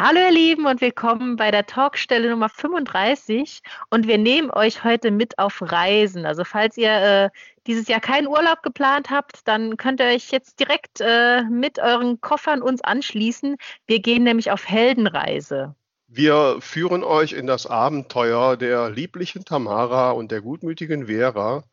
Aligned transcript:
Hallo 0.00 0.20
ihr 0.20 0.30
Lieben 0.30 0.66
und 0.66 0.80
willkommen 0.80 1.34
bei 1.34 1.50
der 1.50 1.66
Talkstelle 1.66 2.30
Nummer 2.30 2.48
35 2.48 3.62
und 3.90 4.06
wir 4.06 4.16
nehmen 4.16 4.48
euch 4.48 4.84
heute 4.84 5.10
mit 5.10 5.40
auf 5.40 5.60
Reisen. 5.60 6.24
Also 6.24 6.44
falls 6.44 6.76
ihr 6.76 6.92
äh, 6.92 7.30
dieses 7.66 7.88
Jahr 7.88 7.98
keinen 7.98 8.28
Urlaub 8.28 8.62
geplant 8.62 9.10
habt, 9.10 9.48
dann 9.48 9.76
könnt 9.76 9.98
ihr 9.98 10.06
euch 10.06 10.30
jetzt 10.30 10.60
direkt 10.60 11.00
äh, 11.00 11.42
mit 11.50 11.80
euren 11.80 12.20
Koffern 12.20 12.62
uns 12.62 12.80
anschließen. 12.80 13.56
Wir 13.88 13.98
gehen 13.98 14.22
nämlich 14.22 14.52
auf 14.52 14.68
Heldenreise. 14.68 15.74
Wir 16.06 16.58
führen 16.60 17.02
euch 17.02 17.32
in 17.32 17.48
das 17.48 17.66
Abenteuer 17.66 18.56
der 18.56 18.90
lieblichen 18.90 19.44
Tamara 19.44 20.12
und 20.12 20.30
der 20.30 20.42
gutmütigen 20.42 21.08
Vera 21.08 21.64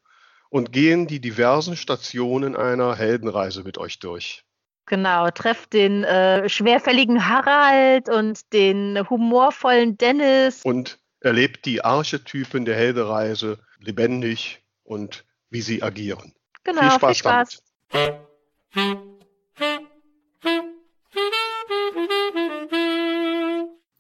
und 0.50 0.72
gehen 0.72 1.06
die 1.06 1.20
diversen 1.20 1.78
Stationen 1.78 2.56
einer 2.56 2.96
Heldenreise 2.96 3.62
mit 3.62 3.78
euch 3.78 4.00
durch. 4.00 4.45
Genau, 4.88 5.30
trefft 5.32 5.74
den 5.74 6.04
äh, 6.04 6.48
schwerfälligen 6.48 7.28
Harald 7.28 8.08
und 8.08 8.54
den 8.54 9.00
humorvollen 9.10 9.98
Dennis. 9.98 10.62
Und 10.64 11.00
erlebt 11.22 11.66
die 11.66 11.84
Archetypen 11.84 12.66
der 12.66 12.76
Heldereise 12.76 13.58
lebendig 13.80 14.62
und 14.84 15.26
wie 15.50 15.62
sie 15.62 15.82
agieren. 15.82 16.34
Genau, 16.64 16.82
viel 17.00 17.16
Spaß. 17.16 17.64
Viel 17.90 18.02
Spaß. 18.02 18.26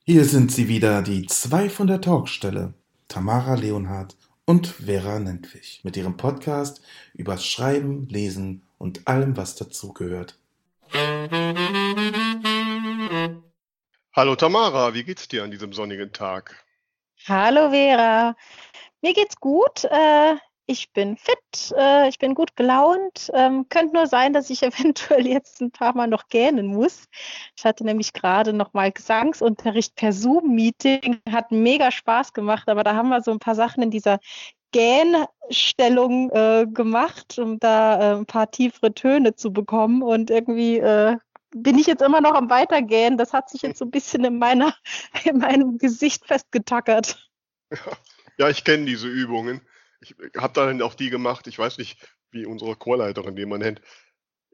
Hier 0.07 0.25
sind 0.25 0.51
sie 0.51 0.67
wieder, 0.67 1.01
die 1.01 1.25
zwei 1.25 1.67
von 1.67 1.87
der 1.87 1.99
Talkstelle, 1.99 2.75
Tamara 3.07 3.55
Leonhardt 3.55 4.15
und 4.45 4.67
Vera 4.67 5.17
Nentwich, 5.19 5.81
mit 5.83 5.97
ihrem 5.97 6.15
Podcast 6.15 6.81
über 7.15 7.39
Schreiben, 7.39 8.07
Lesen 8.07 8.61
und 8.77 9.07
allem, 9.07 9.35
was 9.35 9.55
dazugehört. 9.55 10.37
Hallo 14.13 14.35
Tamara, 14.35 14.93
wie 14.93 15.03
geht's 15.03 15.27
dir 15.27 15.43
an 15.43 15.51
diesem 15.51 15.73
sonnigen 15.73 16.13
Tag? 16.13 16.63
Hallo 17.27 17.71
Vera, 17.71 18.35
mir 19.01 19.13
geht's 19.13 19.35
gut. 19.37 19.85
Äh, 19.85 20.35
ich 20.67 20.91
bin 20.93 21.17
fit, 21.17 21.73
äh, 21.77 22.09
ich 22.09 22.19
bin 22.19 22.35
gut 22.35 22.55
gelaunt. 22.55 23.31
Ähm, 23.33 23.67
könnte 23.69 23.95
nur 23.95 24.07
sein, 24.07 24.33
dass 24.33 24.49
ich 24.49 24.61
eventuell 24.63 25.25
jetzt 25.25 25.61
ein 25.61 25.71
paar 25.71 25.95
Mal 25.95 26.07
noch 26.07 26.27
gähnen 26.27 26.67
muss. 26.67 27.05
Ich 27.57 27.65
hatte 27.65 27.85
nämlich 27.85 28.13
gerade 28.13 28.53
noch 28.53 28.73
mal 28.73 28.91
Gesangsunterricht 28.91 29.95
per 29.95 30.13
Zoom-Meeting, 30.13 31.21
hat 31.31 31.51
mega 31.51 31.91
Spaß 31.91 32.33
gemacht, 32.33 32.69
aber 32.69 32.83
da 32.83 32.95
haben 32.95 33.09
wir 33.09 33.21
so 33.21 33.31
ein 33.31 33.39
paar 33.39 33.55
Sachen 33.55 33.81
in 33.81 33.91
dieser 33.91 34.19
Gähnstellung 34.75 36.29
äh, 36.31 36.65
gemacht, 36.67 37.39
um 37.39 37.59
da 37.59 37.97
äh, 37.97 38.17
ein 38.17 38.25
paar 38.25 38.51
tiefere 38.51 38.93
Töne 38.93 39.33
zu 39.33 39.53
bekommen. 39.53 40.03
Und 40.03 40.29
irgendwie 40.29 40.79
äh, 40.79 41.15
bin 41.55 41.79
ich 41.79 41.87
jetzt 41.87 42.01
immer 42.01 42.19
noch 42.19 42.33
am 42.33 42.49
Weitergähnen. 42.49 43.17
Das 43.17 43.31
hat 43.31 43.49
sich 43.49 43.61
jetzt 43.61 43.79
so 43.79 43.85
ein 43.85 43.91
bisschen 43.91 44.25
in, 44.25 44.37
meiner, 44.37 44.75
in 45.23 45.37
meinem 45.37 45.77
Gesicht 45.77 46.25
festgetackert. 46.27 47.17
Ja, 48.37 48.49
ich 48.49 48.65
kenne 48.65 48.83
diese 48.83 49.07
Übungen. 49.07 49.61
Ich 50.01 50.13
habe 50.35 50.51
dann 50.51 50.81
auch 50.81 50.93
die 50.93 51.09
gemacht. 51.09 51.47
Ich 51.47 51.57
weiß 51.57 51.77
nicht, 51.77 51.97
wie 52.31 52.45
unsere 52.45 52.75
Chorleiterin, 52.75 53.37
die 53.37 53.45
man 53.45 53.61
nennt, 53.61 53.79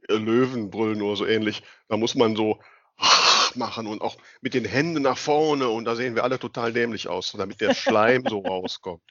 äh, 0.08 0.14
Löwenbrüllen 0.14 1.02
oder 1.02 1.16
so 1.16 1.26
ähnlich. 1.26 1.64
Da 1.88 1.98
muss 1.98 2.14
man 2.14 2.36
so 2.36 2.60
machen 3.56 3.88
und 3.88 4.04
auch 4.04 4.18
mit 4.42 4.54
den 4.54 4.66
Händen 4.66 5.02
nach 5.02 5.18
vorne 5.18 5.68
und 5.68 5.86
da 5.86 5.96
sehen 5.96 6.14
wir 6.14 6.24
alle 6.24 6.38
total 6.38 6.74
dämlich 6.74 7.08
aus, 7.08 7.34
damit 7.36 7.60
der 7.60 7.74
Schleim 7.74 8.24
so 8.30 8.42
rauskommt. 8.42 9.02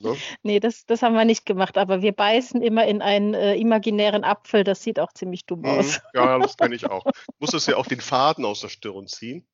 Ne? 0.00 0.16
nee, 0.42 0.60
das, 0.60 0.86
das 0.86 1.02
haben 1.02 1.14
wir 1.14 1.24
nicht 1.24 1.46
gemacht, 1.46 1.78
aber 1.78 2.02
wir 2.02 2.12
beißen 2.12 2.62
immer 2.62 2.86
in 2.86 3.02
einen 3.02 3.34
äh, 3.34 3.54
imaginären 3.56 4.24
Apfel, 4.24 4.64
das 4.64 4.82
sieht 4.82 5.00
auch 5.00 5.12
ziemlich 5.12 5.46
dumm 5.46 5.60
mhm. 5.60 5.66
aus. 5.66 6.00
Ja, 6.14 6.38
das 6.40 6.56
kenne 6.56 6.74
ich 6.74 6.88
auch. 6.88 7.04
Musstest 7.38 7.66
du 7.66 7.72
ja 7.72 7.76
auch 7.76 7.86
den 7.86 8.00
Faden 8.00 8.44
aus 8.44 8.60
der 8.60 8.68
Stirn 8.68 9.06
ziehen? 9.06 9.46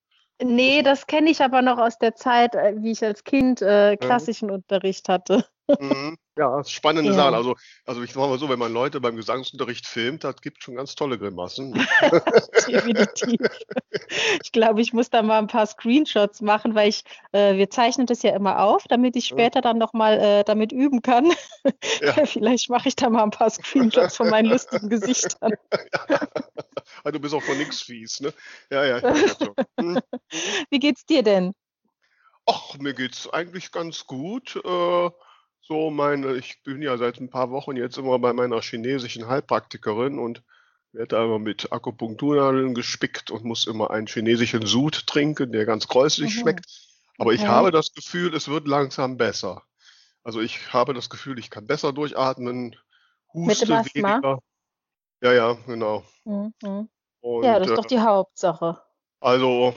Nee, 0.42 0.83
das 0.83 1.06
kenne 1.06 1.30
ich 1.30 1.41
aber 1.41 1.62
noch 1.62 1.78
aus 1.78 1.98
der 1.98 2.14
Zeit, 2.14 2.55
äh, 2.55 2.74
wie 2.78 2.91
ich 2.91 3.02
als 3.02 3.24
Kind 3.24 3.62
äh, 3.62 3.97
klassischen 3.97 4.48
ja. 4.48 4.56
Unterricht 4.56 5.08
hatte. 5.08 5.47
Mhm. 5.69 6.17
Ja, 6.39 6.62
spannende 6.64 7.12
ja. 7.12 7.17
Sachen. 7.17 7.34
Also, 7.34 7.57
also 7.86 8.02
ich 8.02 8.13
sage 8.13 8.29
mal 8.29 8.39
so, 8.39 8.51
wenn 8.51 8.58
man 8.58 8.70
Leute 8.70 9.01
beim 9.01 9.17
Gesangsunterricht 9.17 9.86
filmt, 9.86 10.23
das 10.23 10.42
gibt 10.42 10.63
schon 10.63 10.74
ganz 10.74 10.95
tolle 10.95 11.18
Grimassen. 11.18 11.73
Definitiv. 12.68 13.40
Ich 14.42 14.52
glaube, 14.52 14.83
ich 14.83 14.92
muss 14.92 15.08
da 15.08 15.23
mal 15.23 15.39
ein 15.39 15.46
paar 15.46 15.64
Screenshots 15.64 16.42
machen, 16.42 16.74
weil 16.74 16.90
ich, 16.90 17.05
äh, 17.33 17.57
wir 17.57 17.70
zeichnen 17.70 18.07
das 18.07 18.23
ja 18.23 18.36
immer 18.36 18.61
auf, 18.61 18.85
damit 18.86 19.17
ich 19.17 19.29
später 19.29 19.63
dann 19.63 19.79
nochmal 19.79 20.18
äh, 20.18 20.45
damit 20.45 20.73
üben 20.73 21.01
kann. 21.01 21.33
Ja. 22.02 22.13
Vielleicht 22.27 22.69
mache 22.69 22.89
ich 22.89 22.96
da 22.96 23.08
mal 23.08 23.23
ein 23.23 23.30
paar 23.30 23.48
Screenshots 23.48 24.17
von 24.17 24.29
meinen 24.29 24.51
lustigen 24.51 24.90
Gesichtern. 24.90 25.55
Ja. 26.11 27.11
Du 27.13 27.19
bist 27.19 27.33
auch 27.33 27.42
von 27.42 27.57
nichts 27.57 27.80
fies, 27.80 28.20
ne? 28.20 28.35
Ja, 28.70 28.85
ja. 28.85 29.14
Hm. 29.80 30.01
Wie 30.69 30.79
geht's 30.80 31.07
dir 31.07 31.23
denn? 31.23 31.55
Ach, 32.45 32.77
mir 32.79 32.92
geht's 32.92 33.29
eigentlich 33.29 33.73
ganz 33.73 34.07
gut. 34.07 34.57
Äh, 34.57 35.11
so 35.66 35.90
meine, 35.90 36.34
ich 36.34 36.62
bin 36.62 36.82
ja 36.82 36.96
seit 36.96 37.20
ein 37.20 37.30
paar 37.30 37.50
Wochen 37.50 37.77
jetzt 37.77 37.98
immer 37.98 38.18
bei 38.18 38.32
meiner 38.32 38.60
chinesischen 38.62 39.27
Heilpraktikerin 39.27 40.18
und 40.18 40.42
werde 40.92 41.18
einmal 41.18 41.38
mit 41.38 41.72
Akupunkturnadeln 41.72 42.74
gespickt 42.74 43.30
und 43.30 43.44
muss 43.44 43.66
immer 43.66 43.90
einen 43.90 44.06
chinesischen 44.06 44.64
Sud 44.64 45.06
trinken, 45.06 45.52
der 45.52 45.66
ganz 45.66 45.88
kräuslich 45.88 46.34
mhm. 46.36 46.40
schmeckt. 46.40 46.66
Aber 47.18 47.32
ich 47.32 47.46
habe 47.46 47.70
das 47.70 47.92
Gefühl, 47.92 48.34
es 48.34 48.48
wird 48.48 48.68
langsam 48.68 49.16
besser. 49.16 49.62
Also 50.22 50.40
ich 50.40 50.72
habe 50.72 50.94
das 50.94 51.08
Gefühl, 51.08 51.38
ich 51.38 51.50
kann 51.50 51.66
besser 51.66 51.92
durchatmen, 51.92 52.77
huste 53.33 53.68
weniger. 53.68 54.38
Ja, 55.22 55.33
ja, 55.33 55.52
genau. 55.66 56.04
Mhm. 56.24 56.88
Und, 57.20 57.44
ja, 57.44 57.58
das 57.58 57.68
ist 57.68 57.77
doch 57.77 57.86
die 57.86 58.00
Hauptsache. 58.00 58.80
Also 59.20 59.74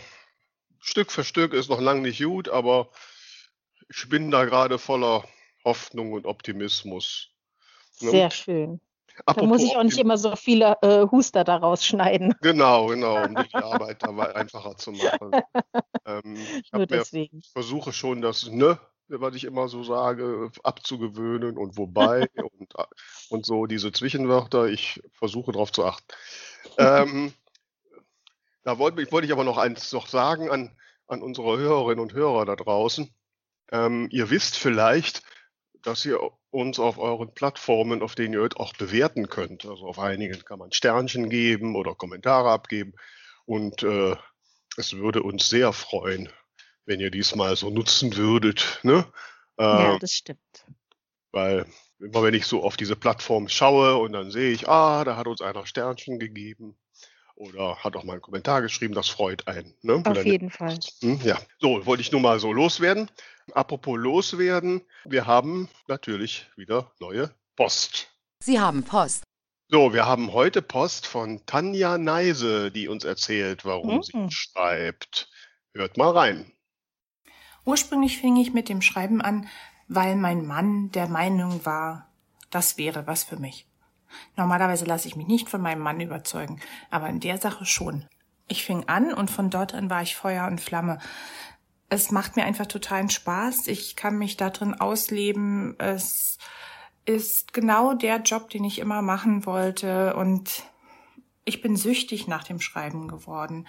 Stück 0.80 1.12
für 1.12 1.24
Stück 1.24 1.54
ist 1.54 1.70
noch 1.70 1.82
lange 1.82 2.02
nicht 2.02 2.22
gut, 2.22 2.50
aber 2.50 2.90
ich 3.90 4.08
bin 4.10 4.32
da 4.32 4.46
gerade 4.46 4.78
voller 4.78 5.24
Hoffnung 5.70 6.14
und 6.14 6.26
Optimismus. 6.26 7.30
Sehr 7.92 8.32
schön. 8.32 8.82
Apropos 9.26 9.42
da 9.42 9.48
muss 9.48 9.64
ich 9.64 9.78
auch 9.78 9.84
nicht 9.84 10.00
immer 10.00 10.18
so 10.18 10.36
viele 10.36 10.78
äh, 10.82 11.06
Huster 11.12 11.44
daraus 11.44 11.86
schneiden. 11.86 12.34
Genau, 12.42 12.88
genau, 12.88 13.24
um 13.26 13.36
die 13.36 13.54
Arbeit 13.54 14.02
dabei 14.02 14.36
einfacher 14.36 14.76
zu 14.78 14.94
machen. 14.94 15.32
Ähm, 16.06 16.38
ich 16.64 16.72
Nur 16.72 16.88
deswegen. 16.88 17.44
Versuche 17.54 17.94
schon 17.94 18.22
das 18.22 18.50
Ne, 18.50 18.80
was 19.10 19.36
ich 19.36 19.44
immer 19.44 19.68
so 19.68 19.84
sage, 19.84 20.52
abzugewöhnen 20.64 21.58
und 21.58 21.78
wobei 21.78 22.28
und, 22.58 22.74
und 23.30 23.46
so 23.46 23.68
diese 23.68 23.92
Zwischenwörter. 23.92 24.66
Ich 24.66 25.02
versuche 25.12 25.52
darauf 25.52 25.72
zu 25.72 25.86
achten. 25.86 26.08
ähm, 26.78 27.34
da 28.64 28.80
wollte, 28.80 29.12
wollte 29.12 29.28
ich 29.28 29.34
aber 29.34 29.44
noch 29.44 29.58
eins 29.58 29.92
noch 29.92 30.08
sagen 30.08 30.50
an, 30.50 30.76
an 31.08 31.22
unsere 31.22 31.58
Hörerinnen 31.58 32.00
und 32.00 32.14
Hörer 32.14 32.46
da 32.46 32.56
draußen. 32.56 33.14
Ähm, 33.72 34.08
ihr 34.12 34.30
wisst 34.30 34.58
vielleicht, 34.58 35.24
dass 35.84 36.06
ihr 36.06 36.20
uns 36.52 36.80
auf 36.80 36.98
euren 36.98 37.34
Plattformen, 37.34 38.02
auf 38.02 38.16
denen 38.16 38.34
ihr 38.34 38.40
hört, 38.40 38.58
auch 38.58 38.74
bewerten 38.74 39.30
könnt. 39.30 39.66
Also 39.66 39.88
auf 39.88 40.00
einigen 40.00 40.44
kann 40.46 40.60
man 40.60 40.72
Sternchen 40.72 41.30
geben 41.30 41.76
oder 41.76 41.96
Kommentare 41.96 42.50
abgeben. 42.50 42.94
Und 43.46 43.84
äh, 43.84 44.16
es 44.78 44.94
würde 44.94 45.24
uns 45.24 45.48
sehr 45.48 45.74
freuen, 45.74 46.30
wenn 46.86 47.00
ihr 47.00 47.12
diesmal 47.12 47.56
so 47.56 47.70
nutzen 47.70 48.16
würdet. 48.16 48.80
Ne? 48.84 49.06
Äh, 49.58 49.64
ja, 49.64 50.00
das 50.00 50.14
stimmt. 50.14 50.66
Weil 51.32 51.66
immer 52.00 52.24
wenn 52.24 52.34
ich 52.34 52.46
so 52.46 52.64
auf 52.64 52.78
diese 52.78 52.96
Plattform 52.96 53.50
schaue 53.50 53.98
und 53.98 54.14
dann 54.14 54.32
sehe 54.32 54.52
ich, 54.52 54.68
ah, 54.68 55.04
da 55.04 55.18
hat 55.18 55.28
uns 55.28 55.42
einer 55.42 55.66
Sternchen 55.66 56.20
gegeben 56.20 56.78
oder 57.36 57.78
hat 57.78 57.96
auch 57.96 58.04
mal 58.04 58.14
einen 58.14 58.22
Kommentar 58.22 58.62
geschrieben, 58.62 58.94
das 58.94 59.10
freut 59.10 59.48
einen. 59.48 59.74
Ne? 59.82 60.02
Auf 60.06 60.26
jeden 60.26 60.50
Fall. 60.50 60.78
Hm, 61.02 61.20
ja, 61.24 61.38
so 61.60 61.86
wollte 61.86 62.02
ich 62.02 62.12
nur 62.12 62.22
mal 62.22 62.40
so 62.40 62.52
loswerden. 62.52 63.10
Apropos 63.54 63.98
loswerden, 63.98 64.82
wir 65.06 65.26
haben 65.26 65.70
natürlich 65.88 66.50
wieder 66.56 66.92
neue 67.00 67.34
Post. 67.56 68.12
Sie 68.40 68.60
haben 68.60 68.84
Post. 68.84 69.24
So, 69.68 69.94
wir 69.94 70.06
haben 70.06 70.34
heute 70.34 70.62
Post 70.62 71.06
von 71.06 71.46
Tanja 71.46 71.98
Neise, 71.98 72.72
die 72.72 72.88
uns 72.88 73.04
erzählt, 73.04 73.66
warum 73.66 73.98
mhm. 73.98 74.04
sie 74.04 74.32
schreibt. 74.32 75.30
Hört 75.74 75.98
mal 75.98 76.12
rein. 76.12 76.52
Ursprünglich 77.66 78.18
fing 78.18 78.36
ich 78.38 78.54
mit 78.54 78.68
dem 78.70 78.82
Schreiben 78.82 79.22
an, 79.22 79.48
weil 79.88 80.16
mein 80.16 80.48
Mann 80.48 80.90
der 80.92 81.08
Meinung 81.08 81.66
war, 81.66 82.10
das 82.50 82.78
wäre 82.78 83.06
was 83.06 83.24
für 83.24 83.38
mich. 83.38 83.68
Normalerweise 84.36 84.86
lasse 84.86 85.08
ich 85.08 85.16
mich 85.16 85.28
nicht 85.28 85.50
von 85.50 85.62
meinem 85.62 85.82
Mann 85.82 86.00
überzeugen, 86.00 86.60
aber 86.90 87.10
in 87.10 87.20
der 87.20 87.38
Sache 87.38 87.66
schon. 87.66 88.08
Ich 88.48 88.66
fing 88.66 88.88
an 88.88 89.14
und 89.14 89.30
von 89.30 89.52
dort 89.52 89.76
an 89.76 89.90
war 89.90 90.02
ich 90.02 90.16
Feuer 90.16 90.48
und 90.48 90.60
Flamme. 90.60 90.98
Es 91.90 92.12
macht 92.12 92.36
mir 92.36 92.44
einfach 92.46 92.68
totalen 92.68 93.10
Spaß. 93.10 93.68
Ich 93.68 93.96
kann 93.96 94.18
mich 94.18 94.38
da 94.38 94.50
drin 94.50 94.76
ausleben. 94.76 95.76
Es 95.80 96.38
ist 97.06 97.54
genau 97.54 97.94
der 97.94 98.18
Job, 98.22 98.50
den 98.50 98.64
ich 98.64 98.80
immer 98.80 99.02
machen 99.02 99.46
wollte 99.46 100.16
und 100.16 100.64
ich 101.46 101.62
bin 101.62 101.76
süchtig 101.76 102.28
nach 102.28 102.44
dem 102.44 102.62
Schreiben 102.62 103.08
geworden. 103.08 103.68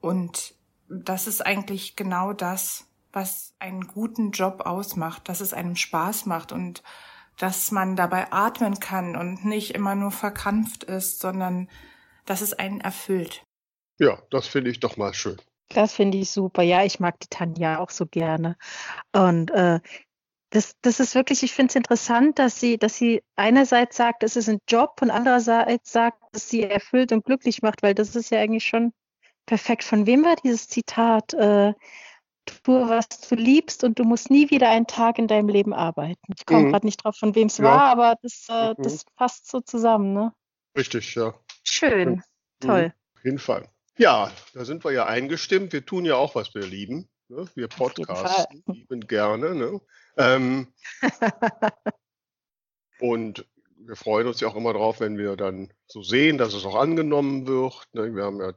Und 0.00 0.54
das 0.88 1.26
ist 1.26 1.44
eigentlich 1.44 1.96
genau 1.96 2.32
das, 2.32 2.86
was 3.12 3.54
einen 3.58 3.88
guten 3.88 4.30
Job 4.30 4.62
ausmacht, 4.64 5.28
dass 5.28 5.40
es 5.40 5.52
einem 5.52 5.74
Spaß 5.74 6.26
macht 6.26 6.52
und 6.52 6.82
dass 7.36 7.70
man 7.70 7.96
dabei 7.96 8.32
atmen 8.32 8.78
kann 8.78 9.16
und 9.16 9.44
nicht 9.44 9.74
immer 9.74 9.94
nur 9.94 10.10
verkrampft 10.10 10.84
ist, 10.84 11.20
sondern 11.20 11.68
dass 12.26 12.40
es 12.40 12.52
einen 12.52 12.80
erfüllt. 12.80 13.44
Ja, 13.98 14.22
das 14.30 14.46
finde 14.46 14.70
ich 14.70 14.80
doch 14.80 14.96
mal 14.96 15.14
schön. 15.14 15.38
Das 15.68 15.94
finde 15.94 16.18
ich 16.18 16.30
super. 16.30 16.62
Ja, 16.62 16.84
ich 16.84 17.00
mag 17.00 17.20
die 17.20 17.28
Tanja 17.28 17.78
auch 17.78 17.90
so 17.90 18.06
gerne. 18.06 18.56
Und 19.12 19.50
äh, 19.50 19.80
das, 20.50 20.76
das 20.80 20.98
ist 20.98 21.14
wirklich, 21.14 21.42
ich 21.42 21.52
finde 21.52 21.70
es 21.70 21.76
interessant, 21.76 22.38
dass 22.38 22.58
sie, 22.58 22.78
dass 22.78 22.96
sie 22.96 23.22
einerseits 23.36 23.96
sagt, 23.96 24.22
es 24.22 24.36
ist 24.36 24.48
ein 24.48 24.60
Job 24.66 25.00
und 25.02 25.10
andererseits 25.10 25.92
sagt, 25.92 26.22
dass 26.32 26.48
sie 26.48 26.62
erfüllt 26.62 27.12
und 27.12 27.24
glücklich 27.24 27.60
macht, 27.60 27.82
weil 27.82 27.94
das 27.94 28.16
ist 28.16 28.30
ja 28.30 28.40
eigentlich 28.40 28.64
schon 28.64 28.92
perfekt. 29.44 29.84
Von 29.84 30.06
wem 30.06 30.24
war 30.24 30.36
dieses 30.36 30.68
Zitat? 30.68 31.34
Äh, 31.34 31.74
tue, 32.64 32.88
was 32.88 33.08
du 33.08 33.34
liebst 33.34 33.84
und 33.84 33.98
du 33.98 34.04
musst 34.04 34.30
nie 34.30 34.50
wieder 34.50 34.70
einen 34.70 34.86
Tag 34.86 35.18
in 35.18 35.28
deinem 35.28 35.48
Leben 35.48 35.74
arbeiten. 35.74 36.32
Ich 36.36 36.46
komme 36.46 36.62
mhm. 36.62 36.70
gerade 36.70 36.86
nicht 36.86 37.04
drauf, 37.04 37.16
von 37.16 37.34
wem 37.34 37.48
es 37.48 37.58
ja. 37.58 37.64
war, 37.64 37.82
aber 37.84 38.16
das, 38.22 38.46
äh, 38.48 38.70
mhm. 38.70 38.82
das 38.82 39.04
passt 39.16 39.50
so 39.50 39.60
zusammen, 39.60 40.12
ne? 40.12 40.32
Richtig, 40.76 41.14
ja. 41.14 41.34
Schön, 41.64 42.10
mhm. 42.10 42.22
toll. 42.60 42.94
Auf 43.16 43.24
jeden 43.24 43.38
Fall. 43.38 43.68
Ja, 43.98 44.30
da 44.54 44.64
sind 44.64 44.84
wir 44.84 44.92
ja 44.92 45.06
eingestimmt. 45.06 45.72
Wir 45.72 45.84
tun 45.84 46.04
ja 46.04 46.14
auch, 46.14 46.36
was 46.36 46.54
wir 46.54 46.62
lieben. 46.62 47.08
Ne? 47.28 47.48
Wir 47.56 47.66
podcasten, 47.66 48.62
lieben 48.68 49.00
gerne. 49.00 49.56
Ne? 49.56 49.80
Ähm, 50.16 50.68
und 53.00 53.44
wir 53.76 53.96
freuen 53.96 54.28
uns 54.28 54.40
ja 54.40 54.46
auch 54.46 54.54
immer 54.54 54.72
drauf, 54.72 55.00
wenn 55.00 55.18
wir 55.18 55.34
dann 55.34 55.72
so 55.86 56.02
sehen, 56.02 56.38
dass 56.38 56.54
es 56.54 56.64
auch 56.64 56.76
angenommen 56.76 57.48
wird. 57.48 57.88
Ne? 57.92 58.14
Wir 58.14 58.22
haben 58.22 58.40
ja 58.40 58.52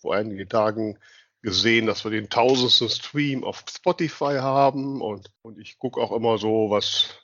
vor 0.00 0.14
einigen 0.14 0.48
Tagen 0.48 0.96
gesehen, 1.42 1.86
dass 1.86 2.04
wir 2.04 2.12
den 2.12 2.30
tausendsten 2.30 2.88
Stream 2.88 3.42
auf 3.42 3.64
Spotify 3.68 4.36
haben 4.38 5.02
und, 5.02 5.32
und 5.42 5.58
ich 5.58 5.78
gucke 5.78 6.00
auch 6.00 6.12
immer 6.12 6.38
so, 6.38 6.70
was, 6.70 7.18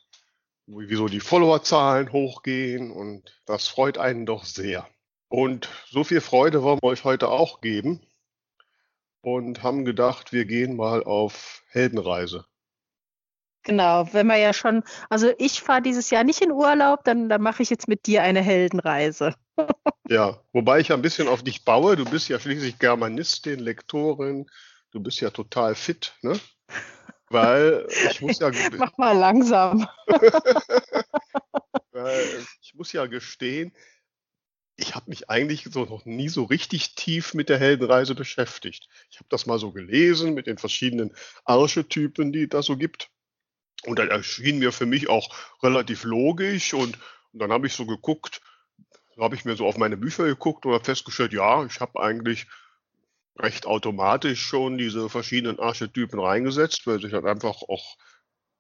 wieso 0.67 1.07
die 1.07 1.21
Followerzahlen 1.21 2.13
hochgehen 2.13 2.91
und 2.91 3.41
das 3.47 3.69
freut 3.69 3.97
einen 3.97 4.27
doch 4.27 4.45
sehr. 4.45 4.89
Und 5.31 5.69
so 5.89 6.03
viel 6.03 6.21
Freude 6.21 6.63
wollen 6.65 6.81
wir 6.83 6.89
euch 6.89 7.05
heute 7.05 7.29
auch 7.29 7.61
geben 7.61 8.01
und 9.23 9.63
haben 9.63 9.85
gedacht, 9.85 10.33
wir 10.33 10.45
gehen 10.45 10.75
mal 10.75 11.05
auf 11.05 11.63
Heldenreise. 11.69 12.47
Genau, 13.63 14.13
wenn 14.13 14.27
wir 14.27 14.39
ja 14.39 14.53
schon, 14.53 14.83
also 15.09 15.33
ich 15.39 15.61
fahre 15.63 15.83
dieses 15.83 16.11
Jahr 16.11 16.25
nicht 16.25 16.41
in 16.41 16.51
Urlaub, 16.51 17.05
dann, 17.05 17.29
dann 17.29 17.43
mache 17.43 17.63
ich 17.63 17.71
jetzt 17.71 17.87
mit 17.87 18.07
dir 18.07 18.25
eine 18.25 18.41
Heldenreise. 18.41 19.37
ja, 20.09 20.43
wobei 20.53 20.81
ich 20.81 20.93
ein 20.93 21.03
bisschen 21.03 21.29
auf 21.29 21.45
dich 21.45 21.65
baue. 21.65 21.95
Du 21.95 22.05
bist 22.05 22.29
ja 22.29 22.41
schließlich 22.41 22.81
Germanistin, 22.81 23.61
Lektorin. 23.61 24.51
Du 24.91 25.01
bist 25.01 25.21
ja 25.21 25.31
total 25.31 25.77
fit, 25.77 26.13
ne? 26.23 26.41
Weil 27.29 27.87
ich 28.11 28.21
muss 28.21 28.41
ja. 28.41 28.51
Mach 28.79 28.99
mal 28.99 29.17
langsam. 29.17 29.87
Weil 31.93 32.45
ich 32.63 32.75
muss 32.75 32.93
ja 32.93 33.07
gestehen, 33.07 33.73
ich 34.81 34.95
habe 34.95 35.11
mich 35.11 35.29
eigentlich 35.29 35.65
so 35.71 35.85
noch 35.85 36.07
nie 36.07 36.29
so 36.29 36.45
richtig 36.45 36.95
tief 36.95 37.35
mit 37.35 37.49
der 37.49 37.59
Heldenreise 37.59 38.15
beschäftigt. 38.15 38.89
Ich 39.11 39.19
habe 39.19 39.27
das 39.29 39.47
mal 39.47 39.59
so 39.59 39.73
gelesen 39.73 40.35
mit 40.35 40.47
den 40.47 40.59
verschiedenen 40.59 41.13
Archetypen, 41.45 42.33
die 42.33 42.45
es 42.45 42.49
da 42.49 42.63
so 42.63 42.77
gibt. 42.77 43.11
Und 43.85 43.99
dann 43.99 44.09
erschien 44.09 44.59
mir 44.59 44.73
für 44.73 44.87
mich 44.87 45.09
auch 45.09 45.35
relativ 45.63 46.05
logisch 46.05 46.75
und, 46.75 46.99
und 47.33 47.41
dann 47.41 47.53
habe 47.53 47.67
ich 47.67 47.75
so 47.75 47.87
geguckt, 47.87 48.41
habe 49.19 49.35
ich 49.35 49.45
mir 49.45 49.57
so 49.57 49.67
auf 49.67 49.77
meine 49.77 49.97
Bücher 49.99 50.25
geguckt 50.25 50.65
und 50.65 50.73
habe 50.73 50.85
festgestellt, 50.85 51.33
ja, 51.33 51.65
ich 51.65 51.81
habe 51.81 52.01
eigentlich 52.01 52.47
recht 53.39 53.67
automatisch 53.67 54.41
schon 54.41 54.79
diese 54.79 55.09
verschiedenen 55.09 55.59
Archetypen 55.59 56.21
reingesetzt, 56.21 56.87
weil 56.87 57.01
sich 57.01 57.13
dann 57.13 57.27
einfach 57.27 57.63
auch 57.69 57.97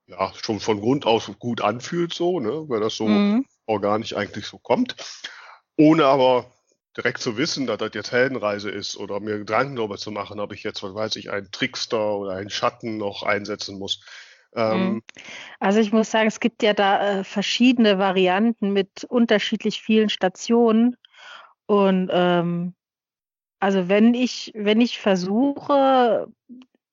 ja 0.06 0.32
schon 0.42 0.60
von 0.60 0.80
Grund 0.80 1.06
aus 1.06 1.30
gut 1.38 1.60
anfühlt 1.60 2.12
so, 2.12 2.40
ne, 2.40 2.68
weil 2.68 2.80
das 2.80 2.96
so 2.96 3.06
mhm. 3.06 3.46
organisch 3.66 4.14
eigentlich 4.14 4.46
so 4.46 4.58
kommt 4.58 4.96
ohne 5.80 6.04
aber 6.04 6.44
direkt 6.94 7.20
zu 7.20 7.38
wissen, 7.38 7.66
dass 7.66 7.78
das 7.78 7.92
jetzt 7.94 8.12
Heldenreise 8.12 8.70
ist 8.70 8.96
oder 8.96 9.18
mir 9.18 9.38
Gedanken 9.38 9.76
darüber 9.76 9.96
zu 9.96 10.10
machen, 10.10 10.38
ob 10.38 10.52
ich 10.52 10.62
jetzt, 10.62 10.82
was 10.82 10.94
weiß 10.94 11.16
ich, 11.16 11.30
einen 11.30 11.50
Trickster 11.50 12.16
oder 12.16 12.32
einen 12.32 12.50
Schatten 12.50 12.98
noch 12.98 13.22
einsetzen 13.22 13.78
muss. 13.78 14.04
Ähm, 14.54 14.80
mhm. 14.80 15.02
also 15.58 15.80
ich 15.80 15.92
muss 15.92 16.10
sagen, 16.10 16.28
es 16.28 16.40
gibt 16.40 16.62
ja 16.62 16.74
da 16.74 17.20
äh, 17.20 17.24
verschiedene 17.24 17.98
Varianten 17.98 18.72
mit 18.72 19.04
unterschiedlich 19.04 19.80
vielen 19.80 20.10
Stationen. 20.10 20.96
Und 21.66 22.10
ähm, 22.12 22.74
also 23.58 23.88
wenn 23.88 24.12
ich, 24.12 24.52
wenn 24.54 24.80
ich 24.80 24.98
versuche, 24.98 26.26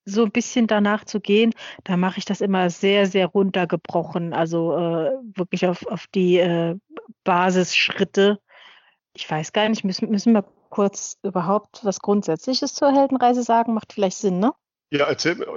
so 0.05 0.23
ein 0.23 0.31
bisschen 0.31 0.67
danach 0.67 1.03
zu 1.03 1.19
gehen, 1.19 1.53
dann 1.83 1.99
mache 1.99 2.19
ich 2.19 2.25
das 2.25 2.39
immer 2.39 2.69
sehr, 2.69 3.07
sehr 3.07 3.25
runtergebrochen. 3.27 4.33
Also 4.33 4.77
äh, 4.77 5.11
wirklich 5.35 5.65
auf, 5.65 5.85
auf 5.87 6.05
die 6.07 6.37
äh, 6.37 6.75
Basisschritte 7.25 8.39
ich 9.17 9.29
weiß 9.29 9.51
gar 9.51 9.67
nicht, 9.67 9.83
müssen, 9.83 10.09
müssen 10.11 10.33
wir 10.33 10.45
kurz 10.69 11.17
überhaupt 11.23 11.83
was 11.83 11.99
Grundsätzliches 12.01 12.75
zur 12.75 12.91
Heldenreise 12.91 13.41
sagen? 13.41 13.73
Macht 13.73 13.93
vielleicht 13.93 14.17
Sinn, 14.17 14.39
ne? 14.39 14.53
Ja, 14.91 15.05
erzähl 15.05 15.35
mir, 15.35 15.47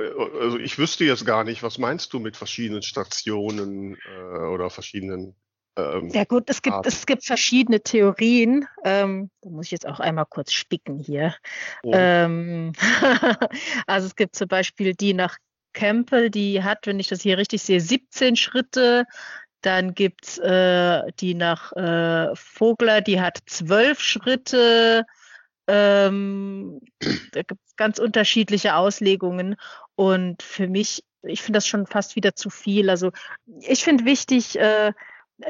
also 0.41 0.59
ich 0.59 0.79
wüsste 0.79 1.05
jetzt 1.05 1.27
gar 1.27 1.45
nicht, 1.45 1.63
was 1.63 1.79
meinst 1.79 2.13
du 2.13 2.19
mit 2.19 2.37
verschiedenen 2.37 2.83
Stationen 2.83 3.97
äh, 3.97 4.47
oder 4.47 4.71
verschiedenen 4.71 5.37
ähm, 5.77 6.09
ja 6.09 6.25
gut, 6.25 6.51
es 6.51 6.63
gibt, 6.63 6.85
es 6.85 7.07
gibt 7.07 7.25
verschiedene 7.25 7.81
Theorien. 7.81 8.67
Ähm, 8.85 9.31
da 9.41 9.51
muss 9.51 9.67
ich 9.67 9.71
jetzt 9.71 9.87
auch 9.87 10.01
einmal 10.01 10.27
kurz 10.29 10.53
spicken 10.53 10.99
hier. 10.99 11.37
Oh. 11.85 11.93
Ähm, 11.95 12.73
also 13.87 14.09
es 14.09 14.17
gibt 14.17 14.35
zum 14.35 14.49
Beispiel 14.49 14.95
die 14.95 15.15
nach 15.15 15.39
Campbell, 15.73 16.29
die 16.29 16.65
hat, 16.65 16.87
wenn 16.87 16.99
ich 16.99 17.07
das 17.07 17.23
hier 17.23 17.39
richtig 17.39 17.63
sehe, 17.63 17.81
17 17.81 18.35
Schritte. 18.35 19.05
Dann 19.63 19.95
gibt 19.95 20.27
es 20.27 20.39
äh, 20.39 21.13
die 21.21 21.35
nach 21.35 21.73
äh, 21.73 22.35
Vogler, 22.35 23.01
die 23.01 23.21
hat 23.21 23.39
zwölf 23.47 24.01
Schritte. 24.01 25.07
Ähm, 25.67 26.81
da 27.33 27.43
gibt 27.43 27.61
es 27.67 27.77
ganz 27.77 27.99
unterschiedliche 27.99 28.75
Auslegungen. 28.75 29.57
Und 29.97 30.43
für 30.43 30.67
mich, 30.67 31.05
ich 31.23 31.43
finde 31.43 31.59
das 31.59 31.67
schon 31.67 31.87
fast 31.87 32.17
wieder 32.17 32.35
zu 32.35 32.49
viel. 32.51 32.89
Also 32.89 33.11
ich 33.61 33.85
finde 33.85 34.05
wichtig, 34.05 34.59
äh, 34.59 34.93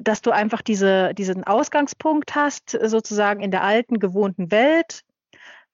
dass 0.02 0.22
du 0.22 0.30
einfach 0.30 0.62
diese, 0.62 1.14
diesen 1.14 1.44
Ausgangspunkt 1.44 2.34
hast, 2.34 2.70
sozusagen 2.70 3.40
in 3.40 3.50
der 3.50 3.62
alten, 3.62 3.98
gewohnten 3.98 4.50
Welt, 4.50 5.02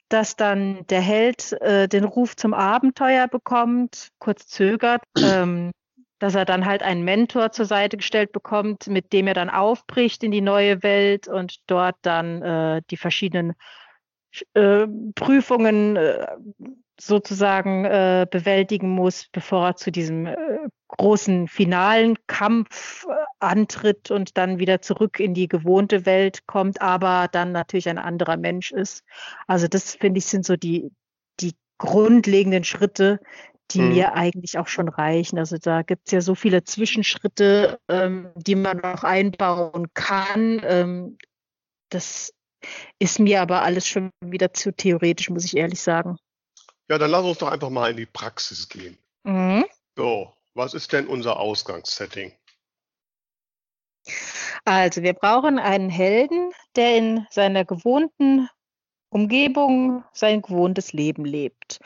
dass 0.09 0.37
dann 0.37 0.87
der 0.87 1.01
Held 1.01 1.53
äh, 1.61 1.89
den 1.89 2.05
Ruf 2.05 2.37
zum 2.37 2.55
Abenteuer 2.55 3.29
bekommt, 3.29 4.11
kurz 4.19 4.47
zögert, 4.47 5.03
ähm, 5.19 5.73
dass 6.19 6.35
er 6.35 6.45
dann 6.45 6.67
halt 6.67 6.83
einen 6.83 7.05
Mentor 7.05 7.53
zur 7.53 7.67
Seite 7.67 7.97
gestellt 7.97 8.33
bekommt, 8.33 8.87
mit 8.87 9.13
dem 9.13 9.27
er 9.27 9.35
dann 9.35 9.51
aufbricht 9.51 10.23
in 10.23 10.31
die 10.31 10.41
neue 10.41 10.83
Welt 10.83 11.29
und 11.29 11.57
dort 11.67 11.97
dann 12.03 12.43
äh, 12.43 12.83
die 12.91 12.97
verschiedenen 12.97 13.55
äh, 14.55 14.87
Prüfungen 15.15 15.97
äh, 15.97 16.27
sozusagen 16.99 17.85
äh, 17.85 18.27
bewältigen 18.31 18.89
muss, 18.89 19.29
bevor 19.31 19.67
er 19.67 19.77
zu 19.77 19.93
diesem 19.93 20.27
äh, 20.27 20.37
großen 20.89 21.49
finalen 21.49 22.17
Kampf 22.27 23.05
äh, 23.05 23.15
antritt 23.39 24.11
und 24.11 24.37
dann 24.39 24.59
wieder 24.59 24.81
zurück 24.81 25.21
in 25.21 25.35
die 25.35 25.49
gewohnte 25.49 26.07
Welt 26.07 26.47
kommt, 26.47 26.81
aber 26.81 27.29
dann 27.31 27.53
natürlich 27.53 27.89
ein 27.89 27.99
anderer 27.99 28.37
Mensch 28.37 28.73
ist. 28.73 29.05
Also 29.47 29.69
das 29.69 29.95
finde 29.95 30.19
ich 30.19 30.27
sind 30.27 30.47
so 30.47 30.57
die 30.57 30.91
die 31.41 31.55
grundlegenden 31.79 32.65
Schritte, 32.65 33.21
die 33.73 33.81
mhm. 33.81 33.89
mir 33.89 34.15
eigentlich 34.15 34.59
auch 34.59 34.69
schon 34.69 34.89
reichen. 34.89 35.39
Also 35.39 35.59
da 35.59 35.83
gibt 35.83 36.07
es 36.07 36.13
ja 36.13 36.21
so 36.21 36.35
viele 36.35 36.65
Zwischenschritte, 36.65 37.81
ähm, 37.89 38.31
die 38.37 38.55
man 38.55 38.79
noch 38.79 39.05
einbauen 39.05 39.89
kann. 39.95 40.61
Ähm, 40.65 41.19
das 41.91 42.33
ist 42.99 43.19
mir 43.19 43.43
aber 43.43 43.63
alles 43.63 43.87
schon 43.87 44.11
wieder 44.21 44.53
zu 44.53 44.73
theoretisch, 44.73 45.31
muss 45.31 45.45
ich 45.45 45.57
ehrlich 45.57 45.81
sagen. 45.81 46.17
Ja, 46.89 46.99
dann 46.99 47.11
lass 47.11 47.25
uns 47.25 47.39
doch 47.39 47.51
einfach 47.51 47.71
mal 47.71 47.91
in 47.91 47.97
die 47.97 48.07
Praxis 48.07 48.69
gehen. 48.69 48.97
Mhm. 49.25 49.65
So, 49.97 50.33
was 50.55 50.75
ist 50.75 50.93
denn 50.93 51.07
unser 51.07 51.39
Ausgangssetting? 51.39 52.33
Also, 54.65 55.03
wir 55.03 55.15
brauchen 55.15 55.59
einen 55.59 55.91
Helden, 55.91 56.53
der 56.77 56.97
in 56.97 57.27
seiner 57.31 57.65
gewohnten 57.65 58.49
Umgebung 59.11 60.05
sein 60.13 60.43
gewohntes 60.43 60.93
Leben 60.93 61.25
lebt. 61.25 61.79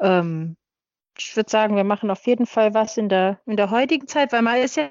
Ähm, 0.00 0.56
ich 1.18 1.36
würde 1.36 1.50
sagen, 1.50 1.76
wir 1.76 1.84
machen 1.84 2.10
auf 2.10 2.26
jeden 2.26 2.46
Fall 2.46 2.74
was 2.74 2.96
in 2.96 3.08
der, 3.08 3.40
in 3.46 3.56
der 3.56 3.70
heutigen 3.70 4.06
Zeit, 4.06 4.32
weil 4.32 4.42
man 4.42 4.56
ist 4.58 4.76
ja, 4.76 4.90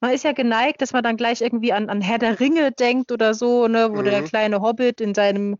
man 0.00 0.12
ist 0.12 0.24
ja 0.24 0.32
geneigt, 0.32 0.82
dass 0.82 0.92
man 0.92 1.02
dann 1.02 1.16
gleich 1.16 1.40
irgendwie 1.40 1.72
an, 1.72 1.88
an 1.88 2.00
Herr 2.00 2.18
der 2.18 2.40
Ringe 2.40 2.72
denkt 2.72 3.12
oder 3.12 3.34
so, 3.34 3.68
ne, 3.68 3.90
wo 3.92 4.00
mhm. 4.00 4.04
der 4.04 4.22
kleine 4.22 4.60
Hobbit 4.60 5.00
in 5.00 5.14
seinem, 5.14 5.58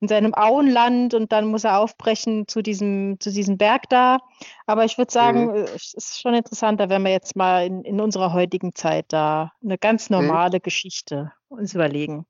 in 0.00 0.08
seinem 0.08 0.34
Auenland 0.34 1.14
und 1.14 1.32
dann 1.32 1.46
muss 1.46 1.64
er 1.64 1.78
aufbrechen 1.78 2.46
zu 2.48 2.62
diesem, 2.62 3.18
zu 3.18 3.30
diesem 3.30 3.56
Berg 3.56 3.88
da. 3.88 4.18
Aber 4.66 4.84
ich 4.84 4.98
würde 4.98 5.12
sagen, 5.12 5.46
mhm. 5.46 5.66
es 5.74 5.94
ist 5.94 6.20
schon 6.20 6.34
interessanter, 6.34 6.88
wenn 6.90 7.02
wir 7.02 7.12
jetzt 7.12 7.34
mal 7.36 7.66
in, 7.66 7.82
in 7.84 8.00
unserer 8.00 8.32
heutigen 8.32 8.74
Zeit 8.74 9.06
da 9.08 9.52
eine 9.62 9.78
ganz 9.78 10.10
mhm. 10.10 10.16
normale 10.16 10.58
mhm. 10.58 10.62
Geschichte 10.62 11.32
uns 11.48 11.74
überlegen. 11.74 12.26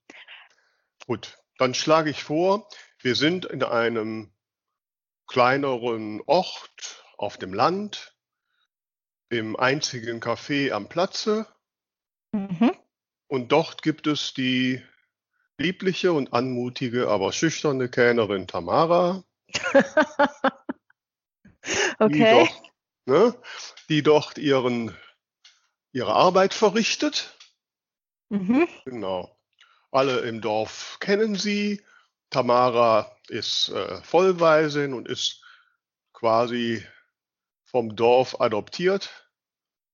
Gut, 1.07 1.39
dann 1.59 1.75
schlage 1.75 2.11
ich 2.11 2.23
vor, 2.23 2.69
wir 3.01 3.15
sind 3.15 3.45
in 3.47 3.63
einem 3.63 4.33
kleineren 5.27 6.21
Ort 6.27 7.06
auf 7.17 7.37
dem 7.39 7.55
Land, 7.55 8.15
im 9.29 9.57
einzigen 9.57 10.21
Café 10.21 10.73
am 10.73 10.89
Platze. 10.89 11.47
Mhm. 12.33 12.73
Und 13.29 13.51
dort 13.53 13.83
gibt 13.83 14.07
es 14.07 14.35
die 14.35 14.83
liebliche 15.59 16.13
und 16.13 16.33
anmutige, 16.33 17.09
aber 17.09 17.33
schüchterne 17.33 17.89
Kellnerin 17.89 18.47
Tamara. 18.47 19.25
Okay. 21.99 22.13
Die 22.13 22.31
dort, 22.31 22.63
ne, 23.07 23.43
die 23.89 24.03
dort 24.03 24.39
ihren, 24.39 24.95
ihre 25.93 26.15
Arbeit 26.15 26.55
verrichtet. 26.55 27.37
Mhm. 28.29 28.69
Genau. 28.85 29.37
Alle 29.91 30.21
im 30.21 30.41
Dorf 30.41 30.99
kennen 31.01 31.35
sie. 31.35 31.83
Tamara 32.31 33.11
ist 33.29 33.69
äh, 33.71 34.03
Vollwaisin 34.03 34.95
und 34.95 35.09
ist 35.09 35.43
quasi 36.13 36.85
vom 37.77 37.95
Dorf 37.95 38.41
adoptiert, 38.41 39.11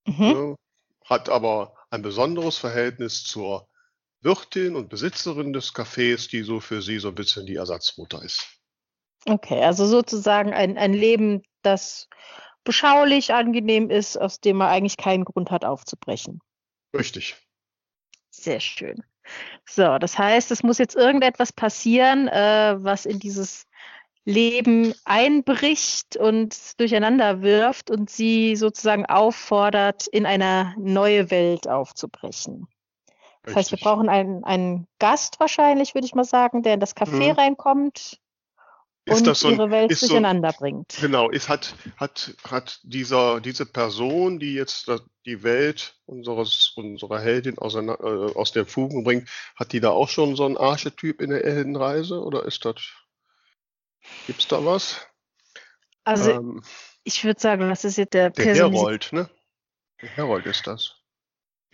Mhm. 0.07 0.29
ne, 0.29 0.57
hat 1.05 1.29
aber 1.29 1.75
ein 1.91 2.01
besonderes 2.03 2.57
Verhältnis 2.57 3.25
zur 3.25 3.69
Wirtin 4.21 4.77
und 4.77 4.89
Besitzerin 4.89 5.53
des 5.53 5.75
Cafés, 5.75 6.31
die 6.31 6.43
so 6.43 6.61
für 6.61 6.81
sie 6.81 7.01
so 7.01 7.09
ein 7.09 7.17
bisschen 7.17 7.45
die 7.45 7.57
Ersatzmutter 7.57 8.23
ist. 8.23 8.47
Okay, 9.27 9.65
also 9.65 9.85
sozusagen 9.87 10.53
ein, 10.53 10.79
ein 10.79 10.93
Leben, 10.93 11.43
das 11.63 12.07
beschaulich, 12.63 13.35
angenehm 13.35 13.91
ist, 13.91 14.17
aus 14.17 14.39
dem 14.39 14.59
man 14.59 14.69
eigentlich 14.69 14.97
keinen 14.97 15.25
Grund 15.25 15.51
hat 15.51 15.65
aufzubrechen. 15.65 16.39
Richtig. 16.97 17.35
Sehr 18.31 18.61
schön. 18.61 19.03
So, 19.69 19.99
das 19.99 20.17
heißt, 20.17 20.53
es 20.53 20.63
muss 20.63 20.79
jetzt 20.79 20.95
irgendetwas 20.95 21.53
passieren, 21.53 22.29
äh, 22.29 22.77
was 22.79 23.07
in 23.07 23.19
dieses 23.19 23.67
Leben 24.25 24.95
einbricht 25.05 26.17
und 26.17 26.79
durcheinander 26.79 27.43
wirft 27.43 27.91
und 27.91 28.09
sie 28.09 28.55
sozusagen 28.57 29.05
auffordert, 29.07 30.07
in 30.07 30.27
eine 30.27 30.75
neue 30.79 31.31
Welt 31.31 31.69
aufzubrechen. 31.69 32.69
Das 33.43 33.57
heißt, 33.57 33.71
wir 33.73 33.77
Richtig. 33.77 33.81
brauchen 33.85 34.09
einen, 34.09 34.45
einen 34.45 34.87
Gast 35.01 35.41
wahrscheinlich, 35.41 35.95
würde 35.95 36.07
ich 36.07 36.15
mal 36.15 36.23
sagen, 36.25 36.63
der 36.63 36.75
in 36.75 36.81
das 36.81 36.97
Café 36.97 37.33
Mhm. 37.33 37.39
reinkommt 37.39 38.21
Ist 39.05 39.27
und 39.27 39.37
so 39.37 39.49
ein- 39.49 39.55
ihre 39.55 39.71
Welt 39.73 39.91
ist 39.91 39.99
so- 40.01 40.07
durcheinander 40.07 40.53
bringt. 40.53 40.97
Genau, 41.01 41.29
es 41.29 41.49
hat, 41.49 41.75
hat, 41.97 42.37
hat 42.49 42.79
dieser, 42.85 43.41
diese 43.41 43.67
Person, 43.67 44.39
die 44.39 44.55
jetzt 44.55 44.89
die 45.27 45.43
Welt 45.43 45.97
unseres, 46.07 46.73
unserer 46.77 47.19
Heldin 47.21 47.57
auseina- 47.59 47.99
äh, 48.01 48.33
aus 48.37 48.53
der 48.53 48.65
Fugen 48.67 49.03
bringt, 49.03 49.29
hat 49.57 49.73
die 49.73 49.81
da 49.81 49.91
auch 49.91 50.09
schon 50.09 50.37
so 50.37 50.45
einen 50.45 50.57
Archetyp 50.57 51.21
in 51.21 51.31
der 51.31 51.41
Heldenreise 51.43 52.23
oder 52.23 52.45
ist 52.45 52.65
das, 52.65 52.77
gibt's 54.27 54.49
da 54.49 54.65
was? 54.65 55.07
Also 56.05 56.33
ähm, 56.33 56.63
ich 57.05 57.25
würde 57.25 57.41
sagen, 57.41 57.69
das 57.69 57.85
ist 57.85 57.97
jetzt 57.97 58.15
der, 58.15 58.31
der 58.31 58.55
Herold, 58.55 59.13
ne? 59.13 59.29
Der 60.01 60.09
Herold 60.11 60.47
ist 60.47 60.67
das. 60.67 60.97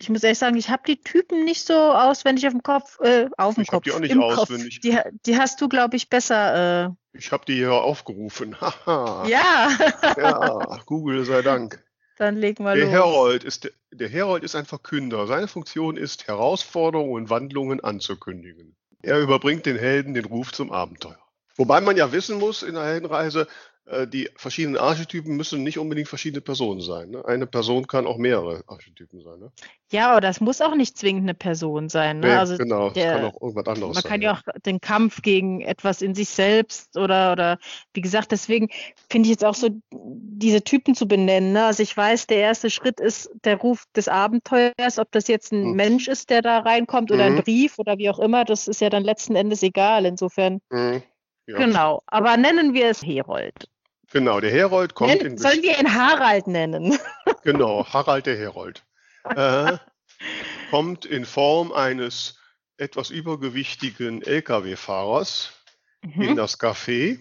Ich 0.01 0.07
muss 0.09 0.23
ehrlich 0.23 0.39
sagen, 0.39 0.55
ich 0.55 0.69
habe 0.69 0.83
die 0.87 1.01
Typen 1.01 1.43
nicht 1.43 1.65
so 1.65 1.73
auswendig 1.73 2.47
auf 2.47 2.53
dem 2.53 2.63
Kopf, 2.63 2.99
äh, 3.01 3.27
auf 3.37 3.55
dem 3.55 3.63
Ich 3.63 3.67
hab 3.67 3.73
Kopf, 3.75 3.83
die 3.83 3.91
auch 3.91 3.99
nicht 3.99 4.11
im 4.11 4.21
auswendig. 4.21 4.79
Die, 4.79 4.97
die 5.25 5.37
hast 5.37 5.59
du, 5.59 5.67
glaube 5.67 5.97
ich, 5.97 6.09
besser. 6.09 6.95
Ich 7.11 7.31
habe 7.33 7.43
die 7.45 7.55
hier 7.55 7.73
aufgerufen. 7.73 8.55
Äh, 8.87 9.29
ja, 9.29 9.69
Ja, 10.17 10.79
Google 10.85 11.25
sei 11.25 11.41
Dank. 11.41 11.83
dann 12.17 12.37
leg 12.37 12.59
mal 12.59 12.75
Der 12.77 12.85
los. 12.85 12.93
Herold 12.93 13.43
ist 13.43 13.65
der, 13.65 13.71
der 13.91 14.07
Herold 14.07 14.43
ist 14.43 14.55
ein 14.55 14.65
Verkünder. 14.65 15.27
Seine 15.27 15.47
Funktion 15.49 15.97
ist, 15.97 16.27
Herausforderungen 16.27 17.13
und 17.13 17.29
Wandlungen 17.29 17.81
anzukündigen. 17.83 18.77
Er 19.01 19.19
überbringt 19.19 19.65
den 19.65 19.77
Helden 19.77 20.13
den 20.13 20.25
Ruf 20.25 20.53
zum 20.53 20.71
Abenteuer. 20.71 21.19
Wobei 21.59 21.81
man 21.81 21.97
ja 21.97 22.11
wissen 22.13 22.39
muss 22.39 22.63
in 22.63 22.75
der 22.75 22.85
Heldenreise, 22.85 23.45
äh, 23.85 24.07
die 24.07 24.29
verschiedenen 24.37 24.77
Archetypen 24.77 25.35
müssen 25.35 25.61
nicht 25.61 25.77
unbedingt 25.77 26.07
verschiedene 26.07 26.39
Personen 26.39 26.79
sein. 26.79 27.09
Ne? 27.09 27.25
Eine 27.25 27.47
Person 27.47 27.85
kann 27.85 28.07
auch 28.07 28.17
mehrere 28.17 28.63
Archetypen 28.67 29.19
sein. 29.21 29.39
Ne? 29.39 29.51
Ja, 29.91 30.11
aber 30.11 30.21
das 30.21 30.39
muss 30.39 30.61
auch 30.61 30.73
nicht 30.73 30.97
zwingend 30.97 31.23
eine 31.23 31.33
Person 31.33 31.89
sein. 31.89 32.21
Ne? 32.21 32.27
Nee, 32.27 32.33
also 32.33 32.55
genau, 32.57 32.91
der- 32.91 33.03
das 33.11 33.13
kann 33.13 33.25
auch 33.29 33.41
irgendwas 33.41 33.67
anderes 33.67 33.93
man 33.93 34.01
sein. 34.03 34.09
kann 34.09 34.21
ja 34.21 34.33
auch 34.35 34.41
den 34.65 34.79
Kampf 34.79 35.21
gegen 35.21 35.59
etwas 35.59 36.01
in 36.01 36.15
sich 36.15 36.29
selbst 36.29 36.95
oder, 36.95 37.33
oder 37.33 37.57
wie 37.93 37.99
gesagt, 38.01 38.31
deswegen 38.31 38.69
finde 39.09 39.27
ich 39.27 39.31
jetzt 39.31 39.43
auch 39.43 39.55
so, 39.55 39.67
diese 39.91 40.63
Typen 40.63 40.95
zu 40.95 41.09
benennen. 41.09 41.51
Ne? 41.51 41.65
Also 41.65 41.83
ich 41.83 41.97
weiß, 41.97 42.27
der 42.27 42.37
erste 42.37 42.69
Schritt 42.69 43.01
ist 43.01 43.29
der 43.43 43.57
Ruf 43.57 43.83
des 43.97 44.07
Abenteuers, 44.07 44.97
ob 44.97 45.11
das 45.11 45.27
jetzt 45.27 45.51
ein 45.51 45.63
Hm. 45.63 45.75
Mensch 45.75 46.07
ist, 46.07 46.29
der 46.29 46.41
da 46.41 46.59
reinkommt 46.59 47.11
oder 47.11 47.25
ein 47.25 47.33
Mhm. 47.35 47.43
Brief 47.43 47.79
oder 47.79 47.97
wie 47.97 48.09
auch 48.09 48.19
immer, 48.19 48.45
das 48.45 48.69
ist 48.69 48.79
ja 48.79 48.89
dann 48.89 49.03
letzten 49.03 49.35
Endes 49.35 49.61
egal. 49.61 50.05
Insofern, 50.05 50.61
Mhm. 50.69 51.03
Ja. 51.49 51.57
genau. 51.57 52.03
Aber 52.05 52.37
nennen 52.37 52.75
wir 52.75 52.89
es 52.89 53.01
Herold. 53.03 53.67
Genau, 54.11 54.39
der 54.39 54.51
Herold 54.51 54.93
kommt 54.93 55.15
Nennen, 55.15 55.31
in 55.31 55.37
sollen 55.39 55.63
wir 55.63 55.79
ihn 55.79 55.91
Harald 55.93 56.45
nennen? 56.47 56.97
Genau, 57.43 57.85
Harald 57.87 58.25
der 58.27 58.37
Herold. 58.37 58.83
Äh, 59.23 59.77
kommt 60.69 61.05
in 61.05 61.25
Form 61.25 61.71
eines 61.71 62.37
etwas 62.77 63.09
übergewichtigen 63.09 64.21
Lkw-Fahrers 64.21 65.53
in 66.01 66.31
Mhm. 66.31 66.35
das 66.35 66.59
Café 66.59 67.19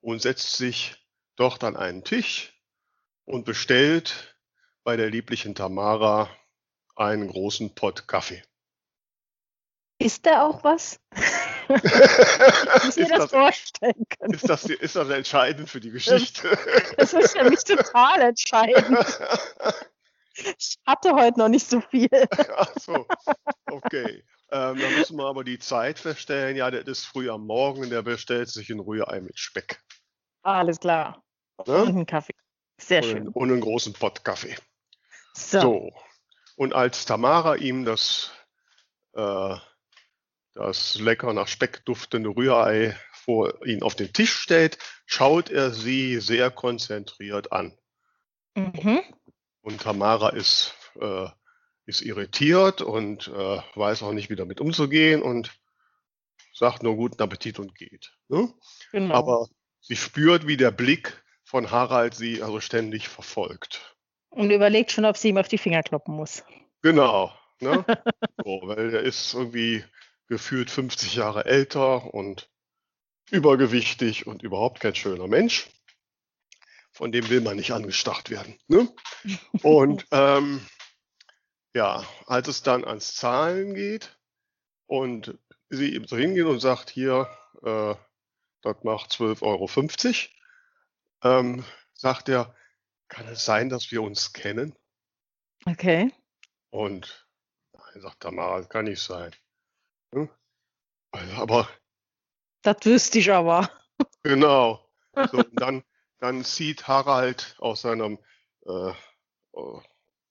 und 0.00 0.22
setzt 0.22 0.56
sich 0.56 0.96
dort 1.36 1.64
an 1.64 1.76
einen 1.76 2.04
Tisch 2.04 2.52
und 3.24 3.44
bestellt 3.44 4.36
bei 4.84 4.96
der 4.96 5.10
lieblichen 5.10 5.54
Tamara 5.54 6.30
einen 6.96 7.28
großen 7.28 7.74
Pott 7.74 8.06
Kaffee. 8.06 8.42
Ist 9.98 10.26
da 10.26 10.46
auch 10.46 10.62
was? 10.62 11.00
Ich 11.68 11.82
muss 12.84 12.96
mir 12.96 13.02
ist, 13.02 13.10
das, 13.10 13.18
das, 13.18 13.30
vorstellen 13.30 14.04
können. 14.18 14.34
ist, 14.34 14.48
das, 14.48 14.64
ist 14.64 14.96
das 14.96 15.08
entscheidend 15.10 15.68
für 15.68 15.80
die 15.80 15.90
Geschichte? 15.90 16.48
Das 16.96 17.12
ist 17.12 17.36
für 17.36 17.48
mich 17.48 17.62
total 17.64 18.20
entscheidend. 18.22 18.98
Ich 20.58 20.78
hatte 20.86 21.14
heute 21.14 21.38
noch 21.38 21.48
nicht 21.48 21.68
so 21.68 21.80
viel. 21.80 22.08
Ach 22.56 22.72
so, 22.80 23.06
okay. 23.70 24.24
Ähm, 24.50 24.78
dann 24.78 24.94
müssen 24.94 25.16
wir 25.16 25.26
aber 25.26 25.44
die 25.44 25.58
Zeit 25.58 25.98
feststellen. 25.98 26.56
Ja, 26.56 26.70
der 26.70 26.86
ist 26.86 27.04
früh 27.04 27.28
am 27.28 27.46
Morgen, 27.46 27.90
der 27.90 28.02
bestellt 28.02 28.48
sich 28.48 28.70
ein 28.70 28.80
Rührei 28.80 29.20
mit 29.20 29.38
Speck. 29.38 29.80
Alles 30.42 30.80
klar. 30.80 31.22
Ne? 31.66 31.82
Und 31.82 31.88
einen 31.88 32.06
Kaffee. 32.06 32.34
Sehr 32.80 33.02
Und, 33.02 33.10
schön. 33.10 33.28
und 33.28 33.50
einen 33.50 33.60
großen 33.60 33.92
Pott 33.92 34.24
Kaffee. 34.24 34.56
So. 35.34 35.60
So. 35.60 35.92
Und 36.56 36.74
als 36.74 37.04
Tamara 37.04 37.56
ihm 37.56 37.84
das, 37.84 38.32
äh, 39.14 39.56
das 40.58 40.98
lecker 40.98 41.32
nach 41.32 41.46
Speck 41.46 41.84
duftende 41.84 42.30
Rührei 42.30 42.96
vor 43.12 43.64
ihn 43.64 43.82
auf 43.82 43.94
den 43.94 44.12
Tisch 44.12 44.32
stellt, 44.32 44.78
schaut 45.06 45.50
er 45.50 45.70
sie 45.70 46.18
sehr 46.18 46.50
konzentriert 46.50 47.52
an. 47.52 47.78
Mhm. 48.56 49.00
Und 49.60 49.80
Tamara 49.80 50.30
ist, 50.30 50.74
äh, 51.00 51.28
ist 51.86 52.02
irritiert 52.02 52.82
und 52.82 53.28
äh, 53.28 53.60
weiß 53.76 54.02
auch 54.02 54.12
nicht, 54.12 54.30
wie 54.30 54.36
damit 54.36 54.60
umzugehen 54.60 55.22
und 55.22 55.52
sagt 56.52 56.82
nur 56.82 56.96
guten 56.96 57.22
Appetit 57.22 57.60
und 57.60 57.76
geht. 57.76 58.12
Ne? 58.28 58.52
Genau. 58.90 59.14
Aber 59.14 59.48
sie 59.80 59.96
spürt, 59.96 60.48
wie 60.48 60.56
der 60.56 60.72
Blick 60.72 61.22
von 61.44 61.70
Harald 61.70 62.14
sie 62.14 62.42
also 62.42 62.60
ständig 62.60 63.08
verfolgt. 63.08 63.96
Und 64.30 64.50
überlegt 64.50 64.90
schon, 64.90 65.04
ob 65.04 65.16
sie 65.16 65.28
ihm 65.28 65.38
auf 65.38 65.48
die 65.48 65.58
Finger 65.58 65.84
kloppen 65.84 66.16
muss. 66.16 66.42
Genau. 66.82 67.32
Ne? 67.60 67.84
so, 68.44 68.60
weil 68.64 68.90
der 68.90 69.02
ist 69.02 69.34
irgendwie 69.34 69.84
gefühlt 70.28 70.70
50 70.70 71.14
Jahre 71.14 71.44
älter 71.46 72.14
und 72.14 72.50
übergewichtig 73.30 74.26
und 74.26 74.42
überhaupt 74.42 74.80
kein 74.80 74.94
schöner 74.94 75.26
Mensch. 75.26 75.68
Von 76.92 77.12
dem 77.12 77.28
will 77.28 77.40
man 77.40 77.56
nicht 77.56 77.72
angestarrt 77.72 78.30
werden. 78.30 78.58
Ne? 78.66 78.88
Und 79.62 80.06
ähm, 80.10 80.66
ja, 81.74 82.04
als 82.26 82.48
es 82.48 82.62
dann 82.62 82.84
ans 82.84 83.14
Zahlen 83.14 83.74
geht 83.74 84.18
und 84.86 85.38
sie 85.68 85.94
ihm 85.94 86.06
so 86.08 86.16
hingehen 86.16 86.46
und 86.46 86.58
sagt, 86.58 86.90
hier, 86.90 87.28
äh, 87.62 87.94
das 88.62 88.82
macht 88.82 89.12
12,50 89.12 90.28
Euro, 91.22 91.38
ähm, 91.38 91.64
sagt 91.94 92.28
er, 92.28 92.54
kann 93.08 93.28
es 93.28 93.44
sein, 93.44 93.68
dass 93.68 93.92
wir 93.92 94.02
uns 94.02 94.32
kennen? 94.32 94.74
Okay. 95.66 96.12
Und 96.70 97.28
nein, 97.72 98.00
sagt 98.00 98.20
Tamara, 98.20 98.62
kann 98.62 98.86
nicht 98.86 99.02
sein. 99.02 99.32
Hm? 100.12 100.28
Also, 101.12 101.34
Aber 101.34 101.68
Das 102.62 102.76
wüsste 102.84 103.18
ich 103.18 103.30
aber. 103.30 103.70
genau. 104.22 104.84
So, 105.32 105.42
dann, 105.52 105.84
dann 106.18 106.44
zieht 106.44 106.86
Harald 106.86 107.56
aus 107.58 107.82
seinem, 107.82 108.18
äh, 108.66 108.90
äh, 108.90 109.80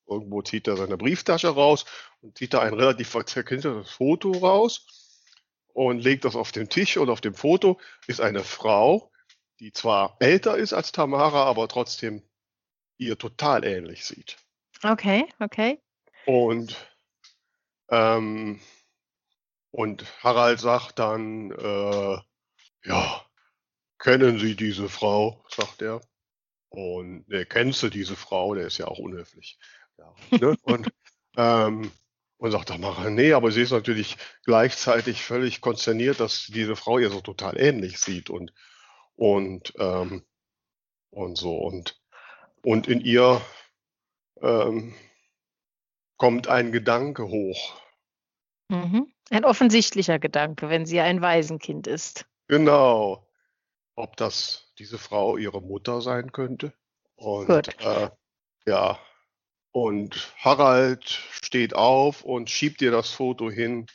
irgendwo 0.07 0.41
zieht 0.41 0.67
er 0.67 0.77
seine 0.77 0.97
Brieftasche 0.97 1.49
raus 1.49 1.85
und 2.21 2.37
zieht 2.37 2.53
da 2.53 2.61
ein 2.61 2.73
relativ 2.73 3.11
zerknittertes 3.25 3.91
Foto 3.91 4.31
raus 4.31 4.85
und 5.73 5.99
legt 5.99 6.25
das 6.25 6.35
auf 6.35 6.51
den 6.51 6.69
Tisch 6.69 6.97
und 6.97 7.09
auf 7.09 7.21
dem 7.21 7.35
Foto 7.35 7.79
ist 8.07 8.21
eine 8.21 8.43
Frau, 8.43 9.11
die 9.59 9.71
zwar 9.73 10.17
älter 10.19 10.57
ist 10.57 10.73
als 10.73 10.91
Tamara, 10.91 11.43
aber 11.43 11.67
trotzdem 11.67 12.23
ihr 12.97 13.17
total 13.17 13.63
ähnlich 13.63 14.05
sieht. 14.05 14.37
Okay, 14.83 15.27
okay. 15.39 15.79
Und, 16.25 16.75
ähm, 17.89 18.59
und 19.71 20.05
Harald 20.23 20.59
sagt 20.59 20.99
dann, 20.99 21.51
äh, 21.51 22.17
ja, 22.85 23.25
kennen 23.99 24.39
Sie 24.39 24.55
diese 24.55 24.89
Frau, 24.89 25.43
sagt 25.49 25.81
er. 25.81 26.01
Und 26.69 27.27
ne, 27.29 27.45
kennst 27.45 27.83
du 27.83 27.89
diese 27.89 28.15
Frau? 28.15 28.53
Der 28.55 28.67
ist 28.67 28.77
ja 28.77 28.87
auch 28.87 28.99
unhöflich. 28.99 29.57
Ja, 29.97 30.13
ne? 30.31 30.55
und, 30.63 30.89
ähm, 31.37 31.91
und 32.37 32.51
sagt 32.51 32.69
dann 32.69 32.81
mal, 32.81 33.09
nee, 33.11 33.33
aber 33.33 33.51
sie 33.51 33.61
ist 33.61 33.71
natürlich 33.71 34.17
gleichzeitig 34.43 35.23
völlig 35.23 35.61
konsterniert, 35.61 36.19
dass 36.19 36.45
diese 36.47 36.75
Frau 36.75 36.99
ihr 36.99 37.09
so 37.09 37.21
total 37.21 37.59
ähnlich 37.59 37.99
sieht. 37.99 38.29
Und, 38.29 38.53
und 39.15 39.73
ähm, 39.79 40.23
und 41.17 41.37
so. 41.37 41.55
Und, 41.55 41.99
und 42.63 42.87
in 42.87 43.01
ihr 43.01 43.41
ähm, 44.41 44.93
kommt 46.17 46.47
ein 46.47 46.71
Gedanke 46.71 47.27
hoch. 47.27 47.81
Mhm. 48.69 49.11
Ein 49.29 49.45
offensichtlicher 49.45 50.19
Gedanke, 50.19 50.69
wenn 50.69 50.85
sie 50.85 50.99
ein 50.99 51.21
Waisenkind 51.21 51.87
ist. 51.87 52.25
Genau. 52.47 53.27
Ob 53.95 54.15
das 54.15 54.71
diese 54.79 54.97
Frau 54.97 55.37
ihre 55.37 55.61
Mutter 55.61 56.01
sein 56.01 56.31
könnte. 56.31 56.73
Und 57.15 57.47
Gut. 57.47 57.79
Äh, 57.81 58.09
ja. 58.65 58.99
Und 59.71 60.33
Harald 60.37 61.03
steht 61.05 61.75
auf 61.75 62.23
und 62.23 62.49
schiebt 62.49 62.81
ihr 62.81 62.91
das 62.91 63.11
Foto 63.11 63.51
hin 63.51 63.87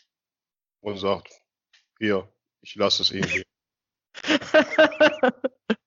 und 0.81 0.99
sagt, 0.99 1.33
hier, 1.99 2.29
ich 2.61 2.75
lasse 2.75 3.03
es 3.03 3.11
Ihnen 3.11 3.29
hier. 3.29 3.45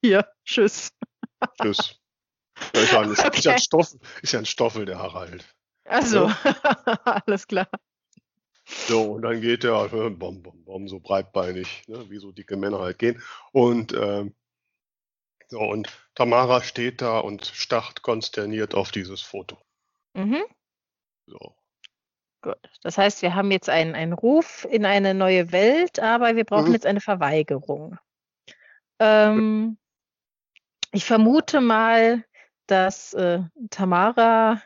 hier, 0.02 0.32
tschüss. 0.44 0.90
Tschüss. 1.62 2.00
Ist 2.74 2.92
ja, 2.92 3.02
ein, 3.02 3.12
okay. 3.12 3.38
ist, 3.38 3.46
ja 3.46 3.52
ein 3.54 3.60
Stoffel, 3.60 4.00
ist 4.22 4.32
ja 4.32 4.40
ein 4.40 4.46
Stoffel, 4.46 4.86
der 4.86 4.98
Harald. 5.00 5.46
Also, 5.84 6.28
ja? 6.28 6.38
alles 7.26 7.48
klar. 7.48 7.68
So, 8.66 9.14
und 9.14 9.22
dann 9.22 9.42
geht 9.42 9.64
er 9.64 9.90
bom, 9.90 10.42
bom, 10.42 10.64
bom, 10.64 10.88
so 10.88 11.00
breitbeinig, 11.00 11.84
ne, 11.88 12.10
wie 12.10 12.18
so 12.18 12.32
dicke 12.32 12.58
Männer 12.58 12.80
halt 12.80 13.00
gehen. 13.00 13.22
Und, 13.52 13.94
ähm, 13.94 14.34
so, 15.48 15.60
und 15.60 15.88
Tamara 16.16 16.64
steht 16.64 17.02
da 17.02 17.20
und 17.20 17.46
starrt 17.46 18.02
konsterniert 18.02 18.74
auf 18.74 18.92
dieses 18.92 19.22
Foto. 19.22 19.58
Mhm. 20.14 20.44
So. 21.28 21.56
Gut. 22.42 22.58
Das 22.82 22.98
heißt, 22.98 23.22
wir 23.22 23.36
haben 23.36 23.52
jetzt 23.52 23.70
einen, 23.70 23.96
einen 23.96 24.14
Ruf 24.14 24.68
in 24.70 24.86
eine 24.86 25.14
neue 25.14 25.52
Welt, 25.52 26.00
aber 26.00 26.36
wir 26.36 26.46
brauchen 26.46 26.70
mhm. 26.70 26.74
jetzt 26.74 26.86
eine 26.86 27.02
Verweigerung. 27.02 27.98
Ähm, 29.00 29.78
ich 30.92 31.06
vermute 31.06 31.62
mal, 31.62 32.24
dass 32.68 33.14
äh, 33.14 33.42
Tamara 33.70 34.62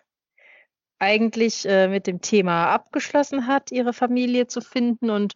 eigentlich 0.99 1.65
äh, 1.65 1.87
mit 1.87 2.07
dem 2.07 2.21
Thema 2.21 2.67
abgeschlossen 2.71 3.47
hat, 3.47 3.71
ihre 3.71 3.93
Familie 3.93 4.47
zu 4.47 4.61
finden. 4.61 5.09
Und 5.09 5.33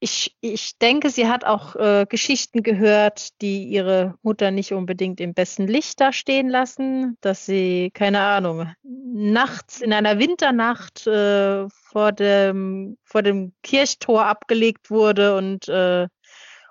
ich, 0.00 0.34
ich 0.40 0.78
denke, 0.78 1.10
sie 1.10 1.28
hat 1.28 1.44
auch 1.44 1.76
äh, 1.76 2.06
Geschichten 2.08 2.62
gehört, 2.62 3.40
die 3.42 3.64
ihre 3.64 4.14
Mutter 4.22 4.50
nicht 4.50 4.72
unbedingt 4.72 5.20
im 5.20 5.34
besten 5.34 5.66
Licht 5.66 6.00
dastehen 6.00 6.48
lassen, 6.48 7.18
dass 7.20 7.44
sie, 7.44 7.90
keine 7.92 8.20
Ahnung, 8.20 8.72
nachts 8.82 9.82
in 9.82 9.92
einer 9.92 10.18
Winternacht 10.18 11.06
äh, 11.06 11.68
vor, 11.68 12.12
dem, 12.12 12.96
vor 13.04 13.22
dem 13.22 13.52
Kirchtor 13.62 14.24
abgelegt 14.24 14.90
wurde 14.90 15.36
und 15.36 15.68
äh, 15.68 16.08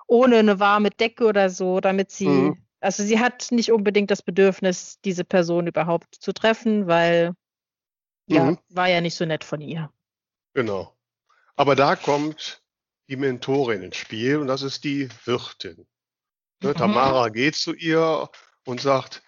ohne 0.08 0.38
eine 0.38 0.60
warme 0.60 0.90
Decke 0.90 1.26
oder 1.26 1.52
so, 1.52 1.80
damit 1.80 2.10
sie, 2.10 2.28
mhm. 2.28 2.58
also 2.80 3.04
sie 3.04 3.20
hat 3.20 3.52
nicht 3.52 3.72
unbedingt 3.72 4.10
das 4.10 4.24
Bedürfnis, 4.24 5.00
diese 5.06 5.24
Person 5.24 5.68
überhaupt 5.68 6.16
zu 6.16 6.34
treffen, 6.34 6.88
weil 6.88 7.36
ja, 8.30 8.46
mhm. 8.46 8.58
war 8.70 8.88
ja 8.88 9.02
nicht 9.02 9.16
so 9.16 9.26
nett 9.26 9.44
von 9.44 9.62
ihr. 9.62 9.92
Genau. 10.54 10.96
Aber 11.56 11.76
da 11.76 11.96
kommt 11.96 12.64
die 13.10 13.16
Mentorin 13.16 13.82
ins 13.82 13.98
Spiel 13.98 14.38
und 14.38 14.48
das 14.48 14.62
ist 14.62 14.84
die 14.84 15.10
Wirtin. 15.26 15.88
Ne, 16.62 16.70
mhm. 16.70 16.76
Tamara 16.76 17.30
geht 17.30 17.56
zu 17.56 17.74
ihr 17.74 18.30
und 18.66 18.82
sagt, 18.82 19.24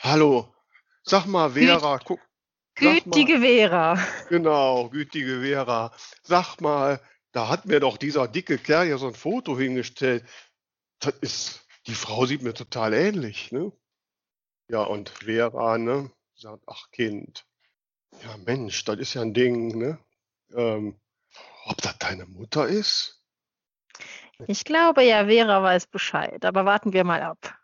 hallo, 0.00 0.54
sag 1.02 1.26
mal 1.26 1.50
Vera, 1.50 1.98
guck. 1.98 2.20
Gütige 2.74 3.38
mal, 3.38 3.40
Vera. 3.40 4.06
Genau, 4.28 4.90
gütige 4.90 5.40
Vera. 5.40 5.92
Sag 6.22 6.60
mal, 6.60 7.00
da 7.32 7.48
hat 7.48 7.64
mir 7.64 7.80
doch 7.80 7.96
dieser 7.96 8.28
dicke 8.28 8.58
Kerl 8.58 8.88
ja 8.88 8.98
so 8.98 9.08
ein 9.08 9.14
Foto 9.14 9.58
hingestellt. 9.58 10.24
Das 11.00 11.14
ist, 11.20 11.66
die 11.86 11.94
Frau 11.94 12.26
sieht 12.26 12.42
mir 12.42 12.52
total 12.52 12.92
ähnlich, 12.92 13.50
ne? 13.50 13.72
Ja, 14.68 14.82
und 14.82 15.08
Vera, 15.08 15.78
ne, 15.78 16.10
sagt, 16.34 16.64
ach 16.66 16.90
Kind, 16.90 17.45
ja, 18.22 18.36
Mensch, 18.44 18.84
das 18.84 18.98
ist 18.98 19.14
ja 19.14 19.22
ein 19.22 19.34
Ding, 19.34 19.76
ne? 19.78 19.98
Ähm, 20.54 20.96
ob 21.66 21.82
das 21.82 21.98
deine 21.98 22.26
Mutter 22.26 22.66
ist? 22.66 23.22
Ich 24.46 24.64
glaube 24.64 25.02
ja, 25.02 25.26
Vera 25.26 25.62
weiß 25.62 25.86
Bescheid, 25.86 26.44
aber 26.44 26.64
warten 26.64 26.92
wir 26.92 27.04
mal 27.04 27.22
ab. 27.22 27.58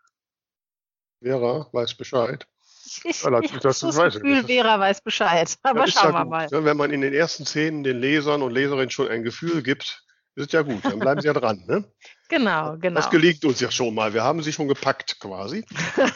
Vera 1.21 1.67
weiß 1.71 1.95
Bescheid. 1.95 2.47
Ich, 2.85 3.05
ich, 3.05 3.23
ja, 3.23 3.39
ich 3.39 3.51
das, 3.59 3.79
das 3.79 3.95
Gefühl, 3.95 4.43
nicht. 4.43 4.47
Vera 4.47 4.77
weiß 4.77 5.01
Bescheid, 5.01 5.57
aber 5.63 5.87
schauen 5.87 6.11
ja 6.11 6.19
wir 6.19 6.25
mal. 6.25 6.47
Ne? 6.51 6.65
Wenn 6.65 6.75
man 6.75 6.91
in 6.91 6.99
den 6.99 7.13
ersten 7.13 7.45
Szenen 7.45 7.83
den 7.83 7.97
Lesern 7.99 8.41
und 8.41 8.51
Leserinnen 8.51 8.89
schon 8.89 9.07
ein 9.07 9.23
Gefühl 9.23 9.63
gibt, 9.63 10.03
ist 10.35 10.47
es 10.47 10.51
ja 10.51 10.63
gut, 10.63 10.83
dann 10.83 10.99
bleiben 10.99 11.21
sie 11.21 11.27
ja 11.27 11.33
dran. 11.33 11.63
Ne? 11.65 11.85
Genau, 12.27 12.75
genau. 12.81 12.99
Das 12.99 13.09
gelingt 13.09 13.45
uns 13.45 13.61
ja 13.61 13.71
schon 13.71 13.95
mal. 13.95 14.13
Wir 14.13 14.23
haben 14.23 14.43
sie 14.43 14.51
schon 14.51 14.67
gepackt 14.67 15.17
quasi. 15.21 15.65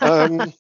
ähm, 0.02 0.54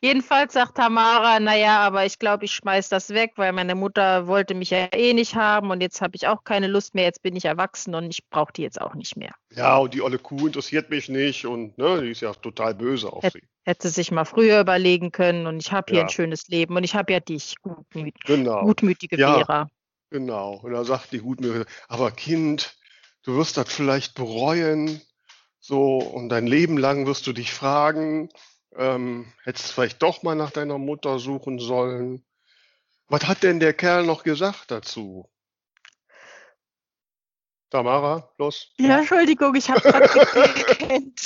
Jedenfalls 0.00 0.52
sagt 0.52 0.76
Tamara, 0.76 1.40
naja, 1.40 1.80
aber 1.80 2.04
ich 2.04 2.18
glaube, 2.18 2.44
ich 2.44 2.52
schmeiß 2.52 2.88
das 2.88 3.10
weg, 3.10 3.32
weil 3.36 3.52
meine 3.52 3.74
Mutter 3.74 4.26
wollte 4.26 4.54
mich 4.54 4.70
ja 4.70 4.88
eh 4.92 5.12
nicht 5.12 5.34
haben 5.34 5.70
und 5.70 5.80
jetzt 5.80 6.00
habe 6.00 6.16
ich 6.16 6.26
auch 6.26 6.44
keine 6.44 6.66
Lust 6.66 6.94
mehr, 6.94 7.04
jetzt 7.04 7.22
bin 7.22 7.36
ich 7.36 7.44
erwachsen 7.44 7.94
und 7.94 8.10
ich 8.10 8.28
brauche 8.28 8.52
die 8.52 8.62
jetzt 8.62 8.80
auch 8.80 8.94
nicht 8.94 9.16
mehr. 9.16 9.32
Ja, 9.54 9.76
und 9.78 9.94
die 9.94 10.02
olle 10.02 10.18
Kuh 10.18 10.46
interessiert 10.46 10.90
mich 10.90 11.08
nicht 11.08 11.46
und 11.46 11.76
ne, 11.78 12.02
die 12.02 12.10
ist 12.10 12.20
ja 12.20 12.32
total 12.34 12.74
böse 12.74 13.12
auf 13.12 13.22
Hät, 13.22 13.32
sie. 13.32 13.42
Hätte 13.64 13.88
sich 13.88 14.10
mal 14.10 14.24
früher 14.24 14.60
überlegen 14.60 15.12
können 15.12 15.46
und 15.46 15.58
ich 15.58 15.72
habe 15.72 15.90
hier 15.90 16.00
ja. 16.00 16.04
ein 16.04 16.10
schönes 16.10 16.48
Leben 16.48 16.76
und 16.76 16.84
ich 16.84 16.94
habe 16.94 17.12
ja 17.12 17.20
dich, 17.20 17.54
gutmüt 17.62 18.14
genau. 18.24 18.62
gutmütige 18.62 19.18
ja, 19.18 19.34
Vera. 19.34 19.68
Genau, 20.10 20.60
und 20.62 20.72
da 20.72 20.84
sagt 20.84 21.12
die 21.12 21.18
gutmütige, 21.18 21.66
aber 21.88 22.10
Kind, 22.10 22.76
du 23.24 23.36
wirst 23.36 23.56
das 23.56 23.72
vielleicht 23.72 24.14
bereuen, 24.14 25.00
so, 25.58 25.98
und 25.98 26.28
dein 26.28 26.46
Leben 26.46 26.78
lang 26.78 27.06
wirst 27.06 27.26
du 27.26 27.32
dich 27.32 27.52
fragen, 27.52 28.28
ähm, 28.76 29.32
hättest 29.44 29.72
vielleicht 29.72 30.02
doch 30.02 30.22
mal 30.22 30.34
nach 30.34 30.50
deiner 30.50 30.78
Mutter 30.78 31.18
suchen 31.18 31.58
sollen. 31.58 32.24
Was 33.08 33.26
hat 33.26 33.42
denn 33.42 33.60
der 33.60 33.72
Kerl 33.72 34.04
noch 34.04 34.22
gesagt 34.22 34.70
dazu? 34.70 35.30
Tamara, 37.70 38.32
los. 38.38 38.72
Ja, 38.78 38.98
Entschuldigung, 38.98 39.54
ich 39.54 39.68
habe 39.70 39.80
gerade 39.80 40.08
gekannt. 40.08 41.20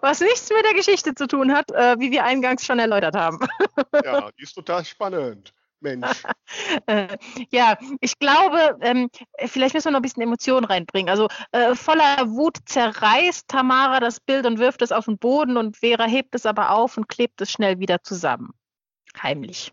Was 0.00 0.20
nichts 0.20 0.50
mit 0.50 0.64
der 0.64 0.74
Geschichte 0.74 1.14
zu 1.14 1.26
tun 1.26 1.52
hat, 1.52 1.70
äh, 1.70 1.98
wie 1.98 2.10
wir 2.10 2.24
eingangs 2.24 2.64
schon 2.64 2.78
erläutert 2.78 3.14
haben. 3.14 3.40
ja, 4.04 4.30
die 4.38 4.42
ist 4.42 4.54
total 4.54 4.84
spannend. 4.84 5.54
Mensch. 5.84 6.22
Äh, 6.86 7.16
ja, 7.50 7.78
ich 8.00 8.18
glaube, 8.18 8.76
ähm, 8.80 9.08
vielleicht 9.38 9.74
müssen 9.74 9.86
wir 9.86 9.92
noch 9.92 10.00
ein 10.00 10.02
bisschen 10.02 10.22
Emotionen 10.22 10.64
reinbringen. 10.64 11.08
Also 11.08 11.28
äh, 11.52 11.74
voller 11.74 12.28
Wut 12.28 12.58
zerreißt 12.66 13.48
Tamara 13.48 13.98
das 14.00 14.20
Bild 14.20 14.44
und 14.46 14.58
wirft 14.58 14.82
es 14.82 14.92
auf 14.92 15.06
den 15.06 15.18
Boden 15.18 15.56
und 15.56 15.78
Vera 15.78 16.04
hebt 16.04 16.34
es 16.34 16.46
aber 16.46 16.70
auf 16.70 16.96
und 16.96 17.08
klebt 17.08 17.40
es 17.40 17.50
schnell 17.50 17.78
wieder 17.78 18.02
zusammen. 18.02 18.52
Heimlich. 19.20 19.72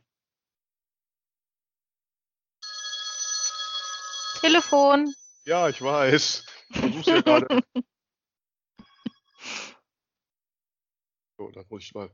Telefon. 4.40 5.14
Ja, 5.46 5.70
ich 5.70 5.82
weiß. 5.82 6.46
Ich 6.70 6.80
versuch's 6.80 7.08
ja 7.08 7.22
gerade. 7.22 7.48
so, 11.38 11.50
dann 11.52 11.66
muss 11.70 11.84
ich 11.84 11.94
mal 11.94 12.10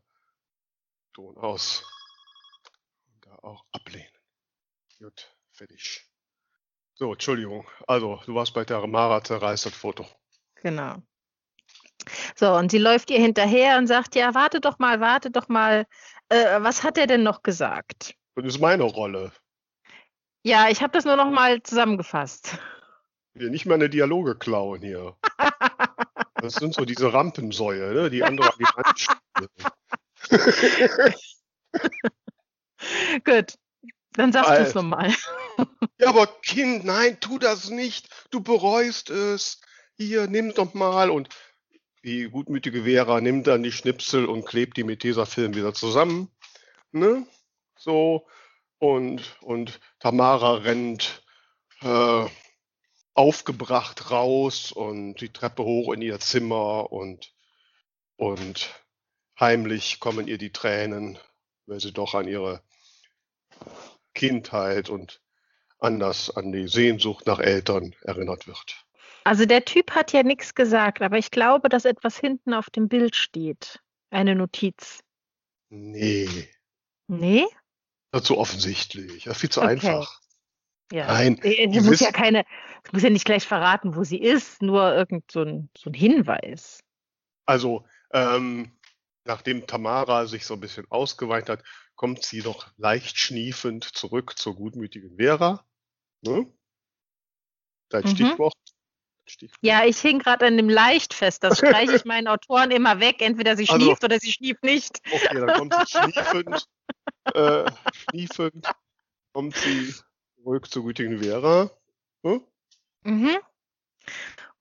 Ton 1.13 1.37
aus 1.37 1.83
auch 3.43 3.65
ablehnen. 3.71 4.11
Gut, 4.99 5.33
fertig. 5.51 6.05
So, 6.95 7.13
Entschuldigung. 7.13 7.67
Also, 7.87 8.19
du 8.25 8.33
warst 8.33 8.53
bei 8.53 8.65
der 8.65 8.85
Mara 8.87 9.23
zerreißt 9.23 9.67
das 9.67 9.73
Foto. 9.73 10.05
Genau. 10.55 10.95
So, 12.35 12.55
und 12.55 12.71
sie 12.71 12.77
läuft 12.77 13.11
ihr 13.11 13.19
hinterher 13.19 13.77
und 13.77 13.87
sagt, 13.87 14.15
ja, 14.15 14.33
warte 14.33 14.59
doch 14.61 14.79
mal, 14.79 14.99
warte 14.99 15.29
doch 15.29 15.47
mal. 15.47 15.85
Äh, 16.29 16.61
was 16.61 16.83
hat 16.83 16.97
er 16.97 17.05
denn 17.07 17.23
noch 17.23 17.43
gesagt? 17.43 18.15
Das 18.35 18.45
ist 18.45 18.59
meine 18.59 18.83
Rolle. 18.83 19.31
Ja, 20.43 20.69
ich 20.69 20.81
habe 20.81 20.93
das 20.93 21.05
nur 21.05 21.17
noch 21.17 21.29
mal 21.29 21.61
zusammengefasst. 21.61 22.57
Wir 23.33 23.49
nicht 23.49 23.65
meine 23.65 23.89
Dialoge 23.89 24.35
klauen 24.35 24.81
hier. 24.81 25.15
das 26.35 26.53
sind 26.53 26.73
so 26.73 26.85
diese 26.85 27.13
Rampensäue, 27.13 27.93
ne? 27.93 28.09
die 28.09 28.23
andere 28.23 28.51
an 28.51 28.59
die 28.59 28.65
Gut, 33.25 33.55
dann 34.13 34.31
sagst 34.31 34.51
du 34.51 34.63
es 34.63 34.73
nochmal. 34.73 35.13
ja, 35.99 36.09
aber 36.09 36.27
Kind, 36.41 36.85
nein, 36.85 37.19
tu 37.19 37.37
das 37.39 37.69
nicht. 37.69 38.09
Du 38.31 38.41
bereust 38.41 39.09
es. 39.09 39.61
Hier, 39.95 40.27
nimm 40.27 40.53
doch 40.53 40.73
mal. 40.73 41.09
Und 41.09 41.29
die 42.03 42.29
gutmütige 42.29 42.83
Vera 42.83 43.21
nimmt 43.21 43.47
dann 43.47 43.63
die 43.63 43.71
Schnipsel 43.71 44.25
und 44.25 44.45
klebt 44.45 44.77
die 44.77 44.83
mit 44.83 45.03
dieser 45.03 45.25
Film 45.25 45.55
wieder 45.55 45.73
zusammen. 45.73 46.31
Ne? 46.91 47.25
So. 47.77 48.27
Und, 48.79 49.35
und 49.41 49.79
Tamara 49.99 50.55
rennt 50.55 51.23
äh, 51.81 52.25
aufgebracht 53.13 54.11
raus 54.11 54.71
und 54.71 55.15
die 55.15 55.33
Treppe 55.33 55.63
hoch 55.63 55.91
in 55.91 56.01
ihr 56.01 56.19
Zimmer 56.19 56.91
und, 56.91 57.33
und 58.15 58.69
heimlich 59.39 59.99
kommen 59.99 60.27
ihr 60.27 60.37
die 60.37 60.51
Tränen, 60.51 61.17
weil 61.65 61.79
sie 61.79 61.91
doch 61.91 62.13
an 62.13 62.27
ihre 62.27 62.61
Kindheit 64.13 64.89
und 64.89 65.21
anders 65.79 66.35
an 66.35 66.51
die 66.51 66.67
Sehnsucht 66.67 67.27
nach 67.27 67.39
Eltern 67.39 67.95
erinnert 68.01 68.47
wird. 68.47 68.83
Also 69.23 69.45
der 69.45 69.65
Typ 69.65 69.91
hat 69.91 70.13
ja 70.13 70.23
nichts 70.23 70.55
gesagt, 70.55 71.01
aber 71.01 71.17
ich 71.17 71.31
glaube, 71.31 71.69
dass 71.69 71.85
etwas 71.85 72.17
hinten 72.17 72.53
auf 72.53 72.69
dem 72.69 72.87
Bild 72.87 73.15
steht. 73.15 73.79
Eine 74.09 74.35
Notiz. 74.35 75.03
Nee. 75.69 76.29
Nee? 77.07 77.45
Das 78.11 78.21
ist 78.21 78.27
zu 78.27 78.37
offensichtlich. 78.37 79.25
Das 79.25 79.33
ist 79.33 79.41
viel 79.41 79.49
zu 79.49 79.61
okay. 79.61 79.71
einfach. 79.71 80.21
Ja. 80.91 81.07
Nein. 81.07 81.39
Sie 81.43 81.81
muss 81.81 81.99
ja 81.99 82.11
keine, 82.11 82.45
muss 82.93 83.03
ja 83.03 83.09
nicht 83.09 83.25
gleich 83.25 83.45
verraten, 83.45 83.95
wo 83.95 84.03
sie 84.03 84.17
ist, 84.17 84.61
nur 84.61 84.95
irgend 84.95 85.29
so 85.29 85.41
ein, 85.41 85.69
so 85.77 85.89
ein 85.89 85.93
Hinweis. 85.93 86.79
Also, 87.45 87.85
ähm, 88.13 88.71
nachdem 89.25 89.67
Tamara 89.67 90.25
sich 90.25 90.45
so 90.45 90.53
ein 90.53 90.61
bisschen 90.61 90.85
ausgeweint 90.89 91.49
hat, 91.49 91.63
kommt 91.97 92.23
sie 92.23 92.41
doch 92.41 92.67
leicht 92.77 93.17
schniefend 93.17 93.83
zurück 93.83 94.37
zur 94.37 94.55
gutmütigen 94.55 95.17
Vera. 95.17 95.65
Ne? 96.21 96.47
Dein 97.89 98.03
mhm. 98.03 98.07
Stichwort. 98.07 98.53
Stichwort. 99.25 99.59
Ja, 99.61 99.83
ich 99.83 99.97
hing 99.99 100.19
gerade 100.19 100.45
an 100.45 100.55
dem 100.55 100.69
leicht 100.69 101.13
fest. 101.13 101.43
Das 101.43 101.57
streiche 101.57 101.95
ich 101.95 102.05
meinen 102.05 102.27
Autoren 102.27 102.71
immer 102.71 102.99
weg. 103.01 103.21
Entweder 103.21 103.57
sie 103.57 103.67
also, 103.67 103.83
schnieft 103.83 104.03
oder 104.03 104.19
sie 104.19 104.31
schnieft 104.31 104.63
nicht. 104.63 105.01
Okay, 105.11 105.39
dann 105.39 105.57
kommt 105.57 105.73
sie 105.73 105.97
schniefend, 105.97 106.65
äh, 107.33 107.71
schniefend, 107.91 108.71
kommt 109.33 109.57
sie 109.57 109.93
zurück 110.35 110.71
zur 110.71 110.85
gütigen 110.85 111.19
Vera. 111.19 111.71
Hm? 112.23 112.45
Mhm. 113.01 113.37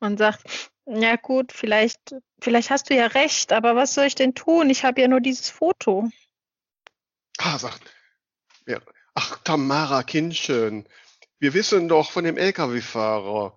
Und 0.00 0.18
sagt, 0.18 0.70
ja 0.86 1.16
gut, 1.16 1.52
vielleicht, 1.52 2.16
vielleicht 2.40 2.70
hast 2.70 2.90
du 2.90 2.94
ja 2.94 3.06
recht, 3.06 3.52
aber 3.52 3.76
was 3.76 3.94
soll 3.94 4.06
ich 4.06 4.14
denn 4.14 4.34
tun? 4.34 4.70
Ich 4.70 4.84
habe 4.84 5.00
ja 5.00 5.08
nur 5.08 5.20
dieses 5.20 5.50
Foto. 5.50 6.10
Ah, 7.38 7.58
sagt, 7.58 7.82
ja. 8.66 8.80
ach 9.14 9.38
Tamara 9.44 10.02
Kindchen, 10.02 10.88
wir 11.38 11.54
wissen 11.54 11.88
doch 11.88 12.10
von 12.10 12.24
dem 12.24 12.36
Lkw-Fahrer. 12.36 13.56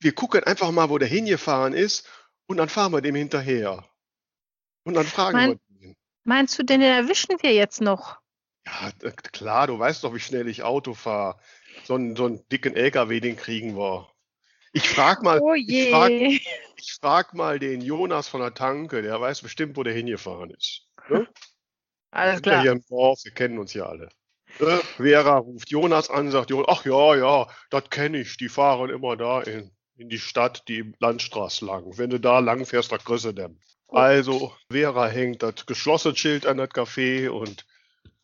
Wir 0.00 0.14
gucken 0.14 0.42
einfach 0.44 0.70
mal, 0.72 0.90
wo 0.90 0.98
der 0.98 1.08
hingefahren 1.08 1.72
ist 1.72 2.08
und 2.46 2.56
dann 2.56 2.68
fahren 2.68 2.92
wir 2.92 3.00
dem 3.00 3.14
hinterher. 3.14 3.84
Und 4.84 4.94
dann 4.94 5.06
fragen 5.06 5.36
mein, 5.36 5.50
wir 5.50 5.88
ihn. 5.88 5.96
Meinst 6.24 6.58
du, 6.58 6.64
den 6.64 6.82
erwischen 6.82 7.40
wir 7.40 7.52
jetzt 7.52 7.80
noch? 7.80 8.18
Ja, 8.66 8.90
klar, 9.32 9.66
du 9.68 9.78
weißt 9.78 10.02
doch, 10.04 10.14
wie 10.14 10.20
schnell 10.20 10.48
ich 10.48 10.62
Auto 10.62 10.94
fahre. 10.94 11.38
So 11.84 11.94
einen, 11.94 12.16
so 12.16 12.26
einen 12.26 12.48
dicken 12.48 12.74
LKW, 12.74 13.20
den 13.20 13.36
kriegen 13.36 13.76
wir. 13.76 14.08
Ich 14.72 14.88
frag 14.88 15.22
mal, 15.22 15.40
oh 15.40 15.54
ich, 15.54 15.90
frag, 15.90 16.10
ich 16.10 16.92
frag 17.00 17.34
mal 17.34 17.58
den 17.58 17.80
Jonas 17.80 18.28
von 18.28 18.40
der 18.40 18.54
Tanke, 18.54 19.02
der 19.02 19.20
weiß 19.20 19.42
bestimmt, 19.42 19.76
wo 19.76 19.82
der 19.82 19.92
hingefahren 19.92 20.50
ist. 20.50 20.86
Ne? 21.08 21.28
Alles 22.12 22.42
klar. 22.42 22.56
Ja 22.56 22.62
hier 22.62 22.72
im 22.72 22.84
Dorf, 22.88 23.20
wir 23.24 23.32
kennen 23.32 23.58
uns 23.58 23.74
ja 23.74 23.86
alle. 23.86 24.08
Ne? 24.60 24.80
Vera 24.96 25.38
ruft 25.38 25.70
Jonas 25.70 26.10
an, 26.10 26.30
sagt 26.30 26.50
Jonas, 26.50 26.66
ach 26.68 26.84
ja, 26.84 27.16
ja, 27.16 27.46
das 27.70 27.88
kenne 27.90 28.18
ich, 28.18 28.36
die 28.36 28.50
fahren 28.50 28.90
immer 28.90 29.16
da 29.16 29.40
in, 29.40 29.70
in 29.96 30.10
die 30.10 30.18
Stadt, 30.18 30.62
die 30.68 30.92
Landstraße 31.00 31.64
lang. 31.64 31.96
Wenn 31.96 32.10
du 32.10 32.20
da 32.20 32.38
lang 32.38 32.66
fährst, 32.66 32.92
da 32.92 32.98
kriegst 32.98 33.24
du 33.24 33.32
den. 33.32 33.58
Also, 33.88 34.52
Vera 34.70 35.08
hängt 35.08 35.42
das 35.42 35.66
geschlossene 35.66 36.16
Schild 36.16 36.46
an 36.46 36.58
das 36.58 36.70
Café 36.70 37.28
und 37.28 37.66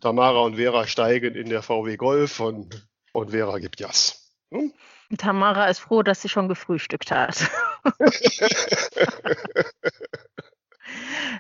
Tamara 0.01 0.41
und 0.41 0.57
Vera 0.57 0.87
steigen 0.87 1.35
in 1.35 1.49
der 1.49 1.63
VW 1.63 1.97
Golf 1.97 2.41
und, 2.41 2.87
und 3.13 3.31
Vera 3.31 3.59
gibt 3.59 3.81
Jas. 3.81 4.31
Hm? 4.51 4.73
Tamara 5.17 5.67
ist 5.67 5.79
froh, 5.79 6.03
dass 6.03 6.21
sie 6.21 6.29
schon 6.29 6.49
gefrühstückt 6.49 7.11
hat. 7.11 7.51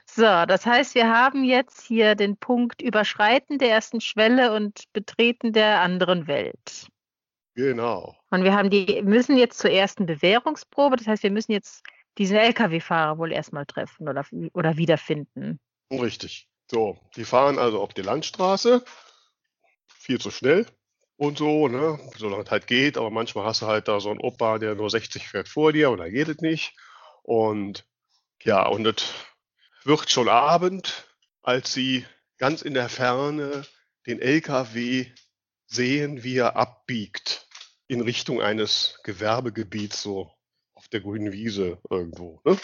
so, 0.07 0.23
das 0.23 0.67
heißt, 0.67 0.95
wir 0.95 1.09
haben 1.09 1.45
jetzt 1.45 1.83
hier 1.83 2.15
den 2.15 2.37
Punkt 2.37 2.83
Überschreiten 2.83 3.59
der 3.59 3.71
ersten 3.71 4.01
Schwelle 4.01 4.55
und 4.55 4.85
Betreten 4.93 5.53
der 5.53 5.81
anderen 5.81 6.27
Welt. 6.27 6.89
Genau. 7.55 8.17
Und 8.31 8.45
wir 8.45 8.55
haben 8.55 8.71
die, 8.71 9.03
müssen 9.03 9.37
jetzt 9.37 9.59
zur 9.59 9.71
ersten 9.71 10.07
Bewährungsprobe, 10.07 10.97
das 10.97 11.07
heißt, 11.07 11.23
wir 11.23 11.31
müssen 11.31 11.53
jetzt 11.53 11.83
diesen 12.17 12.37
Lkw-Fahrer 12.37 13.19
wohl 13.19 13.33
erstmal 13.33 13.67
treffen 13.67 14.09
oder, 14.09 14.25
oder 14.53 14.77
wiederfinden. 14.77 15.59
Richtig. 15.91 16.49
So, 16.71 16.99
die 17.17 17.25
fahren 17.25 17.59
also 17.59 17.81
auf 17.81 17.95
die 17.95 18.03
Landstraße, 18.03 18.85
viel 19.87 20.21
zu 20.21 20.31
schnell 20.31 20.67
und 21.17 21.39
so, 21.39 21.69
ne, 21.69 21.99
solange 22.17 22.45
es 22.45 22.51
halt 22.51 22.67
geht, 22.67 22.97
aber 22.97 23.11
manchmal 23.11 23.45
hast 23.45 23.63
du 23.63 23.67
halt 23.67 23.89
da 23.89 24.01
so 24.01 24.11
einen 24.11 24.21
Opa, 24.21 24.59
der 24.59 24.75
nur 24.75 24.91
60 24.91 25.29
fährt 25.29 25.49
vor 25.49 25.73
dir 25.73 25.91
und 25.91 25.99
da 25.99 26.09
geht 26.09 26.29
es 26.29 26.39
nicht. 26.39 26.77
Und 27.23 27.87
ja, 28.43 28.67
und 28.69 28.87
es 28.87 29.13
wird 29.89 30.11
schon 30.11 30.29
Abend, 30.29 31.07
als 31.43 31.73
sie 31.73 32.05
ganz 32.37 32.63
in 32.63 32.75
der 32.75 32.91
Ferne 32.91 33.65
den 34.07 34.21
LKW 34.21 35.07
sehen, 35.67 36.23
wie 36.23 36.37
er 36.37 36.57
abbiegt 36.57 37.49
in 37.89 38.03
Richtung 38.03 38.43
eines 38.43 39.01
Gewerbegebiets, 39.03 40.03
so 40.03 40.31
auf 40.75 40.89
der 40.89 41.01
grünen 41.01 41.33
Wiese 41.33 41.79
irgendwo. 41.89 42.41
Ne? 42.45 42.59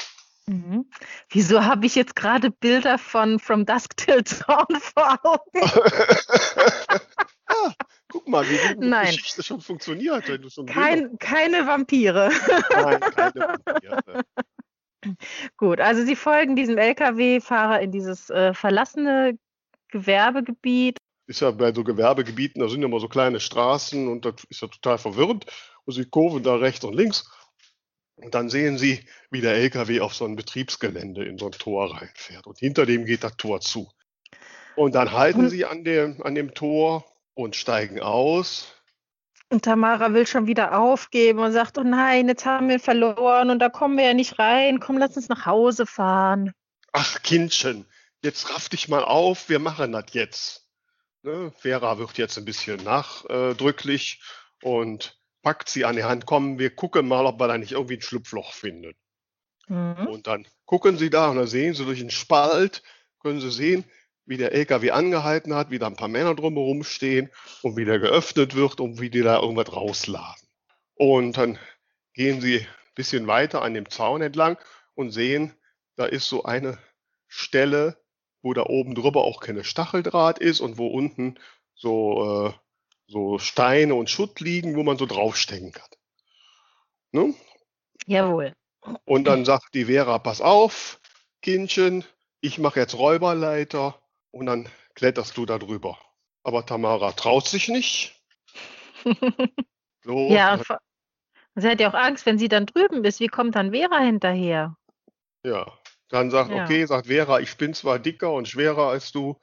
Mhm. 0.46 0.90
Wieso 1.30 1.64
habe 1.64 1.86
ich 1.86 1.94
jetzt 1.94 2.14
gerade 2.14 2.50
Bilder 2.50 2.98
von 2.98 3.38
From 3.38 3.64
Dusk 3.64 3.96
Till 3.96 4.22
Dawn 4.22 4.66
vor 4.80 5.18
Augen? 5.24 5.60
ah, 7.46 7.72
guck 8.08 8.28
mal, 8.28 8.44
wie 8.46 8.58
die 8.74 8.90
Geschichte 8.90 9.42
schon 9.42 9.62
funktioniert, 9.62 10.28
wenn 10.28 10.42
du 10.42 10.50
schon 10.50 10.66
Kein, 10.66 11.18
Keine 11.18 11.66
Vampire. 11.66 12.30
Nein, 12.70 13.00
keine 13.00 13.58
Vampire. 13.64 14.24
Gut, 15.56 15.80
also 15.80 16.04
Sie 16.04 16.16
folgen 16.16 16.56
diesem 16.56 16.78
LKW-Fahrer 16.78 17.80
in 17.80 17.92
dieses 17.92 18.30
äh, 18.30 18.54
verlassene 18.54 19.38
Gewerbegebiet. 19.88 20.98
Ist 21.26 21.40
ja 21.40 21.50
bei 21.50 21.72
so 21.72 21.84
Gewerbegebieten, 21.84 22.60
da 22.60 22.68
sind 22.68 22.82
ja 22.82 22.88
immer 22.88 23.00
so 23.00 23.08
kleine 23.08 23.40
Straßen 23.40 24.08
und 24.08 24.24
das 24.24 24.44
ist 24.50 24.60
ja 24.60 24.68
total 24.68 24.98
verwirrend. 24.98 25.46
Und 25.84 25.94
Sie 25.94 26.04
kurven 26.04 26.42
da 26.42 26.56
rechts 26.56 26.84
und 26.84 26.94
links 26.94 27.30
und 28.16 28.34
dann 28.34 28.48
sehen 28.48 28.78
Sie, 28.78 29.00
wie 29.30 29.40
der 29.40 29.54
LKW 29.54 30.00
auf 30.00 30.14
so 30.14 30.24
ein 30.24 30.36
Betriebsgelände 30.36 31.24
in 31.24 31.38
so 31.38 31.46
ein 31.46 31.52
Tor 31.52 31.94
reinfährt. 31.94 32.46
Und 32.46 32.58
hinter 32.58 32.86
dem 32.86 33.04
geht 33.04 33.24
das 33.24 33.36
Tor 33.36 33.60
zu. 33.60 33.90
Und 34.76 34.94
dann 34.94 35.12
halten 35.12 35.48
Sie 35.48 35.64
an 35.64 35.84
dem, 35.84 36.22
an 36.22 36.34
dem 36.34 36.54
Tor 36.54 37.04
und 37.34 37.56
steigen 37.56 38.00
aus. 38.00 38.72
Und 39.54 39.64
Tamara 39.64 40.12
will 40.12 40.26
schon 40.26 40.48
wieder 40.48 40.76
aufgeben 40.76 41.38
und 41.38 41.52
sagt, 41.52 41.78
oh 41.78 41.84
nein, 41.84 42.26
jetzt 42.26 42.44
haben 42.44 42.68
wir 42.68 42.80
verloren 42.80 43.50
und 43.50 43.60
da 43.60 43.68
kommen 43.68 43.96
wir 43.96 44.06
ja 44.06 44.12
nicht 44.12 44.40
rein. 44.40 44.80
Komm, 44.80 44.98
lass 44.98 45.16
uns 45.16 45.28
nach 45.28 45.46
Hause 45.46 45.86
fahren. 45.86 46.50
Ach, 46.90 47.22
Kindchen, 47.22 47.86
jetzt 48.20 48.50
raff 48.50 48.68
dich 48.68 48.88
mal 48.88 49.04
auf, 49.04 49.48
wir 49.48 49.60
machen 49.60 49.92
das 49.92 50.06
jetzt. 50.10 50.68
Ne? 51.22 51.52
Vera 51.56 51.98
wird 51.98 52.18
jetzt 52.18 52.36
ein 52.36 52.44
bisschen 52.44 52.82
nachdrücklich 52.82 54.20
und 54.60 55.20
packt 55.42 55.68
sie 55.68 55.84
an 55.84 55.94
die 55.94 56.02
Hand, 56.02 56.26
komm, 56.26 56.58
wir 56.58 56.74
gucken 56.74 57.06
mal, 57.06 57.24
ob 57.24 57.38
wir 57.38 57.46
da 57.46 57.56
nicht 57.56 57.72
irgendwie 57.72 57.98
ein 57.98 58.02
Schlupfloch 58.02 58.54
finden. 58.54 58.96
Mhm. 59.68 60.08
Und 60.08 60.26
dann 60.26 60.48
gucken 60.64 60.98
sie 60.98 61.10
da 61.10 61.28
und 61.30 61.36
dann 61.36 61.46
sehen 61.46 61.74
sie 61.74 61.84
durch 61.84 62.00
den 62.00 62.10
Spalt, 62.10 62.82
können 63.20 63.40
sie 63.40 63.52
sehen, 63.52 63.84
wie 64.26 64.36
der 64.36 64.52
LKW 64.52 64.90
angehalten 64.90 65.54
hat, 65.54 65.70
wie 65.70 65.78
da 65.78 65.86
ein 65.86 65.96
paar 65.96 66.08
Männer 66.08 66.34
drumherum 66.34 66.84
stehen 66.84 67.30
und 67.62 67.76
wie 67.76 67.84
der 67.84 67.98
geöffnet 67.98 68.54
wird 68.54 68.80
und 68.80 69.00
wie 69.00 69.10
die 69.10 69.22
da 69.22 69.40
irgendwas 69.40 69.72
rausladen. 69.72 70.48
Und 70.94 71.36
dann 71.36 71.58
gehen 72.14 72.40
sie 72.40 72.60
ein 72.60 72.94
bisschen 72.94 73.26
weiter 73.26 73.62
an 73.62 73.74
dem 73.74 73.90
Zaun 73.90 74.22
entlang 74.22 74.56
und 74.94 75.10
sehen, 75.10 75.52
da 75.96 76.06
ist 76.06 76.28
so 76.28 76.44
eine 76.44 76.78
Stelle, 77.28 77.98
wo 78.42 78.54
da 78.54 78.64
oben 78.64 78.94
drüber 78.94 79.24
auch 79.24 79.40
keine 79.40 79.64
Stacheldraht 79.64 80.38
ist 80.38 80.60
und 80.60 80.78
wo 80.78 80.86
unten 80.86 81.38
so 81.74 82.48
äh, 82.48 82.52
so 83.06 83.38
Steine 83.38 83.94
und 83.94 84.10
Schutt 84.10 84.40
liegen, 84.40 84.76
wo 84.76 84.82
man 84.82 84.98
so 84.98 85.06
draufstecken 85.06 85.72
kann. 85.72 85.88
Ne? 87.12 87.34
Jawohl. 88.06 88.52
Und 89.04 89.24
dann 89.24 89.44
sagt 89.44 89.74
die 89.74 89.86
Vera, 89.86 90.18
pass 90.18 90.40
auf, 90.40 91.00
Kindchen, 91.42 92.04
ich 92.40 92.58
mache 92.58 92.80
jetzt 92.80 92.94
Räuberleiter 92.94 93.98
und 94.34 94.46
dann 94.46 94.68
kletterst 94.94 95.36
du 95.36 95.46
da 95.46 95.58
drüber. 95.58 95.98
Aber 96.42 96.66
Tamara 96.66 97.12
traut 97.12 97.46
sich 97.46 97.68
nicht. 97.68 98.20
so, 100.04 100.28
ja, 100.28 100.60
sie 101.54 101.68
hat 101.68 101.80
ja 101.80 101.88
auch 101.88 101.94
Angst, 101.94 102.26
wenn 102.26 102.38
sie 102.38 102.48
dann 102.48 102.66
drüben 102.66 103.04
ist. 103.04 103.20
Wie 103.20 103.28
kommt 103.28 103.54
dann 103.54 103.72
Vera 103.72 103.98
hinterher? 104.00 104.76
Ja, 105.44 105.72
dann 106.08 106.30
sagt, 106.30 106.50
ja. 106.50 106.64
okay, 106.64 106.84
sagt 106.86 107.06
Vera, 107.06 107.40
ich 107.40 107.56
bin 107.56 107.74
zwar 107.74 107.98
dicker 107.98 108.32
und 108.32 108.48
schwerer 108.48 108.88
als 108.88 109.12
du, 109.12 109.40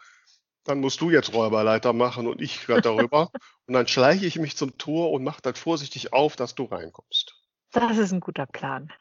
dann 0.63 0.80
musst 0.80 1.01
du 1.01 1.10
jetzt 1.10 1.34
Räuberleiter 1.34 1.93
machen 1.93 2.27
und 2.27 2.41
ich 2.41 2.65
gerade 2.65 2.82
darüber. 2.82 3.32
und 3.67 3.73
dann 3.73 3.88
schleiche 3.88 4.25
ich 4.25 4.38
mich 4.38 4.58
zum 4.58 4.77
Tor 4.77 5.12
und 5.12 5.23
mache 5.23 5.41
dann 5.41 5.56
vorsichtig 5.56 6.13
auf, 6.13 6.36
dass 6.36 6.54
du 6.56 6.65
reinkommst. 6.65 7.36
Das 7.71 7.97
ist 7.97 8.12
ein 8.12 8.19
guter 8.19 8.45
Plan. 8.45 8.91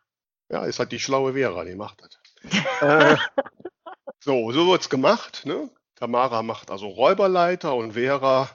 Ja, 0.51 0.65
ist 0.65 0.79
halt 0.79 0.93
die 0.93 1.01
schlaue 1.01 1.35
Vera, 1.35 1.65
die 1.65 1.75
macht 1.75 2.03
das. 2.03 2.19
äh, 2.81 3.17
so, 4.21 4.53
so 4.53 4.69
wird's 4.69 4.89
gemacht. 4.89 5.43
Ne? 5.45 5.71
Tamara 6.01 6.43
macht 6.43 6.71
also 6.71 6.89
Räuberleiter 6.89 7.75
und 7.75 7.93
Vera 7.93 8.49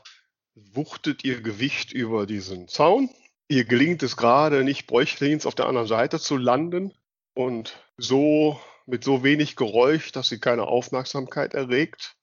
wuchtet 0.56 1.24
ihr 1.24 1.42
Gewicht 1.42 1.92
über 1.92 2.26
diesen 2.26 2.68
Zaun. 2.68 3.12
Ihr 3.48 3.66
gelingt 3.66 4.02
es 4.02 4.18
gerade 4.18 4.64
nicht, 4.64 4.88
Bräuchlins 4.88 5.46
auf 5.46 5.54
der 5.54 5.68
anderen 5.68 5.88
Seite 5.88 6.20
zu 6.20 6.38
landen 6.38 6.92
und 7.36 7.80
so 7.98 8.60
mit 8.88 9.04
so 9.04 9.24
wenig 9.24 9.56
Geräusch, 9.56 10.12
dass 10.12 10.28
sie 10.30 10.40
keine 10.40 10.64
Aufmerksamkeit 10.64 11.54
erregt. 11.54 12.16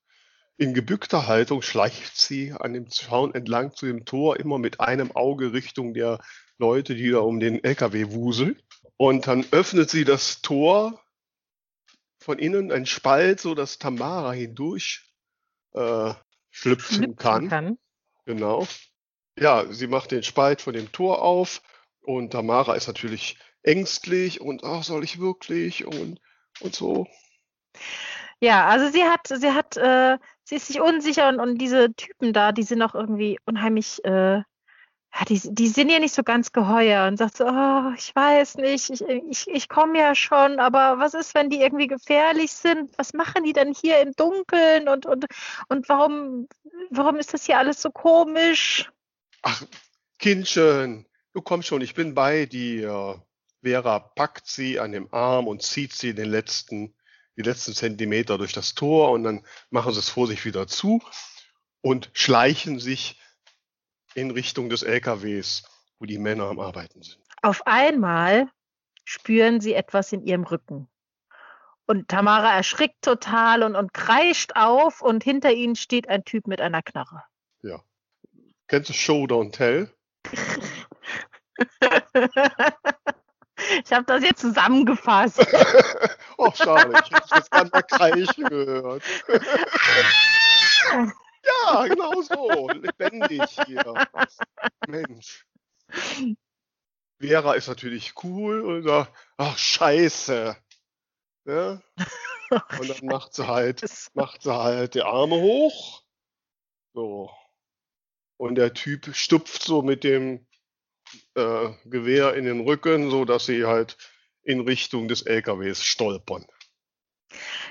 In 0.57 0.75
gebückter 0.75 1.29
Haltung 1.29 1.63
schleicht 1.63 2.17
sie 2.17 2.53
an 2.53 2.73
dem 2.73 2.91
Zaun 2.91 3.33
entlang 3.33 3.77
zu 3.77 3.87
dem 3.87 4.05
Tor, 4.05 4.41
immer 4.41 4.59
mit 4.59 4.81
einem 4.81 5.13
Auge 5.13 5.53
Richtung 5.53 5.95
der 5.95 6.19
Leute, 6.59 6.97
die 6.97 7.11
da 7.11 7.19
um 7.19 7.39
den 7.39 7.63
LKW 7.63 8.11
wuseln. 8.11 8.61
Und 8.97 9.29
dann 9.29 9.47
öffnet 9.53 9.89
sie 9.89 10.05
das 10.05 10.43
Tor 10.43 11.01
von 12.19 12.41
innen, 12.41 12.73
ein 12.73 12.87
Spalt, 12.87 13.41
so 13.41 13.55
dass 13.55 13.79
Tamara 13.79 14.33
hindurch 14.33 15.12
äh, 15.75 16.15
schlüpfen, 16.51 16.97
schlüpfen 16.97 17.17
kann. 17.17 17.49
kann. 17.49 17.79
Genau. 18.27 18.67
Ja, 19.39 19.65
sie 19.71 19.87
macht 19.87 20.11
den 20.11 20.23
Spalt 20.23 20.61
von 20.61 20.75
dem 20.75 20.93
Tor 20.93 21.23
auf 21.23 21.63
und 22.03 22.31
Tamara 22.31 22.75
ist 22.75 22.87
natürlich 22.87 23.39
ängstlich 23.63 24.41
und 24.41 24.65
ach, 24.65 24.83
soll 24.83 25.05
ich 25.05 25.21
wirklich 25.21 25.87
und, 25.87 26.21
und 26.61 26.75
so. 26.75 27.07
Ja, 28.41 28.67
also 28.67 28.91
sie 28.91 29.05
hat, 29.05 29.29
sie 29.29 29.53
hat, 29.53 29.77
äh, 29.77 30.19
sie 30.45 30.57
ist 30.57 30.67
sich 30.67 30.81
unsicher 30.81 31.29
und, 31.29 31.39
und 31.39 31.59
diese 31.59 31.95
Typen 31.95 32.33
da, 32.33 32.53
die 32.53 32.65
sind 32.65 32.83
auch 32.83 32.95
irgendwie 32.95 33.39
unheimlich, 33.47 34.05
äh, 34.05 34.43
ja, 35.15 35.25
die, 35.27 35.41
die 35.45 35.69
sind 35.69 35.91
ja 35.91 35.99
nicht 35.99 36.15
so 36.15 36.23
ganz 36.23 36.53
geheuer 36.53 37.07
und 37.07 37.19
sagt 37.19 37.37
so, 37.37 37.45
oh, 37.45 37.93
ich 37.97 38.15
weiß 38.15 38.57
nicht, 38.57 38.91
ich, 38.91 39.03
ich, 39.03 39.49
ich 39.49 39.69
komme 39.69 39.99
ja 39.99 40.15
schon, 40.15 40.59
aber 40.59 40.99
was 40.99 41.15
ist, 41.15 41.35
wenn 41.35 41.51
die 41.51 41.61
irgendwie 41.61 41.87
gefährlich 41.87 42.53
sind? 42.53 42.91
Was 42.97 43.13
machen 43.13 43.45
die 43.45 43.53
denn 43.53 43.75
hier 43.75 44.01
im 44.01 44.13
Dunkeln 44.13 44.89
und, 44.89 45.07
und, 45.07 45.27
und 45.69 45.89
warum, 45.89 46.49
warum 46.91 47.17
ist 47.17 47.35
das 47.35 47.45
hier 47.45 47.59
alles 47.59 47.83
so 47.83 47.91
komisch? 47.91 48.91
Ach, 49.43 49.63
Kindchen, 50.19 51.07
du 51.35 51.43
kommst 51.43 51.69
schon, 51.69 51.83
ich 51.83 51.95
bin 51.95 52.15
bei 52.15 52.47
dir. 52.47 53.23
Vera 53.63 54.01
packt 54.01 54.49
sie 54.49 54.81
an 54.81 54.91
dem 54.91 55.13
Arm 55.13 55.47
und 55.47 55.63
zieht 55.63 55.93
sie 55.93 56.15
den 56.15 56.29
letzten 56.29 56.95
die 57.37 57.43
letzten 57.43 57.75
Zentimeter 57.75 58.39
durch 58.39 58.53
das 58.53 58.75
Tor 58.75 59.11
und 59.11 59.25
dann 59.25 59.45
machen 59.71 59.93
sie 59.93 60.01
es 60.01 60.09
vor 60.09 60.27
sich 60.27 60.45
wieder 60.45 60.67
zu 60.67 61.01
und 61.81 62.11
schleichen 62.13 62.79
sich 62.79 63.22
in 64.15 64.31
Richtung 64.31 64.69
des 64.69 64.83
LKWs, 64.83 65.63
wo 65.99 66.07
die 66.07 66.19
Männer 66.19 66.45
am 66.45 66.61
Arbeiten 66.61 67.03
sind. 67.03 67.21
Auf 67.43 67.67
einmal 67.67 68.49
spüren 69.05 69.61
sie 69.61 69.75
etwas 69.75 70.13
in 70.13 70.23
ihrem 70.23 70.45
Rücken. 70.45 70.89
Und 71.87 72.09
Tamara 72.09 72.55
erschrickt 72.55 73.03
total 73.03 73.63
und, 73.63 73.75
und 73.75 73.93
kreischt 73.93 74.53
auf 74.55 75.03
und 75.03 75.25
hinter 75.25 75.53
ihnen 75.53 75.75
steht 75.75 76.09
ein 76.09 76.25
Typ 76.25 76.47
mit 76.47 76.61
einer 76.61 76.83
Knarre. 76.83 77.25
Ja. 77.63 77.83
Kennst 78.69 78.91
du 78.91 78.95
Show 78.95 79.25
Don't 79.25 79.53
Tell? 79.53 79.93
Ich 83.85 83.93
habe 83.93 84.05
das 84.07 84.23
jetzt 84.25 84.41
zusammengefasst. 84.41 85.39
oh, 86.39 86.51
schade, 86.55 86.93
ich 87.05 87.13
habe 87.13 87.27
das 87.31 87.53
an 87.53 87.71
der 87.73 87.83
Kreischen 87.83 88.45
gehört. 88.45 89.03
ja, 91.65 91.87
genau 91.87 92.23
so. 92.23 92.69
Lebendig 92.69 93.43
hier. 93.67 94.07
Mensch. 94.87 95.47
Vera 97.21 97.55
ist 97.55 97.69
natürlich 97.69 98.15
cool 98.25 98.61
und 98.61 98.83
sagt, 98.83 99.13
ach 99.37 99.57
scheiße. 99.57 100.57
Ja? 101.45 101.83
Und 102.79 102.89
dann 102.89 103.07
macht 103.07 103.35
sie 103.35 103.47
halt, 103.47 103.83
macht 104.15 104.43
sie 104.43 104.55
halt 104.55 104.95
die 104.95 105.03
Arme 105.03 105.37
hoch. 105.37 106.03
So. 106.95 107.31
Und 108.37 108.57
der 108.57 108.75
Typ 108.75 109.15
stupft 109.15 109.63
so 109.63 109.83
mit 109.83 110.05
dem 110.05 110.47
äh, 111.35 111.71
Gewehr 111.85 112.35
in 112.35 112.45
den 112.45 112.61
Rücken, 112.61 113.11
so 113.11 113.25
dass 113.25 113.47
sie 113.47 113.65
halt 113.65 113.97
in 114.43 114.61
Richtung 114.61 115.09
des 115.09 115.23
LKWs 115.23 115.83
stolpern. 115.83 116.45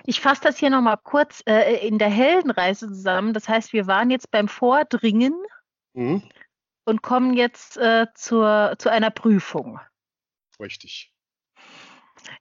Ich 0.06 0.22
fasse 0.22 0.42
das 0.42 0.58
hier 0.58 0.70
nochmal 0.70 0.98
kurz 1.04 1.44
äh, 1.46 1.86
in 1.88 1.98
der 1.98 2.10
Heldenreise 2.10 2.88
zusammen. 2.88 3.34
Das 3.34 3.48
heißt, 3.48 3.74
wir 3.74 3.88
waren 3.88 4.10
jetzt 4.10 4.32
beim 4.32 4.48
Vordringen 4.48 5.36
mhm. 5.94 6.24
und 6.86 7.02
kommen 7.02 7.34
jetzt 7.34 7.78
äh, 7.78 8.08
zur, 8.16 8.76
zu 8.78 8.90
einer 8.90 9.12
Prüfung. 9.12 9.80
Richtig. 10.60 11.12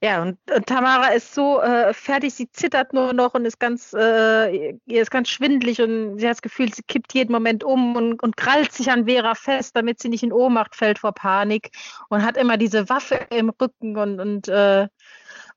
Ja, 0.02 0.22
und, 0.22 0.38
und 0.54 0.66
Tamara 0.66 1.08
ist 1.08 1.34
so 1.34 1.60
äh, 1.60 1.92
fertig, 1.92 2.34
sie 2.34 2.50
zittert 2.50 2.92
nur 2.92 3.12
noch 3.12 3.34
und 3.34 3.44
ist 3.44 3.58
ganz, 3.60 3.92
äh, 3.92 4.70
ihr 4.86 5.02
ist 5.02 5.10
ganz 5.10 5.28
schwindlig 5.28 5.80
und 5.80 6.18
sie 6.18 6.26
hat 6.26 6.32
das 6.32 6.42
Gefühl, 6.42 6.72
sie 6.72 6.82
kippt 6.82 7.14
jeden 7.14 7.32
Moment 7.32 7.64
um 7.64 7.96
und, 7.96 8.22
und 8.22 8.36
krallt 8.36 8.72
sich 8.72 8.90
an 8.90 9.06
Vera 9.06 9.34
fest, 9.34 9.76
damit 9.76 10.00
sie 10.00 10.08
nicht 10.08 10.22
in 10.22 10.32
Ohnmacht 10.32 10.74
fällt 10.76 10.98
vor 10.98 11.12
Panik 11.12 11.70
und 12.08 12.24
hat 12.24 12.36
immer 12.36 12.56
diese 12.56 12.88
Waffe 12.88 13.26
im 13.30 13.50
Rücken 13.50 13.96
und, 13.96 14.20
und 14.20 14.48
äh, 14.48 14.88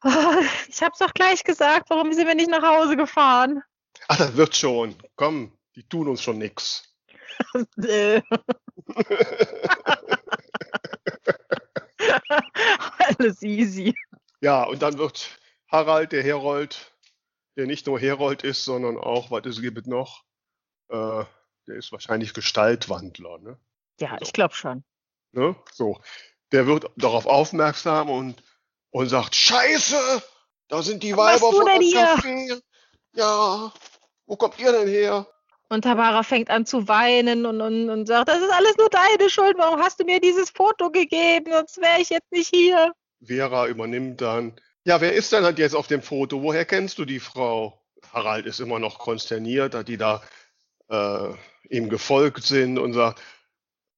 oh, 0.04 0.10
ich 0.68 0.82
hab's 0.82 1.00
doch 1.00 1.14
gleich 1.14 1.44
gesagt, 1.44 1.90
warum 1.90 2.14
sind 2.14 2.28
wir 2.28 2.36
nicht 2.36 2.50
nach 2.50 2.64
Hause 2.64 2.96
gefahren? 2.96 3.62
Ach, 4.08 4.18
das 4.18 4.36
wird 4.36 4.56
schon. 4.56 4.96
Komm, 5.16 5.58
die 5.76 5.84
tun 5.84 6.08
uns 6.08 6.22
schon 6.22 6.38
nix. 6.38 6.96
Alles 13.00 13.42
easy. 13.42 13.96
Ja, 14.42 14.64
und 14.64 14.82
dann 14.82 14.98
wird 14.98 15.40
Harald, 15.68 16.12
der 16.12 16.24
Herold, 16.24 16.92
der 17.56 17.66
nicht 17.66 17.88
nur 17.88 18.00
Herold 18.00 18.44
ist, 18.44 18.66
sondern 18.66 18.98
auch, 18.98 19.32
was 19.32 19.46
es 19.46 19.62
gibt 19.62 19.88
noch, 19.88 20.24
äh, 20.90 21.24
der 21.68 21.76
ist 21.76 21.92
wahrscheinlich 21.92 22.34
Gestaltwandler, 22.34 23.40
ne? 23.40 23.58
Ja, 24.00 24.12
also, 24.12 24.24
ich 24.24 24.34
glaube 24.34 24.54
schon. 24.54 24.84
Ne? 25.32 25.56
So. 25.72 26.02
Der 26.52 26.68
wird 26.68 26.86
darauf 26.98 27.26
aufmerksam 27.26 28.10
und, 28.10 28.44
und 28.94 29.10
sagt, 29.10 29.36
Scheiße, 29.36 30.24
da 30.68 30.82
sind 30.82 31.04
die 31.04 31.18
Weiber 31.18 31.52
von 31.52 31.66
der 31.66 31.80
Café. 31.80 32.62
Ja, 33.16 33.74
wo 34.28 34.36
kommt 34.36 34.60
ihr 34.60 34.72
denn 34.72 34.88
her? 34.88 35.28
Und 35.70 35.82
Tamara 35.82 36.22
fängt 36.22 36.52
an 36.52 36.66
zu 36.68 36.88
weinen 36.88 37.48
und, 37.48 37.60
und, 37.60 37.90
und 37.90 38.06
sagt, 38.06 38.30
das 38.30 38.38
ist 38.38 38.52
alles 38.52 38.78
nur 38.78 38.90
deine 38.90 39.30
Schuld, 39.30 39.58
warum 39.58 39.80
hast 39.80 40.00
du 40.00 40.06
mir 40.06 40.20
dieses 40.20 40.52
Foto 40.52 40.92
gegeben, 40.92 41.52
sonst 41.52 41.82
wäre 41.82 42.00
ich 42.00 42.10
jetzt 42.10 42.32
nicht 42.32 42.54
hier. 42.54 42.94
Vera 43.26 43.68
übernimmt 43.68 44.22
dann. 44.22 44.54
Ja, 44.86 45.02
wer 45.02 45.14
ist 45.14 45.32
denn 45.32 45.44
halt 45.44 45.58
jetzt 45.58 45.76
auf 45.76 45.88
dem 45.88 46.04
Foto? 46.04 46.44
Woher 46.44 46.66
kennst 46.66 47.00
du 47.00 47.06
die 47.06 47.20
Frau? 47.20 47.82
Harald 48.12 48.46
ist 48.46 48.60
immer 48.60 48.78
noch 48.78 49.00
konsterniert, 49.00 49.74
dass 49.74 49.86
die 49.86 49.98
da 49.98 50.22
äh, 50.90 51.30
ihm 51.70 51.90
gefolgt 51.90 52.44
sind 52.44 52.78
und 52.78 52.94
sagt, 52.94 53.20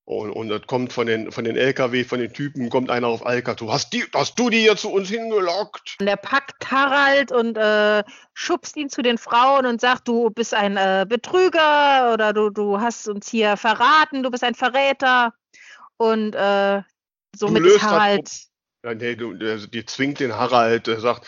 und, 0.05 0.31
und 0.31 0.49
das 0.49 0.61
kommt 0.67 0.93
von 0.93 1.07
den, 1.07 1.31
von 1.31 1.45
den 1.45 1.57
LKW, 1.57 2.03
von 2.03 2.19
den 2.19 2.31
Typen, 2.31 2.69
kommt 2.69 2.91
einer 2.91 3.07
auf 3.07 3.25
Alcatu. 3.25 3.71
Hast, 3.71 3.91
die, 3.91 4.03
hast 4.13 4.37
du 4.37 4.51
die 4.51 4.59
hier 4.59 4.77
zu 4.77 4.91
uns 4.91 5.09
hingelockt? 5.09 5.97
Und 5.99 6.05
er 6.05 6.15
packt 6.15 6.69
Harald 6.69 7.31
und 7.31 7.57
äh, 7.57 8.03
schubst 8.35 8.77
ihn 8.77 8.89
zu 8.89 9.01
den 9.01 9.17
Frauen 9.17 9.65
und 9.65 9.81
sagt, 9.81 10.07
du 10.07 10.29
bist 10.29 10.53
ein 10.53 10.77
äh, 10.77 11.07
Betrüger 11.09 12.13
oder 12.13 12.33
du, 12.33 12.51
du 12.51 12.79
hast 12.79 13.07
uns 13.07 13.27
hier 13.27 13.57
verraten, 13.57 14.21
du 14.21 14.29
bist 14.29 14.43
ein 14.43 14.53
Verräter. 14.53 15.33
Und 15.97 16.35
äh, 16.35 16.83
somit 17.35 17.65
ist 17.65 17.81
Harald. 17.81 18.29
Ja, 18.83 18.93
nee, 18.93 19.15
du, 19.15 19.33
die 19.33 19.85
zwingt 19.85 20.19
den 20.19 20.35
Harald, 20.35 20.85
der 20.85 20.99
sagt, 20.99 21.25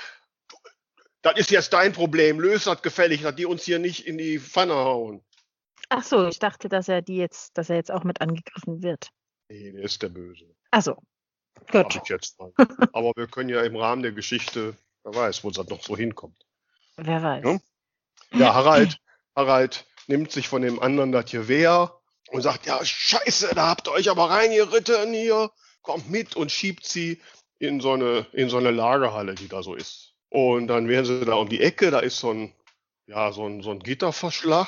das 1.24 1.40
ist 1.40 1.50
jetzt 1.50 1.74
dein 1.74 1.94
Problem, 1.94 2.40
löst 2.40 2.68
das 2.68 2.84
gefällig, 2.84 3.24
dass 3.24 3.36
die 3.36 3.48
uns 3.48 3.64
hier 3.64 3.80
nicht 3.80 4.06
in 4.06 4.20
die 4.20 4.38
Pfanne 4.40 4.76
hauen. 4.76 5.24
Ach 5.90 6.04
so, 6.04 6.28
ich 6.28 6.40
dachte, 6.40 6.70
dass 6.70 6.88
er 6.88 7.02
die 7.02 7.18
jetzt, 7.18 7.58
dass 7.58 7.70
er 7.70 7.78
jetzt 7.78 7.92
auch 7.92 8.04
mit 8.04 8.22
angegriffen 8.22 8.82
wird. 8.82 9.10
Nee, 9.50 9.72
der 9.72 9.84
ist 9.84 10.02
der 10.02 10.10
Böse. 10.10 10.46
Ach 10.72 10.82
so, 10.82 10.96
gut. 11.72 12.00
Aber 12.94 13.14
wir 13.16 13.28
können 13.28 13.50
ja 13.50 13.62
im 13.62 13.76
Rahmen 13.76 14.02
der 14.02 14.12
Geschichte, 14.12 14.76
wer 15.04 15.16
weiß, 15.16 15.44
wo 15.44 15.50
es 15.50 15.56
dann 15.56 15.68
noch 15.68 15.82
so 15.82 15.96
hinkommt. 15.96 16.46
Wer 16.98 17.24
weiß. 17.24 17.44
Ja, 17.46 18.40
ja 18.40 18.54
Harald, 18.54 19.00
Harald 19.36 19.86
nimmt 20.08 20.32
sich 20.32 20.48
von 20.48 20.62
dem 20.62 20.82
anderen 20.82 21.12
das 21.12 21.32
Gewehr 21.32 21.98
und 22.30 22.42
sagt, 22.42 22.66
ja, 22.66 22.84
scheiße, 22.84 23.56
da 23.56 23.68
habt 23.68 23.88
ihr 23.88 23.94
euch 23.94 24.10
aber 24.10 24.30
reingeritten 24.30 25.14
hier, 25.14 25.52
kommt 25.82 26.10
mit 26.10 26.36
und 26.36 26.52
schiebt 26.52 26.86
sie 26.86 27.22
in 27.60 27.80
so 27.80 27.94
eine, 27.94 28.28
in 28.34 28.50
so 28.50 28.58
eine 28.58 28.72
Lagerhalle, 28.72 29.36
die 29.36 29.48
da 29.48 29.64
so 29.64 29.74
ist. 29.76 30.14
Und 30.30 30.68
dann 30.68 30.88
werden 30.90 31.06
sie 31.06 31.26
da 31.26 31.36
um 31.36 31.48
die 31.48 31.62
Ecke, 31.62 31.92
da 31.92 32.00
ist 32.00 32.20
so 32.20 32.32
ein, 32.32 32.54
ja, 33.06 33.32
so 33.32 33.46
ein, 33.46 33.62
so 33.62 33.72
ein 33.72 33.80
Gitterverschlag. 33.80 34.68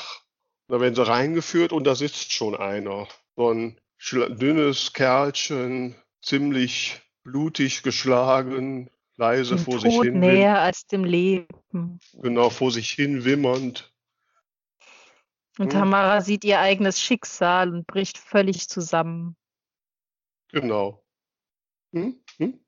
Da 0.70 0.80
werden 0.80 0.94
sie 0.94 1.06
reingeführt 1.06 1.74
und 1.74 1.86
da 1.86 1.96
sitzt 1.96 2.32
schon 2.32 2.56
einer. 2.56 3.08
So 3.36 3.52
ein 3.52 3.80
dünnes 4.00 4.94
Kerlchen, 4.94 5.96
ziemlich 6.22 7.02
blutig 7.24 7.82
geschlagen, 7.82 8.92
leise 9.18 9.56
Im 9.56 9.60
vor 9.60 9.74
Tod 9.80 9.82
sich 9.82 10.00
hin. 10.00 10.20
näher 10.20 10.62
als 10.62 10.86
dem 10.86 11.04
Leben. 11.04 12.00
Genau, 12.14 12.52
vor 12.52 12.72
sich 12.72 12.92
hin 12.92 13.26
wimmernd. 13.26 13.92
Und 15.58 15.74
hm. 15.74 15.80
Tamara 15.80 16.22
sieht 16.22 16.46
ihr 16.46 16.60
eigenes 16.60 17.02
Schicksal 17.02 17.74
und 17.74 17.88
bricht 17.88 18.20
völlig 18.20 18.70
zusammen. 18.70 19.36
Genau. 20.52 21.04
Hm? 21.94 22.24
Hm? 22.38 22.64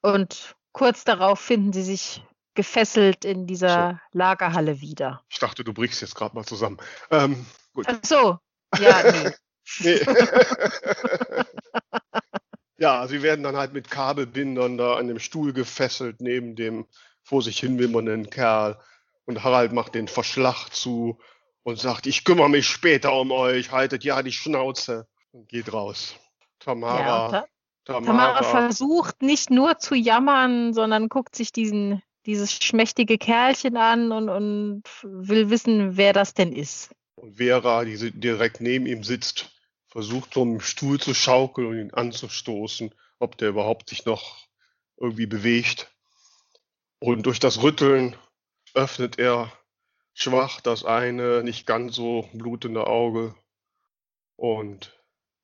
Und 0.00 0.56
kurz 0.72 1.04
darauf 1.04 1.40
finden 1.40 1.74
sie 1.74 1.82
sich 1.82 2.24
gefesselt 2.54 3.24
in 3.24 3.46
dieser 3.46 4.00
so. 4.12 4.18
Lagerhalle 4.18 4.80
wieder. 4.80 5.22
Ich 5.28 5.38
dachte, 5.38 5.64
du 5.64 5.72
brichst 5.72 6.02
jetzt 6.02 6.14
gerade 6.14 6.34
mal 6.34 6.44
zusammen. 6.44 6.78
Ähm, 7.10 7.46
gut. 7.72 7.86
Ach 7.88 7.98
so, 8.04 8.38
ja, 8.78 9.02
nee. 9.12 9.30
nee. 9.80 10.00
ja, 12.78 13.06
sie 13.06 13.22
werden 13.22 13.42
dann 13.42 13.56
halt 13.56 13.72
mit 13.72 13.90
Kabelbindern 13.90 14.76
da 14.76 14.96
an 14.96 15.08
dem 15.08 15.18
Stuhl 15.18 15.52
gefesselt, 15.52 16.20
neben 16.20 16.56
dem 16.56 16.86
vor 17.22 17.42
sich 17.42 17.58
hin 17.58 17.78
wimmernden 17.78 18.30
Kerl. 18.30 18.78
Und 19.24 19.44
Harald 19.44 19.72
macht 19.72 19.94
den 19.94 20.08
Verschlag 20.08 20.68
zu 20.70 21.18
und 21.62 21.78
sagt, 21.78 22.06
ich 22.06 22.24
kümmere 22.24 22.50
mich 22.50 22.66
später 22.66 23.12
um 23.12 23.30
euch, 23.30 23.70
haltet 23.70 24.04
ja 24.04 24.22
die 24.22 24.32
Schnauze 24.32 25.06
und 25.30 25.48
geht 25.48 25.72
raus. 25.72 26.16
Tamara, 26.58 27.00
ja, 27.00 27.28
Ta 27.30 27.46
Tamara, 27.84 28.04
Tamara 28.04 28.42
versucht 28.42 29.22
nicht 29.22 29.50
nur 29.50 29.78
zu 29.78 29.94
jammern, 29.94 30.72
sondern 30.72 31.08
guckt 31.08 31.34
sich 31.34 31.52
diesen, 31.52 32.02
dieses 32.26 32.52
schmächtige 32.52 33.18
Kerlchen 33.18 33.76
an 33.76 34.12
und, 34.12 34.28
und 34.28 34.82
will 35.02 35.50
wissen, 35.50 35.96
wer 35.96 36.12
das 36.12 36.34
denn 36.34 36.52
ist. 36.52 36.94
Und 37.16 37.36
Vera, 37.36 37.84
die 37.84 38.10
direkt 38.12 38.60
neben 38.60 38.86
ihm 38.86 39.04
sitzt, 39.04 39.50
versucht 39.88 40.36
einen 40.36 40.60
Stuhl 40.60 40.98
zu 40.98 41.14
schaukeln 41.14 41.66
und 41.68 41.78
ihn 41.78 41.94
anzustoßen, 41.94 42.94
ob 43.18 43.36
der 43.38 43.50
überhaupt 43.50 43.90
sich 43.90 44.04
noch 44.04 44.46
irgendwie 44.96 45.26
bewegt. 45.26 45.90
Und 46.98 47.26
durch 47.26 47.40
das 47.40 47.62
Rütteln 47.62 48.16
öffnet 48.74 49.18
er 49.18 49.52
schwach 50.14 50.60
das 50.60 50.84
eine 50.84 51.42
nicht 51.42 51.66
ganz 51.66 51.94
so 51.96 52.28
blutende 52.32 52.86
Auge 52.86 53.34
und 54.36 54.98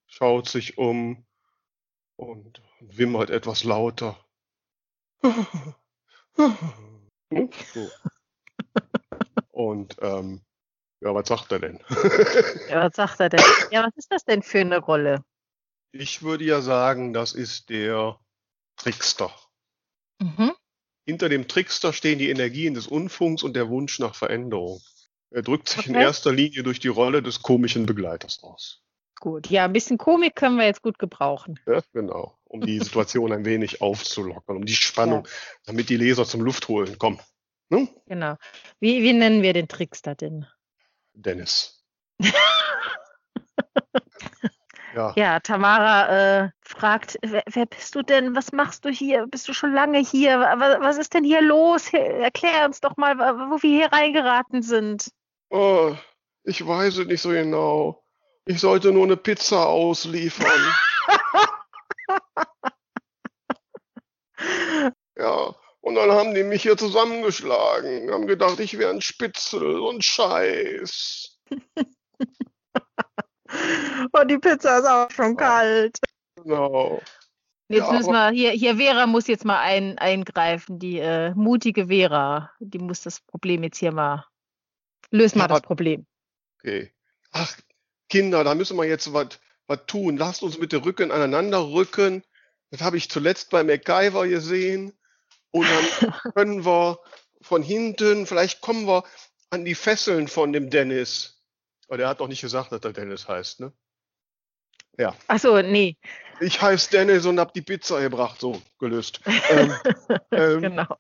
schaut 0.07 0.49
sich 0.49 0.79
um 0.79 1.27
und 2.17 2.63
wimmert 2.81 3.31
etwas 3.31 3.65
lauter. 3.65 4.19
so. 7.75 7.91
Und 9.51 9.97
ähm, 10.01 10.41
ja, 11.01 11.15
was 11.15 11.29
sagt 11.29 11.53
er 11.53 11.59
denn? 11.61 11.81
ja, 12.69 12.85
was 12.85 12.95
sagt 12.97 13.21
er 13.21 13.29
denn? 13.29 13.43
Ja, 13.71 13.85
was 13.85 13.97
ist 13.97 14.11
das 14.11 14.25
denn 14.25 14.43
für 14.43 14.61
eine 14.61 14.79
Rolle? 14.79 15.25
Ich 15.93 16.23
würde 16.23 16.45
ja 16.45 16.61
sagen, 16.61 17.13
das 17.13 17.33
ist 17.33 17.71
der 17.71 18.19
Trickster. 18.77 19.33
Mhm. 20.21 20.53
Hinter 21.07 21.29
dem 21.29 21.49
Trickster 21.49 21.93
stehen 21.93 22.19
die 22.19 22.31
Energien 22.31 22.75
des 22.75 22.87
Unfunks 22.87 23.43
und 23.43 23.55
der 23.55 23.69
Wunsch 23.69 23.99
nach 23.99 24.15
Veränderung. 24.15 24.81
Er 25.31 25.43
drückt 25.43 25.69
sich 25.69 25.81
okay. 25.81 25.91
in 25.91 25.95
erster 25.95 26.33
Linie 26.33 26.63
durch 26.63 26.81
die 26.81 26.89
Rolle 26.89 27.23
des 27.23 27.43
komischen 27.43 27.87
Begleiters 27.87 28.43
aus. 28.43 28.83
Gut, 29.21 29.49
ja, 29.51 29.65
ein 29.65 29.73
bisschen 29.73 29.99
Komik 29.99 30.37
können 30.37 30.57
wir 30.59 30.67
jetzt 30.67 30.83
gut 30.83 30.99
gebrauchen. 30.99 31.59
Ja, 31.67 31.81
genau, 31.93 32.39
um 32.45 32.61
die 32.61 32.79
Situation 32.79 33.33
ein 33.33 33.45
wenig 33.45 33.83
aufzulockern, 33.83 34.57
um 34.57 34.65
die 34.65 34.75
Spannung, 34.75 35.25
ja. 35.25 35.33
damit 35.67 35.89
die 35.89 35.97
Leser 35.97 36.25
zum 36.25 36.43
Luft 36.43 36.69
holen 36.69 36.99
kommen. 36.99 37.19
Hm? 37.71 37.89
Genau. 38.07 38.37
Wie, 38.81 39.03
wie 39.03 39.13
nennen 39.13 39.43
wir 39.43 39.53
den 39.53 39.67
Trickster 39.67 40.15
denn? 40.15 40.47
Dennis. 41.15 41.85
ja. 44.95 45.13
ja, 45.17 45.41
Tamara 45.41 46.45
äh, 46.45 46.51
fragt, 46.61 47.19
wer, 47.23 47.43
wer, 47.51 47.67
bist 47.67 47.97
du 47.97 48.03
denn? 48.03 48.37
Was 48.37 48.53
machst 48.53 48.85
du 48.85 48.89
hier? 48.89 49.27
Bist 49.27 49.49
du 49.49 49.53
schon 49.53 49.73
lange 49.73 49.99
hier? 49.99 50.39
Was, 50.39 50.81
was 50.81 50.99
ist 50.99 51.15
denn 51.15 51.25
hier 51.25 51.43
los? 51.43 51.93
Erklär 51.93 52.65
uns 52.67 52.81
doch 52.81 52.97
mal, 52.97 53.19
wo 53.19 53.61
wir 53.63 53.71
hier 53.71 53.93
reingeraten 53.93 54.63
sind. 54.63 55.11
Oh, 55.51 55.95
ich 56.45 56.65
weiß 56.65 56.99
es 56.99 57.07
nicht 57.07 57.21
so 57.21 57.31
genau. 57.31 58.05
Ich 58.49 58.61
sollte 58.61 58.93
nur 58.93 59.05
eine 59.05 59.17
Pizza 59.19 59.67
ausliefern. 59.67 60.73
ja, 65.19 65.55
und 65.83 65.95
dann 65.95 66.11
haben 66.11 66.35
die 66.35 66.45
mich 66.45 66.63
hier 66.63 66.79
zusammengeschlagen, 66.79 68.11
haben 68.11 68.27
gedacht, 68.27 68.59
ich 68.59 68.79
wäre 68.79 68.89
ein 68.89 69.03
Spitzel 69.03 69.81
und 69.81 70.03
Scheiß. 70.03 71.39
und 74.13 74.31
die 74.31 74.39
Pizza 74.39 74.79
ist 74.79 74.87
auch 74.87 75.11
schon 75.11 75.37
kalt. 75.37 75.99
Genau. 76.37 77.03
Jetzt 77.69 77.89
ja, 77.89 77.93
müssen 77.93 78.13
wir, 78.13 78.31
hier, 78.31 78.53
hier 78.53 78.79
Vera 78.79 79.07
muss 79.07 79.27
jetzt 79.27 79.45
mal 79.45 79.61
ein, 79.61 79.99
eingreifen, 79.99 80.79
die 80.79 81.01
äh, 81.01 81.35
mutige 81.35 81.89
Vera, 81.89 82.51
die 82.61 82.79
muss 82.79 83.03
das 83.03 83.21
Problem 83.21 83.63
jetzt 83.63 83.77
hier 83.77 83.93
mal, 83.93 84.25
lösen 85.11 85.37
mal 85.37 85.49
das 85.49 85.61
Problem. 85.61 86.07
Okay. 86.61 86.95
Ach, 87.33 87.55
Kinder, 88.09 88.45
da 88.45 88.55
müssen 88.55 88.77
wir 88.77 88.85
jetzt 88.85 89.13
was 89.13 89.39
tun. 89.87 90.17
Lasst 90.17 90.43
uns 90.43 90.59
mit 90.59 90.73
den 90.73 90.83
Rücken 90.83 91.11
aneinander 91.11 91.71
rücken. 91.71 92.25
Das 92.71 92.83
habe 92.83 92.97
ich 92.97 93.11
zuletzt 93.11 93.51
bei 93.51 93.65
MacGyver 93.65 94.27
gesehen. 94.29 94.93
Und 95.51 95.67
dann 95.69 96.13
können 96.35 96.65
wir 96.65 96.99
von 97.41 97.63
hinten, 97.63 98.27
vielleicht 98.27 98.61
kommen 98.61 98.87
wir 98.87 99.05
an 99.51 99.65
die 99.65 99.75
Fesseln 99.75 100.29
von 100.29 100.53
dem 100.53 100.71
Dennis. 100.71 101.43
Aber 101.89 101.97
der 101.97 102.09
hat 102.09 102.21
doch 102.21 102.29
nicht 102.29 102.41
gesagt, 102.41 102.73
dass 102.73 102.83
er 102.83 102.93
Dennis 102.93 103.29
heißt, 103.29 103.61
ne? 103.61 103.73
Ja. 104.99 105.15
Ach 105.29 105.39
so, 105.39 105.63
nee. 105.63 105.97
Ich 106.41 106.61
heiße 106.61 106.91
Dennis 106.91 107.25
und 107.25 107.39
habe 107.39 107.53
die 107.55 107.63
Pizza 107.63 108.01
gebracht, 108.01 108.41
so 108.41 108.61
gelöst. 108.79 109.21
ähm, 109.51 109.73
ähm, 110.33 110.61
genau. 110.61 110.97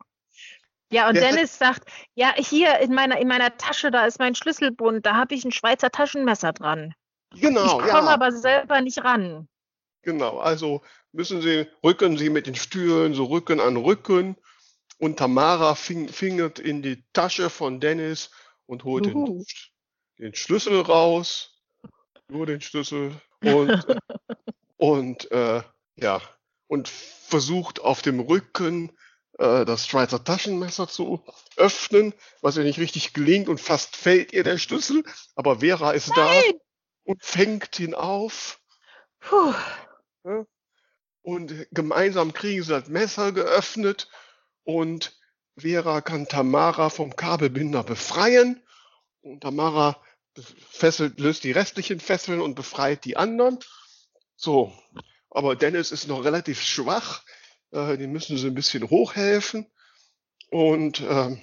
Ja, 0.90 1.08
und 1.08 1.16
Dennis 1.16 1.58
sagt, 1.58 1.88
ja, 2.14 2.34
hier 2.36 2.78
in 2.78 2.94
meiner, 2.94 3.18
in 3.18 3.28
meiner 3.28 3.56
Tasche, 3.56 3.90
da 3.90 4.06
ist 4.06 4.18
mein 4.18 4.34
Schlüsselbund, 4.34 5.04
da 5.04 5.16
habe 5.16 5.34
ich 5.34 5.44
ein 5.44 5.52
Schweizer 5.52 5.90
Taschenmesser 5.90 6.52
dran. 6.52 6.94
Genau. 7.34 7.80
Ich 7.80 7.86
komme 7.88 8.08
ja. 8.08 8.14
aber 8.14 8.32
selber 8.32 8.80
nicht 8.80 9.04
ran. 9.04 9.48
Genau, 10.02 10.38
also 10.38 10.82
müssen 11.12 11.42
Sie, 11.42 11.66
rücken 11.84 12.16
Sie 12.16 12.30
mit 12.30 12.46
den 12.46 12.54
Stühlen 12.54 13.12
so 13.12 13.24
Rücken 13.24 13.60
an 13.60 13.76
Rücken. 13.76 14.36
Und 14.98 15.18
Tamara 15.18 15.74
fing, 15.74 16.08
fingert 16.08 16.58
in 16.58 16.82
die 16.82 17.04
Tasche 17.12 17.50
von 17.50 17.78
Dennis 17.80 18.30
und 18.66 18.84
holt 18.84 19.06
den, 19.06 19.44
den, 20.18 20.34
Schlüssel 20.34 20.80
raus. 20.80 21.60
Nur 22.28 22.46
den 22.46 22.60
Schlüssel. 22.60 23.12
Und, 23.42 23.86
und 24.76 25.30
äh, 25.30 25.62
ja, 25.96 26.20
und 26.66 26.88
versucht 26.88 27.80
auf 27.80 28.02
dem 28.02 28.18
Rücken 28.20 28.92
äh, 29.38 29.64
das 29.64 29.86
Schweizer 29.86 30.22
Taschenmesser 30.22 30.88
zu 30.88 31.24
öffnen, 31.56 32.12
was 32.40 32.56
ihr 32.56 32.64
nicht 32.64 32.78
richtig 32.78 33.14
gelingt 33.14 33.48
und 33.48 33.60
fast 33.60 33.96
fällt 33.96 34.32
ihr 34.32 34.44
der 34.44 34.58
Schlüssel. 34.58 35.04
Aber 35.34 35.60
Vera 35.60 35.92
ist 35.92 36.08
Nein! 36.16 36.42
da 36.52 36.58
und 37.04 37.24
fängt 37.24 37.80
ihn 37.80 37.94
auf. 37.94 38.60
Puh. 39.20 39.54
Und 41.22 41.66
gemeinsam 41.70 42.32
kriegen 42.32 42.62
sie 42.62 42.72
das 42.72 42.88
Messer 42.88 43.32
geöffnet 43.32 44.08
und 44.64 45.16
Vera 45.56 46.00
kann 46.00 46.28
Tamara 46.28 46.90
vom 46.90 47.16
Kabelbinder 47.16 47.82
befreien. 47.82 48.62
Und 49.20 49.40
Tamara 49.40 50.00
fesselt, 50.70 51.18
löst 51.18 51.44
die 51.44 51.52
restlichen 51.52 52.00
Fesseln 52.00 52.40
und 52.40 52.54
befreit 52.54 53.04
die 53.04 53.16
anderen. 53.16 53.58
So, 54.36 54.72
aber 55.30 55.56
Dennis 55.56 55.90
ist 55.90 56.06
noch 56.08 56.24
relativ 56.24 56.62
schwach. 56.62 57.24
Äh, 57.72 57.96
die 57.96 58.06
müssen 58.06 58.36
sie 58.36 58.46
ein 58.46 58.54
bisschen 58.54 58.88
hochhelfen. 58.88 59.66
Und, 60.50 61.00
äh, 61.00 61.36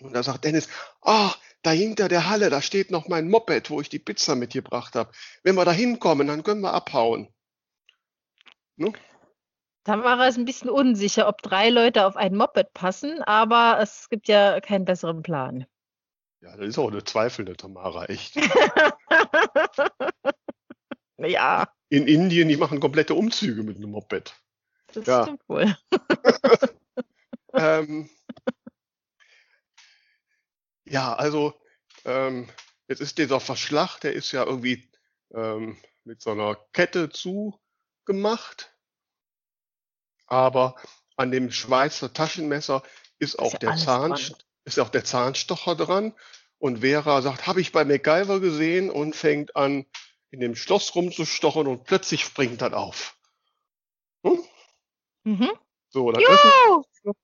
und 0.00 0.12
da 0.12 0.22
sagt 0.22 0.44
Dennis, 0.44 0.68
ah, 1.02 1.34
da 1.62 1.70
hinter 1.70 2.08
der 2.08 2.28
Halle, 2.28 2.50
da 2.50 2.62
steht 2.62 2.90
noch 2.90 3.08
mein 3.08 3.28
Moped, 3.28 3.70
wo 3.70 3.80
ich 3.80 3.88
die 3.88 3.98
Pizza 3.98 4.36
mitgebracht 4.36 4.94
habe. 4.94 5.10
Wenn 5.42 5.56
wir 5.56 5.64
da 5.64 5.72
hinkommen, 5.72 6.28
dann 6.28 6.44
können 6.44 6.60
wir 6.60 6.72
abhauen. 6.72 7.28
Ne? 8.76 8.92
Tamara 9.84 10.26
ist 10.28 10.38
ein 10.38 10.44
bisschen 10.44 10.70
unsicher, 10.70 11.26
ob 11.28 11.42
drei 11.42 11.70
Leute 11.70 12.06
auf 12.06 12.16
ein 12.16 12.36
Moped 12.36 12.74
passen, 12.74 13.22
aber 13.22 13.78
es 13.80 14.08
gibt 14.08 14.28
ja 14.28 14.60
keinen 14.60 14.84
besseren 14.84 15.22
Plan. 15.22 15.66
Ja, 16.40 16.56
das 16.56 16.68
ist 16.68 16.78
auch 16.78 16.90
eine 16.90 17.02
zweifelnde 17.02 17.56
Tamara, 17.56 18.04
echt. 18.04 18.36
ja. 21.18 21.68
In 21.88 22.06
Indien, 22.06 22.48
die 22.48 22.56
machen 22.56 22.78
komplette 22.78 23.14
Umzüge 23.14 23.64
mit 23.64 23.76
einem 23.76 23.90
Moped. 23.90 24.36
Das 24.92 25.06
ja. 25.06 25.22
stimmt 25.22 25.48
wohl. 25.48 25.76
ähm, 27.52 28.10
ja, 30.84 31.14
also 31.14 31.54
ähm, 32.04 32.48
jetzt 32.88 33.00
ist 33.00 33.18
dieser 33.18 33.40
Verschlag, 33.40 33.98
der 33.98 34.14
ist 34.14 34.32
ja 34.32 34.44
irgendwie 34.44 34.90
ähm, 35.34 35.76
mit 36.04 36.22
so 36.22 36.30
einer 36.30 36.56
Kette 36.72 37.10
zugemacht. 37.10 38.74
Aber 40.26 40.76
an 41.16 41.30
dem 41.30 41.50
Schweizer 41.50 42.12
Taschenmesser 42.12 42.82
ist 43.18 43.38
auch, 43.38 43.54
ist 43.54 43.62
ja 43.62 43.70
der, 43.70 43.76
Zahn, 43.76 44.18
ist 44.64 44.78
auch 44.78 44.88
der 44.88 45.04
Zahnstocher 45.04 45.74
dran. 45.74 46.14
Und 46.58 46.80
Vera 46.80 47.22
sagt, 47.22 47.46
habe 47.46 47.60
ich 47.60 47.72
bei 47.72 47.84
MacGyver 47.84 48.40
gesehen 48.40 48.90
und 48.90 49.14
fängt 49.14 49.54
an, 49.56 49.86
in 50.30 50.40
dem 50.40 50.56
Schloss 50.56 50.94
rumzustochen 50.94 51.66
und 51.66 51.84
plötzlich 51.84 52.22
springt 52.22 52.60
das 52.62 52.72
auf. 52.72 53.17
Hm? 55.24 55.32
Mhm. 55.34 55.50
So, 55.90 56.12
dann 56.12 56.22
öffnen, 56.22 57.14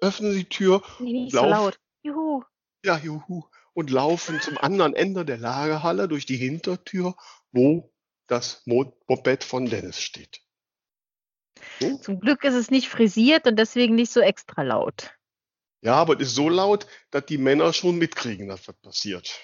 öffnen, 0.00 0.32
Sie 0.32 0.38
die 0.38 0.48
Tür. 0.48 0.82
Nee, 1.00 1.12
nicht 1.12 1.32
so 1.32 1.44
laut. 1.44 1.78
Juhu 2.02 2.42
ja, 2.84 2.98
juhu, 2.98 3.44
und 3.74 3.90
laufen 3.90 4.40
zum 4.40 4.58
anderen 4.58 4.94
Ende 4.94 5.24
der 5.24 5.36
Lagerhalle 5.36 6.08
durch 6.08 6.26
die 6.26 6.36
Hintertür, 6.36 7.14
wo 7.52 7.92
das 8.26 8.62
Moped 8.66 9.44
von 9.44 9.66
Dennis 9.66 10.00
steht. 10.00 10.40
Hm? 11.78 12.00
Zum 12.02 12.20
Glück 12.20 12.44
ist 12.44 12.54
es 12.54 12.70
nicht 12.70 12.88
frisiert 12.88 13.46
und 13.46 13.56
deswegen 13.56 13.94
nicht 13.94 14.12
so 14.12 14.20
extra 14.20 14.62
laut. 14.62 15.14
Ja, 15.80 15.94
aber 15.94 16.14
es 16.14 16.28
ist 16.28 16.34
so 16.34 16.48
laut, 16.48 16.86
dass 17.10 17.26
die 17.26 17.38
Männer 17.38 17.72
schon 17.72 17.98
mitkriegen, 17.98 18.48
dass 18.48 18.66
was 18.66 18.76
passiert. 18.76 19.38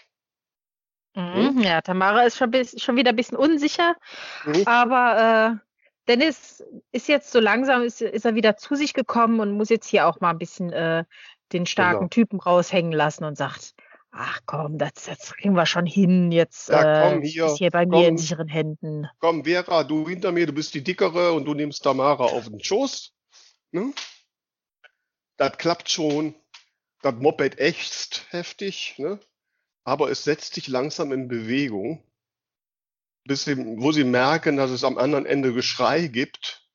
Mhm, 1.14 1.56
hm? 1.56 1.60
Ja, 1.60 1.80
Tamara 1.80 2.24
ist 2.24 2.36
schon, 2.36 2.52
schon, 2.76 2.96
wieder 2.96 3.10
ein 3.10 3.16
bisschen 3.16 3.38
unsicher, 3.38 3.94
mhm. 4.44 4.66
aber 4.66 5.60
äh, 5.60 5.73
Dennis 6.08 6.62
ist 6.92 7.08
jetzt 7.08 7.32
so 7.32 7.40
langsam, 7.40 7.82
ist, 7.82 8.02
ist, 8.02 8.24
er 8.24 8.34
wieder 8.34 8.56
zu 8.56 8.74
sich 8.74 8.92
gekommen 8.92 9.40
und 9.40 9.52
muss 9.52 9.70
jetzt 9.70 9.88
hier 9.88 10.06
auch 10.06 10.20
mal 10.20 10.30
ein 10.30 10.38
bisschen 10.38 10.72
äh, 10.72 11.04
den 11.52 11.66
starken 11.66 12.00
genau. 12.00 12.08
Typen 12.08 12.40
raushängen 12.40 12.92
lassen 12.92 13.24
und 13.24 13.36
sagt, 13.36 13.74
Ach 14.16 14.40
komm, 14.46 14.78
das, 14.78 14.92
das 15.06 15.34
kriegen 15.34 15.54
wir 15.54 15.66
schon 15.66 15.86
hin. 15.86 16.30
Jetzt 16.30 16.68
ja, 16.68 17.10
komm, 17.10 17.22
hier, 17.22 17.44
äh, 17.44 17.46
ist 17.48 17.58
hier 17.58 17.70
bei 17.70 17.84
komm, 17.84 18.00
mir 18.00 18.08
in 18.08 18.16
sicheren 18.16 18.46
Händen. 18.46 19.08
Komm, 19.18 19.44
Vera, 19.44 19.82
du 19.82 20.08
hinter 20.08 20.30
mir, 20.30 20.46
du 20.46 20.52
bist 20.52 20.72
die 20.74 20.84
dickere 20.84 21.32
und 21.32 21.46
du 21.46 21.54
nimmst 21.54 21.82
Tamara 21.82 22.24
auf 22.24 22.48
den 22.48 22.62
Schoß. 22.62 23.12
Ne? 23.72 23.92
Das 25.36 25.58
klappt 25.58 25.90
schon. 25.90 26.36
Das 27.02 27.14
Moped 27.16 27.58
ächzt 27.58 28.26
heftig, 28.30 28.94
ne? 28.98 29.18
aber 29.82 30.10
es 30.10 30.24
setzt 30.24 30.54
sich 30.54 30.68
langsam 30.68 31.12
in 31.12 31.28
Bewegung, 31.28 32.02
bis 33.24 33.44
sie, 33.44 33.56
wo 33.56 33.92
sie 33.92 34.04
merken, 34.04 34.56
dass 34.56 34.70
es 34.70 34.84
am 34.84 34.98
anderen 34.98 35.26
Ende 35.26 35.52
Geschrei 35.52 36.06
gibt. 36.06 36.66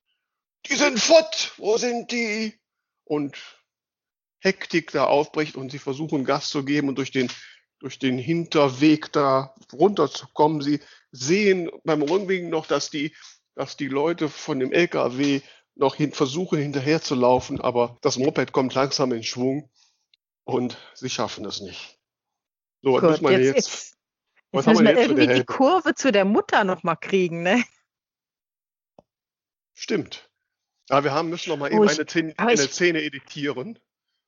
Die 0.66 0.74
sind 0.74 0.98
fort! 0.98 1.54
Wo 1.56 1.76
sind 1.78 2.10
die? 2.12 2.58
Und 3.04 3.36
Hektik 4.40 4.90
da 4.92 5.04
aufbricht 5.04 5.56
und 5.56 5.70
sie 5.70 5.78
versuchen 5.78 6.24
Gas 6.24 6.48
zu 6.48 6.64
geben 6.64 6.88
und 6.88 6.96
durch 6.96 7.10
den, 7.10 7.30
durch 7.78 7.98
den 7.98 8.18
Hinterweg 8.18 9.12
da 9.12 9.54
runterzukommen. 9.72 10.62
Sie 10.62 10.80
sehen 11.12 11.70
beim 11.84 12.02
Rückweg 12.02 12.48
noch, 12.48 12.66
dass 12.66 12.90
die, 12.90 13.14
dass 13.54 13.76
die 13.76 13.88
Leute 13.88 14.28
von 14.28 14.58
dem 14.58 14.72
LKW 14.72 15.42
noch 15.74 15.94
hin, 15.94 16.12
versuchen 16.12 16.58
hinterher 16.58 17.02
zu 17.02 17.14
laufen, 17.14 17.60
aber 17.60 17.98
das 18.02 18.18
Moped 18.18 18.52
kommt 18.52 18.74
langsam 18.74 19.12
in 19.12 19.22
Schwung 19.22 19.70
und 20.44 20.78
sie 20.94 21.10
schaffen 21.10 21.44
es 21.44 21.60
nicht. 21.60 21.98
So, 22.82 22.94
was 22.94 23.02
muss 23.02 23.20
man 23.20 23.40
jetzt, 23.40 23.56
jetzt, 23.56 23.98
jetzt, 24.52 24.66
jetzt 24.66 24.66
müssen 24.66 24.84
wir 24.84 24.98
irgendwie 24.98 25.26
die 25.26 25.44
Kurve 25.44 25.94
zu 25.94 26.12
der 26.12 26.24
Mutter 26.24 26.64
noch 26.64 26.82
mal 26.82 26.96
kriegen, 26.96 27.42
ne? 27.42 27.62
Stimmt. 29.74 30.30
Aber 30.90 31.04
wir 31.04 31.12
haben, 31.12 31.30
müssen 31.30 31.50
noch 31.50 31.56
mal 31.56 31.70
oh, 31.72 31.76
eben 31.76 31.84
ich, 31.84 31.98
eine, 31.98 32.08
Szene, 32.08 32.34
eine 32.36 32.56
Szene 32.56 33.02
editieren. 33.02 33.78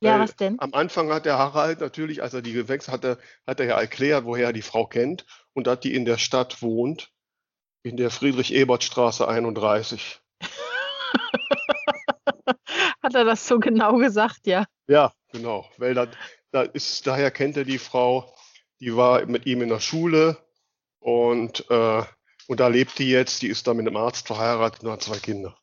Ja, 0.01 0.18
was 0.18 0.35
denn? 0.35 0.59
Am 0.59 0.75
Anfang 0.75 1.12
hat 1.12 1.27
der 1.27 1.39
Harald 1.39 1.81
natürlich, 1.81 2.23
als 2.23 2.35
er 2.35 2.43
die 2.43 2.53
gewechselt 2.53 2.93
hatte, 2.93 3.18
hat 3.47 3.61
er 3.61 3.66
ja 3.66 3.81
erklärt, 3.81 4.25
woher 4.25 4.47
er 4.47 4.53
die 4.53 4.62
Frau 4.62 4.87
kennt 4.87 5.27
und 5.53 5.68
dass 5.68 5.81
die 5.81 5.95
in 5.95 6.05
der 6.05 6.18
Stadt 6.18 6.61
wohnt, 6.61 7.12
in 7.85 7.97
der 7.97 8.11
Friedrich-Ebert-Straße 8.11 9.29
31. 9.29 10.20
hat 13.03 13.14
er 13.14 13.25
das 13.25 13.47
so 13.47 13.61
genau 13.61 13.99
gesagt, 13.99 14.47
ja? 14.47 14.64
Ja, 14.89 15.12
genau, 15.31 15.68
weil 15.79 15.95
da, 15.95 16.09
da 16.51 16.62
ist, 16.62 17.07
daher 17.07 17.31
kennt 17.31 17.57
er 17.57 17.64
die 17.64 17.79
Frau, 17.79 18.35
die 18.83 18.97
war 18.97 19.24
mit 19.26 19.47
ihm 19.47 19.62
in 19.62 19.68
der 19.68 19.78
Schule 19.78 20.37
und, 20.99 21.64
äh, 21.70 22.03
und 22.49 22.61
da 22.61 22.66
lebt 22.66 22.99
die 22.99 23.09
jetzt, 23.09 23.41
die 23.43 23.47
ist 23.47 23.66
da 23.68 23.74
mit 23.74 23.87
einem 23.87 23.97
Arzt 23.97 24.26
verheiratet 24.26 24.83
und 24.83 24.91
hat 24.91 25.03
zwei 25.03 25.18
Kinder. 25.18 25.57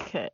Okay. 0.00 0.30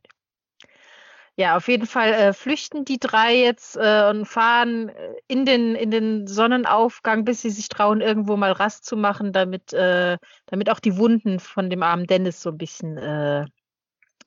Ja, 1.36 1.56
auf 1.56 1.68
jeden 1.68 1.86
Fall 1.86 2.12
äh, 2.12 2.32
flüchten 2.34 2.84
die 2.84 2.98
drei 2.98 3.34
jetzt 3.34 3.76
äh, 3.76 4.08
und 4.10 4.26
fahren 4.26 4.90
äh, 4.90 5.14
in 5.26 5.46
den, 5.46 5.74
in 5.74 5.90
den 5.90 6.26
Sonnenaufgang, 6.26 7.24
bis 7.24 7.42
sie 7.42 7.50
sich 7.50 7.68
trauen, 7.70 8.02
irgendwo 8.02 8.36
mal 8.36 8.52
Rast 8.52 8.84
zu 8.84 8.96
machen, 8.96 9.32
damit, 9.32 9.72
äh, 9.72 10.18
damit 10.46 10.70
auch 10.70 10.80
die 10.80 10.98
Wunden 10.98 11.40
von 11.40 11.70
dem 11.70 11.82
armen 11.82 12.06
Dennis 12.06 12.42
so 12.42 12.50
ein 12.50 12.58
bisschen 12.58 12.98
äh, 12.98 13.46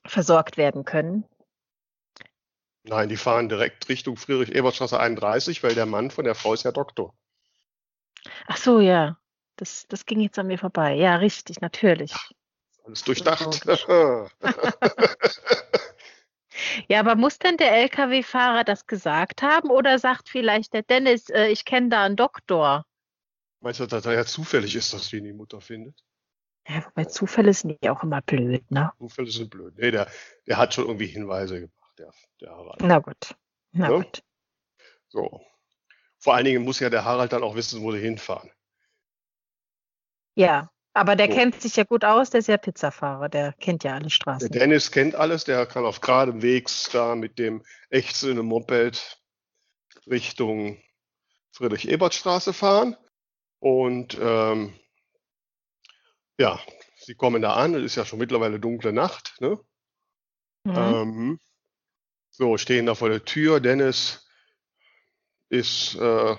versorgt 0.04 0.56
werden 0.56 0.84
können. 0.84 1.24
Nein, 2.82 3.08
die 3.08 3.16
fahren 3.16 3.48
direkt 3.48 3.88
Richtung 3.88 4.16
Friedrich-Ebert-Straße 4.16 4.98
31, 4.98 5.62
weil 5.62 5.74
der 5.74 5.86
Mann 5.86 6.10
von 6.10 6.24
der 6.24 6.34
Frau 6.34 6.54
ist 6.54 6.64
ja 6.64 6.72
Doktor. 6.72 7.14
Ach 8.46 8.56
so, 8.56 8.80
ja. 8.80 9.16
Das, 9.56 9.86
das 9.88 10.06
ging 10.06 10.20
jetzt 10.20 10.38
an 10.38 10.46
mir 10.46 10.58
vorbei. 10.58 10.94
Ja, 10.94 11.16
richtig, 11.16 11.60
natürlich. 11.60 12.14
Alles 12.84 13.02
durchdacht. 13.04 13.62
Ja, 16.88 17.00
aber 17.00 17.14
muss 17.14 17.38
denn 17.38 17.56
der 17.56 17.72
Lkw-Fahrer 17.84 18.64
das 18.64 18.86
gesagt 18.86 19.42
haben 19.42 19.70
oder 19.70 19.98
sagt 19.98 20.28
vielleicht 20.28 20.74
der 20.74 20.82
Dennis, 20.82 21.28
äh, 21.30 21.46
ich 21.46 21.64
kenne 21.64 21.88
da 21.88 22.04
einen 22.04 22.16
Doktor? 22.16 22.84
Meinst 23.60 23.80
du, 23.80 23.86
dass 23.86 24.02
da 24.02 24.12
ja 24.12 24.24
zufällig 24.24 24.74
ist, 24.74 24.92
dass 24.92 25.12
ihn 25.12 25.24
die 25.24 25.32
Mutter 25.32 25.60
findet? 25.60 26.04
Ja, 26.68 26.84
wobei 26.84 27.04
Zufälle 27.04 27.52
sind 27.52 27.78
ja 27.82 27.92
auch 27.92 28.02
immer 28.02 28.22
blöd, 28.22 28.70
ne? 28.70 28.92
Zufälle 28.98 29.30
sind 29.30 29.50
blöd. 29.50 29.74
Nee, 29.76 29.90
der, 29.90 30.08
der 30.46 30.56
hat 30.58 30.74
schon 30.74 30.86
irgendwie 30.86 31.06
Hinweise 31.06 31.60
gemacht, 31.60 31.98
der, 31.98 32.12
der 32.40 32.50
Harald. 32.50 32.80
Na 32.82 32.98
gut. 32.98 33.34
Na 33.72 33.90
ja? 33.90 33.96
Gut. 33.96 34.22
So. 35.08 35.40
Vor 36.20 36.34
allen 36.34 36.44
Dingen 36.44 36.62
muss 36.62 36.80
ja 36.80 36.90
der 36.90 37.04
Harald 37.04 37.32
dann 37.32 37.42
auch 37.42 37.56
wissen, 37.56 37.82
wo 37.82 37.92
sie 37.92 37.98
hinfahren. 37.98 38.50
Ja, 40.36 40.70
aber 40.92 41.16
der 41.16 41.30
so. 41.30 41.36
kennt 41.36 41.60
sich 41.60 41.76
ja 41.76 41.84
gut 41.84 42.04
aus, 42.04 42.30
der 42.30 42.40
ist 42.40 42.48
ja 42.48 42.56
Pizzafahrer, 42.56 43.28
der 43.28 43.52
kennt 43.54 43.84
ja 43.84 43.94
alle 43.94 44.10
Straßen. 44.10 44.50
Der 44.50 44.60
Dennis 44.60 44.90
kennt 44.90 45.14
alles, 45.14 45.44
der 45.44 45.66
kann 45.66 45.84
auf 45.84 46.00
geradem 46.00 46.42
Weg 46.42 46.68
da 46.92 47.14
mit 47.14 47.38
dem 47.38 47.64
ächzenden 47.88 48.46
Moped 48.46 49.18
Richtung 50.06 50.82
Friedrich-Ebert-Straße 51.52 52.52
fahren. 52.52 52.96
Und 53.60 54.18
ähm, 54.20 54.78
ja, 56.38 56.58
sie 56.96 57.14
kommen 57.14 57.42
da 57.42 57.54
an, 57.54 57.74
es 57.74 57.84
ist 57.84 57.96
ja 57.96 58.04
schon 58.04 58.18
mittlerweile 58.18 58.58
dunkle 58.58 58.92
Nacht. 58.92 59.36
Ne? 59.40 59.58
Mhm. 60.64 60.76
Ähm, 60.76 61.40
so, 62.30 62.56
stehen 62.56 62.86
da 62.86 62.94
vor 62.94 63.10
der 63.10 63.24
Tür. 63.24 63.60
Dennis 63.60 64.26
ist 65.50 65.96
äh, 65.96 66.36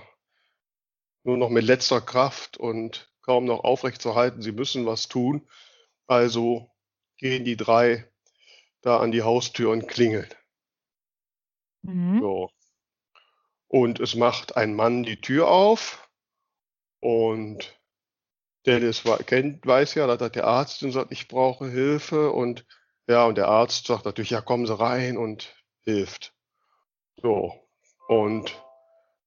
nur 1.24 1.38
noch 1.38 1.50
mit 1.50 1.66
letzter 1.66 2.02
Kraft 2.02 2.58
und 2.58 3.14
kaum 3.22 3.46
noch 3.46 3.64
aufrechtzuerhalten. 3.64 4.42
Sie 4.42 4.52
müssen 4.52 4.86
was 4.86 5.08
tun. 5.08 5.48
Also 6.08 6.72
gehen 7.18 7.46
die 7.46 7.58
drei 7.58 8.12
da 8.82 9.00
an 9.00 9.12
die 9.12 9.22
Haustür 9.22 9.70
und 9.70 9.88
klingeln. 9.88 10.30
Mhm. 11.84 12.20
So. 12.20 12.50
Und 13.68 14.00
es 14.00 14.16
macht 14.16 14.58
ein 14.58 14.74
Mann 14.74 15.04
die 15.04 15.22
Tür 15.22 15.48
auf 15.48 16.10
und 17.00 17.80
Dennis 18.66 19.04
kennt, 19.26 19.66
weiß 19.66 19.96
ja, 19.96 20.08
dass 20.08 20.32
der 20.32 20.46
Arzt 20.46 20.84
und 20.84 20.92
sagt, 20.92 21.12
ich 21.12 21.28
brauche 21.28 21.70
Hilfe 21.70 22.32
und 22.32 22.66
ja, 23.08 23.26
und 23.26 23.38
der 23.38 23.48
Arzt 23.48 23.88
sagt 23.88 24.06
natürlich, 24.06 24.32
ja, 24.32 24.42
kommen 24.42 24.66
Sie 24.66 24.78
rein 24.78 25.18
und 25.18 25.56
hilft. 25.82 26.34
So. 27.22 27.68
Und 28.08 28.62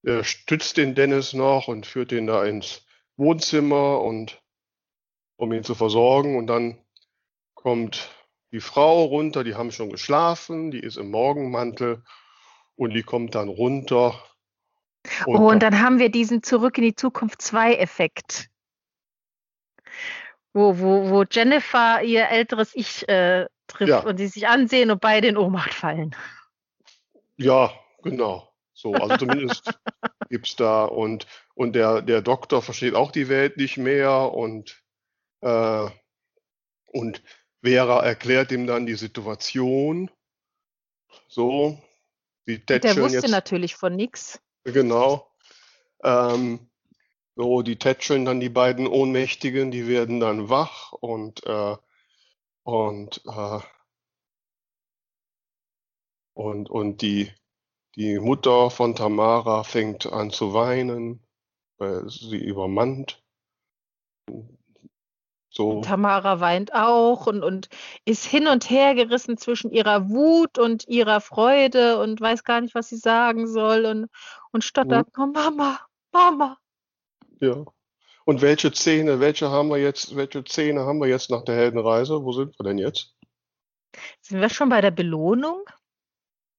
er 0.04 0.24
stützt 0.24 0.76
den 0.76 0.94
Dennis 0.94 1.32
noch 1.32 1.68
und 1.68 1.86
führt 1.86 2.12
ihn 2.12 2.26
da 2.26 2.44
ins 2.44 2.86
Wohnzimmer 3.16 4.00
und 4.00 4.42
um 5.36 5.52
ihn 5.52 5.64
zu 5.64 5.74
versorgen. 5.74 6.36
Und 6.36 6.46
dann 6.46 6.78
kommt 7.54 8.10
die 8.52 8.60
Frau 8.60 9.04
runter, 9.04 9.44
die 9.44 9.54
haben 9.54 9.72
schon 9.72 9.90
geschlafen, 9.90 10.70
die 10.70 10.80
ist 10.80 10.96
im 10.96 11.10
Morgenmantel 11.10 12.04
und 12.76 12.94
die 12.94 13.02
kommt 13.02 13.34
dann 13.34 13.48
runter. 13.48 14.22
Und 15.26 15.36
oh, 15.36 15.50
und 15.50 15.62
dann 15.62 15.80
haben 15.80 15.98
wir 15.98 16.10
diesen 16.10 16.42
Zurück 16.42 16.78
in 16.78 16.84
die 16.84 16.94
Zukunft 16.94 17.42
2 17.42 17.74
Effekt. 17.74 18.48
Wo, 20.52 20.78
wo, 20.78 21.10
wo 21.10 21.24
Jennifer 21.24 22.02
ihr 22.02 22.28
älteres 22.28 22.74
Ich 22.74 23.08
äh, 23.08 23.46
trifft 23.66 23.90
ja. 23.90 24.00
und 24.00 24.18
sie 24.18 24.28
sich 24.28 24.46
ansehen 24.46 24.90
und 24.90 25.00
beide 25.00 25.28
in 25.28 25.36
Ohnmacht 25.36 25.74
fallen. 25.74 26.14
Ja, 27.36 27.72
genau. 28.02 28.53
So, 28.74 28.92
also 28.92 29.16
zumindest 29.16 29.62
gibt 30.28 30.48
es 30.48 30.56
da 30.56 30.84
und, 30.84 31.26
und 31.54 31.74
der, 31.74 32.02
der 32.02 32.22
Doktor 32.22 32.60
versteht 32.60 32.94
auch 32.94 33.12
die 33.12 33.28
Welt 33.28 33.56
nicht 33.56 33.76
mehr 33.76 34.32
und, 34.32 34.82
äh, 35.40 35.88
und 36.86 37.22
Vera 37.62 38.04
erklärt 38.04 38.52
ihm 38.52 38.66
dann 38.66 38.84
die 38.84 38.96
Situation. 38.96 40.10
So, 41.28 41.78
die 42.46 42.64
Der 42.66 42.82
wusste 42.96 43.18
jetzt, 43.18 43.30
natürlich 43.30 43.76
von 43.76 43.96
nichts. 43.96 44.40
Genau. 44.64 45.30
Ähm, 46.02 46.68
so, 47.36 47.62
die 47.62 47.76
tätscheln 47.76 48.24
dann 48.24 48.40
die 48.40 48.48
beiden 48.48 48.86
Ohnmächtigen, 48.86 49.70
die 49.70 49.88
werden 49.88 50.20
dann 50.20 50.48
wach 50.48 50.92
und, 50.92 51.44
äh, 51.46 51.76
und, 52.64 53.22
äh, 53.26 53.60
und, 56.34 56.70
und 56.70 57.02
die, 57.02 57.32
die 57.96 58.18
Mutter 58.18 58.70
von 58.70 58.94
Tamara 58.94 59.62
fängt 59.62 60.06
an 60.06 60.30
zu 60.30 60.54
weinen, 60.54 61.24
weil 61.78 62.08
sie 62.08 62.36
übermannt. 62.38 63.22
So. 65.50 65.82
Tamara 65.82 66.40
weint 66.40 66.74
auch 66.74 67.28
und, 67.28 67.44
und 67.44 67.68
ist 68.04 68.24
hin 68.24 68.48
und 68.48 68.68
her 68.70 68.96
gerissen 68.96 69.36
zwischen 69.36 69.70
ihrer 69.70 70.08
Wut 70.10 70.58
und 70.58 70.88
ihrer 70.88 71.20
Freude 71.20 72.00
und 72.00 72.20
weiß 72.20 72.42
gar 72.42 72.60
nicht, 72.60 72.74
was 72.74 72.88
sie 72.88 72.96
sagen 72.96 73.46
soll 73.46 73.84
und, 73.86 74.08
und 74.50 74.64
stottert, 74.64 75.06
oh 75.16 75.26
Mama, 75.26 75.78
Mama. 76.12 76.58
Ja. 77.40 77.64
Und 78.24 78.42
welche 78.42 78.72
Szene, 78.72 79.20
welche 79.20 79.50
haben 79.50 79.68
wir 79.68 79.76
jetzt, 79.76 80.16
welche 80.16 80.42
Szene 80.44 80.80
haben 80.80 80.98
wir 80.98 81.08
jetzt 81.08 81.30
nach 81.30 81.44
der 81.44 81.54
Heldenreise? 81.54 82.24
Wo 82.24 82.32
sind 82.32 82.58
wir 82.58 82.64
denn 82.64 82.78
jetzt? 82.78 83.14
Sind 84.22 84.40
wir 84.40 84.48
schon 84.48 84.70
bei 84.70 84.80
der 84.80 84.90
Belohnung? 84.90 85.64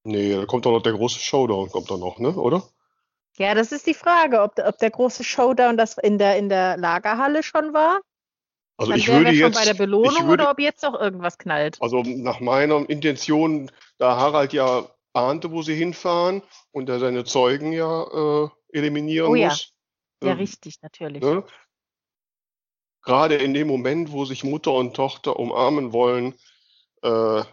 Nee, 0.06 0.36
da 0.36 0.46
kommt 0.46 0.66
doch 0.66 0.72
noch 0.72 0.84
der 0.84 0.94
große 0.94 1.20
Showdown, 1.20 1.72
kommt 1.72 1.90
doch 1.90 1.98
noch, 1.98 2.20
ne? 2.20 2.30
Oder? 2.30 2.64
Ja, 3.38 3.56
das 3.56 3.72
ist 3.72 3.88
die 3.88 3.96
Frage, 3.96 4.42
ob, 4.42 4.58
ob 4.60 4.78
der 4.78 4.92
große 4.92 5.24
Showdown 5.24 5.78
das 5.78 5.98
in 5.98 6.20
der, 6.20 6.38
in 6.38 6.48
der 6.48 6.78
Lagerhalle 6.78 7.42
schon 7.42 7.74
war. 7.74 8.00
Also 8.78 8.92
Dann 8.92 9.00
ich 9.00 9.08
würde 9.08 9.26
wir 9.26 9.32
jetzt 9.32 9.42
schon 9.42 9.52
bei 9.54 9.66
der 9.66 9.74
Belohnung 9.74 10.28
würde, 10.28 10.44
oder 10.44 10.52
ob 10.52 10.60
jetzt 10.60 10.84
noch 10.84 10.94
irgendwas 11.00 11.38
knallt. 11.40 11.82
Also 11.82 12.04
nach 12.04 12.40
meiner 12.40 12.88
Intention, 12.88 13.72
da 13.98 14.16
Harald 14.16 14.54
ja 14.54 14.88
ahnte, 15.14 15.52
wo 15.52 15.64
sie 15.64 15.76
hinfahren 15.76 16.44
und 16.72 16.88
er 16.88 17.00
seine 17.00 17.24
Zeugen 17.24 17.72
ja 17.72 18.04
äh, 18.04 18.50
eliminieren 18.78 19.32
oh, 19.32 19.36
ja. 19.36 19.50
muss. 19.50 19.74
Ja, 20.22 20.32
ähm, 20.32 20.38
richtig, 20.38 20.82
natürlich. 20.84 21.24
Ne? 21.24 21.44
Gerade 23.02 23.36
in 23.36 23.54
dem 23.54 23.68
Moment, 23.68 24.12
wo 24.12 24.26
sich 24.26 24.44
Mutter 24.44 24.74
und 24.74 24.96
Tochter 24.96 25.40
umarmen 25.40 25.94
wollen, 25.94 26.36
äh, 27.02 27.44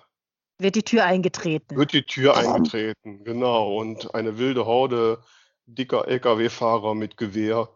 wird 0.63 0.75
die 0.75 0.83
Tür 0.83 1.05
eingetreten. 1.05 1.77
Wird 1.77 1.93
die 1.93 2.05
Tür 2.05 2.37
eingetreten, 2.37 3.25
genau. 3.25 3.77
Und 3.77 4.15
eine 4.15 4.39
wilde 4.39 4.67
Horde 4.67 5.23
dicker 5.67 6.09
Lkw-Fahrer 6.09 6.95
mit 6.95 7.17
Gewehr 7.17 7.69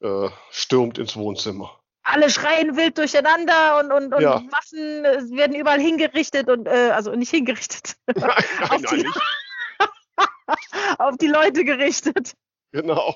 äh, 0.00 0.28
stürmt 0.50 0.98
ins 0.98 1.16
Wohnzimmer. 1.16 1.78
Alle 2.02 2.30
schreien 2.30 2.76
wild 2.76 2.98
durcheinander 2.98 3.78
und, 3.78 3.92
und, 3.92 4.14
und 4.14 4.22
ja. 4.22 4.42
Waffen 4.50 5.36
werden 5.36 5.54
überall 5.54 5.80
hingerichtet 5.80 6.48
und 6.48 6.66
äh, 6.66 6.90
also 6.90 7.14
nicht 7.14 7.30
hingerichtet. 7.30 7.96
Nein, 8.06 8.30
nein, 8.60 8.70
auf, 8.70 8.82
die, 8.90 9.06
auf 10.98 11.16
die 11.18 11.26
Leute 11.26 11.64
gerichtet. 11.64 12.34
Genau. 12.72 13.14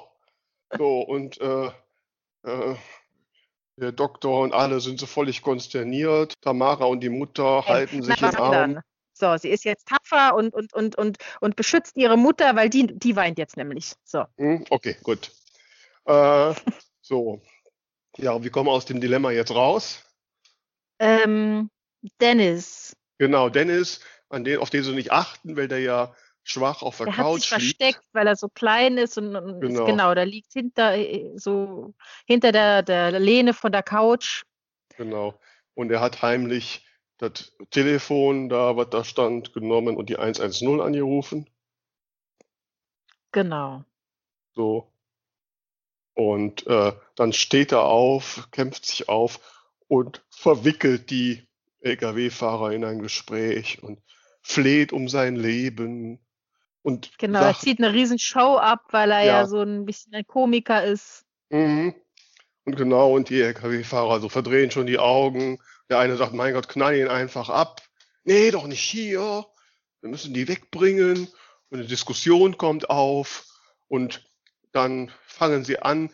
So, 0.76 1.00
und 1.00 1.40
äh, 1.40 1.70
äh, 2.44 2.76
der 3.76 3.92
Doktor 3.92 4.42
und 4.42 4.52
alle 4.52 4.80
sind 4.80 5.00
so 5.00 5.06
völlig 5.06 5.42
konsterniert. 5.42 6.34
Tamara 6.42 6.84
und 6.84 7.00
die 7.00 7.08
Mutter 7.08 7.66
halten 7.66 8.02
sich 8.02 8.20
im 8.22 8.36
Arm. 8.36 8.80
So, 9.14 9.36
sie 9.36 9.48
ist 9.48 9.64
jetzt 9.64 9.86
tapfer 9.86 10.34
und, 10.34 10.52
und, 10.52 10.72
und, 10.74 10.96
und, 10.96 11.18
und 11.40 11.56
beschützt 11.56 11.96
ihre 11.96 12.16
Mutter, 12.16 12.56
weil 12.56 12.68
die, 12.68 12.86
die 12.86 13.14
weint 13.16 13.38
jetzt 13.38 13.56
nämlich. 13.56 13.92
So. 14.04 14.24
Hm, 14.36 14.64
okay, 14.70 14.96
gut. 15.02 15.30
Äh, 16.04 16.54
so. 17.00 17.40
Ja, 18.16 18.42
wie 18.42 18.50
kommen 18.50 18.68
wir 18.68 18.72
aus 18.72 18.86
dem 18.86 19.00
Dilemma 19.00 19.30
jetzt 19.30 19.54
raus? 19.54 20.02
Ähm, 20.98 21.70
Dennis. 22.20 22.96
Genau, 23.18 23.48
Dennis, 23.48 24.00
an 24.28 24.44
den, 24.44 24.58
auf 24.58 24.70
den 24.70 24.82
sie 24.82 24.92
nicht 24.92 25.12
achten, 25.12 25.56
weil 25.56 25.68
der 25.68 25.80
ja 25.80 26.14
schwach 26.42 26.82
auf 26.82 26.98
der, 26.98 27.06
der 27.06 27.14
Couch 27.14 27.50
hat 27.52 27.60
sich 27.60 27.68
liegt. 27.68 27.82
versteckt, 27.82 28.08
weil 28.12 28.26
er 28.26 28.36
so 28.36 28.48
klein 28.48 28.98
ist 28.98 29.16
und, 29.16 29.34
und 29.34 29.60
genau. 29.60 29.80
Ist, 29.80 29.86
genau, 29.86 30.14
da 30.14 30.22
liegt 30.24 30.52
hinter 30.52 30.94
so 31.36 31.94
hinter 32.26 32.52
der, 32.52 32.82
der 32.82 33.18
Lehne 33.18 33.54
von 33.54 33.72
der 33.72 33.82
Couch. 33.82 34.44
Genau. 34.96 35.38
Und 35.74 35.90
er 35.90 36.00
hat 36.00 36.22
heimlich 36.22 36.86
das 37.30 37.52
Telefon, 37.70 38.48
da 38.48 38.76
was 38.76 38.90
da 38.90 39.04
stand, 39.04 39.52
genommen 39.52 39.96
und 39.96 40.08
die 40.08 40.16
110 40.16 40.80
angerufen. 40.80 41.48
Genau. 43.32 43.84
So. 44.54 44.90
Und 46.14 46.66
äh, 46.66 46.92
dann 47.16 47.32
steht 47.32 47.72
er 47.72 47.84
auf, 47.84 48.48
kämpft 48.52 48.86
sich 48.86 49.08
auf 49.08 49.40
und 49.88 50.24
verwickelt 50.30 51.10
die 51.10 51.46
Lkw-Fahrer 51.80 52.72
in 52.72 52.84
ein 52.84 53.00
Gespräch 53.00 53.82
und 53.82 54.00
fleht 54.42 54.92
um 54.92 55.08
sein 55.08 55.36
Leben. 55.36 56.20
Und 56.82 57.18
genau, 57.18 57.40
sagt, 57.40 57.58
er 57.58 57.60
zieht 57.60 57.78
eine 57.78 57.92
riesen 57.92 58.18
Show 58.18 58.56
ab, 58.56 58.84
weil 58.90 59.10
er 59.10 59.20
ja, 59.20 59.32
ja 59.40 59.46
so 59.46 59.60
ein 59.60 59.84
bisschen 59.84 60.14
ein 60.14 60.26
Komiker 60.26 60.84
ist. 60.84 61.24
Mhm. 61.50 61.94
Und 62.64 62.76
genau, 62.76 63.12
und 63.12 63.28
die 63.28 63.40
Lkw-Fahrer 63.40 64.20
so 64.20 64.28
verdrehen 64.28 64.70
schon 64.70 64.86
die 64.86 64.98
Augen 64.98 65.58
der 65.88 65.98
eine 65.98 66.16
sagt, 66.16 66.32
mein 66.32 66.54
Gott, 66.54 66.68
knall 66.68 66.96
ihn 66.96 67.08
einfach 67.08 67.48
ab. 67.48 67.82
Nee, 68.24 68.50
doch 68.50 68.66
nicht 68.66 68.80
hier. 68.80 69.46
Wir 70.00 70.10
müssen 70.10 70.34
die 70.34 70.48
wegbringen. 70.48 71.28
Und 71.70 71.78
eine 71.78 71.86
Diskussion 71.86 72.56
kommt 72.56 72.90
auf. 72.90 73.46
Und 73.88 74.24
dann 74.72 75.12
fangen 75.26 75.64
sie 75.64 75.78
an, 75.78 76.10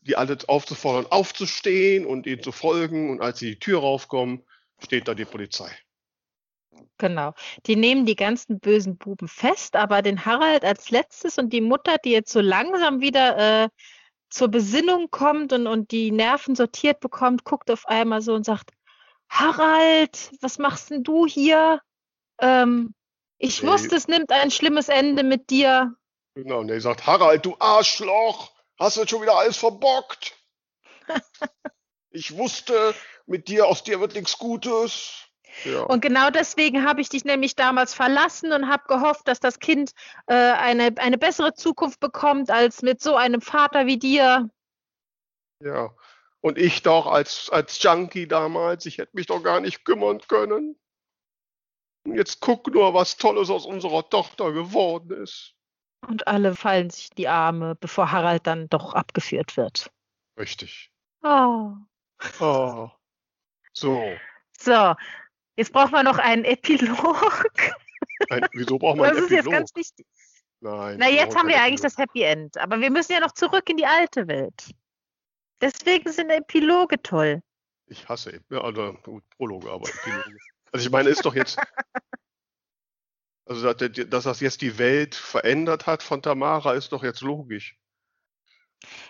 die 0.00 0.16
alle 0.16 0.36
aufzufordern, 0.48 1.06
aufzustehen 1.10 2.06
und 2.06 2.26
ihnen 2.26 2.42
zu 2.42 2.52
folgen. 2.52 3.10
Und 3.10 3.20
als 3.20 3.38
sie 3.38 3.50
die 3.50 3.58
Tür 3.58 3.80
raufkommen, 3.80 4.44
steht 4.82 5.06
da 5.06 5.14
die 5.14 5.24
Polizei. 5.24 5.70
Genau. 6.98 7.34
Die 7.66 7.76
nehmen 7.76 8.06
die 8.06 8.16
ganzen 8.16 8.58
bösen 8.58 8.96
Buben 8.96 9.28
fest, 9.28 9.76
aber 9.76 10.02
den 10.02 10.24
Harald 10.24 10.64
als 10.64 10.90
letztes 10.90 11.38
und 11.38 11.52
die 11.52 11.60
Mutter, 11.60 11.96
die 12.04 12.10
jetzt 12.10 12.32
so 12.32 12.40
langsam 12.40 13.00
wieder 13.00 13.64
äh, 13.64 13.68
zur 14.30 14.48
Besinnung 14.48 15.10
kommt 15.10 15.52
und, 15.52 15.66
und 15.66 15.90
die 15.90 16.10
Nerven 16.10 16.54
sortiert 16.54 17.00
bekommt, 17.00 17.44
guckt 17.44 17.70
auf 17.70 17.86
einmal 17.86 18.22
so 18.22 18.34
und 18.34 18.44
sagt, 18.44 18.70
Harald, 19.32 20.30
was 20.42 20.58
machst 20.58 20.90
denn 20.90 21.02
du 21.02 21.26
hier? 21.26 21.80
Ähm, 22.38 22.94
ich 23.38 23.62
nee. 23.62 23.68
wusste, 23.68 23.96
es 23.96 24.06
nimmt 24.06 24.30
ein 24.30 24.50
schlimmes 24.50 24.90
Ende 24.90 25.22
mit 25.22 25.48
dir. 25.48 25.94
Genau, 26.34 26.60
und 26.60 26.70
er 26.70 26.80
sagt, 26.82 27.06
Harald, 27.06 27.46
du 27.46 27.56
Arschloch, 27.58 28.52
hast 28.78 28.98
du 28.98 29.06
schon 29.06 29.22
wieder 29.22 29.36
alles 29.36 29.56
verbockt? 29.56 30.36
ich 32.10 32.36
wusste, 32.36 32.94
mit 33.24 33.48
dir, 33.48 33.66
aus 33.66 33.82
dir 33.82 34.00
wird 34.00 34.14
nichts 34.14 34.38
Gutes. 34.38 35.24
Ja. 35.64 35.80
Und 35.84 36.02
genau 36.02 36.28
deswegen 36.28 36.86
habe 36.86 37.00
ich 37.00 37.08
dich 37.08 37.24
nämlich 37.24 37.56
damals 37.56 37.94
verlassen 37.94 38.52
und 38.52 38.68
habe 38.68 38.84
gehofft, 38.86 39.26
dass 39.28 39.40
das 39.40 39.60
Kind 39.60 39.92
äh, 40.26 40.34
eine, 40.34 40.94
eine 40.98 41.16
bessere 41.16 41.54
Zukunft 41.54 42.00
bekommt 42.00 42.50
als 42.50 42.82
mit 42.82 43.00
so 43.00 43.16
einem 43.16 43.40
Vater 43.40 43.86
wie 43.86 43.98
dir. 43.98 44.50
Ja, 45.60 45.94
und 46.42 46.58
ich 46.58 46.82
doch 46.82 47.06
als, 47.06 47.48
als 47.50 47.82
Junkie 47.82 48.26
damals, 48.26 48.84
ich 48.84 48.98
hätte 48.98 49.16
mich 49.16 49.26
doch 49.26 49.42
gar 49.42 49.60
nicht 49.60 49.84
kümmern 49.84 50.20
können. 50.28 50.78
Und 52.04 52.16
jetzt 52.16 52.40
guck 52.40 52.66
nur, 52.66 52.92
was 52.94 53.16
Tolles 53.16 53.48
aus 53.48 53.64
unserer 53.64 54.08
Tochter 54.08 54.52
geworden 54.52 55.22
ist. 55.22 55.54
Und 56.06 56.26
alle 56.26 56.56
fallen 56.56 56.90
sich 56.90 57.10
die 57.10 57.28
Arme, 57.28 57.76
bevor 57.76 58.10
Harald 58.10 58.46
dann 58.46 58.68
doch 58.68 58.92
abgeführt 58.92 59.56
wird. 59.56 59.90
Richtig. 60.36 60.90
Oh. 61.22 61.74
Oh. 62.40 62.90
So. 63.72 64.02
So, 64.58 64.94
jetzt 65.56 65.72
brauchen 65.72 65.92
wir 65.92 66.02
noch 66.02 66.18
einen 66.18 66.44
Epilog. 66.44 67.52
Ein, 68.30 68.46
wieso 68.52 68.78
braucht 68.78 68.96
man 68.96 69.10
einen 69.10 69.18
Epilog? 69.18 69.30
Das 69.30 69.30
ist 69.30 69.30
jetzt 69.30 69.50
ganz 69.50 69.76
wichtig. 69.76 70.06
Nein. 70.60 70.96
Na, 70.98 71.08
jetzt 71.08 71.36
haben 71.36 71.48
wir 71.48 71.62
eigentlich 71.62 71.80
das 71.80 71.96
Happy 71.98 72.22
End. 72.22 72.58
Aber 72.58 72.80
wir 72.80 72.90
müssen 72.90 73.12
ja 73.12 73.20
noch 73.20 73.32
zurück 73.32 73.70
in 73.70 73.76
die 73.76 73.86
alte 73.86 74.26
Welt. 74.26 74.74
Deswegen 75.62 76.10
sind 76.10 76.28
Epiloge 76.28 77.00
toll. 77.02 77.40
Ich 77.86 78.08
hasse 78.08 78.40
ja, 78.50 78.60
also, 78.60 78.94
gut, 79.04 79.22
Prologe, 79.30 79.70
aber 79.70 79.88
Epiloge. 79.88 80.38
Also 80.72 80.86
ich 80.86 80.92
meine, 80.92 81.08
ist 81.08 81.24
doch 81.24 81.34
jetzt, 81.34 81.58
also 83.46 83.72
dass 83.72 84.24
das 84.24 84.40
jetzt 84.40 84.60
die 84.60 84.78
Welt 84.78 85.14
verändert 85.14 85.86
hat 85.86 86.02
von 86.02 86.20
Tamara, 86.20 86.72
ist 86.72 86.92
doch 86.92 87.04
jetzt 87.04 87.20
logisch. 87.20 87.78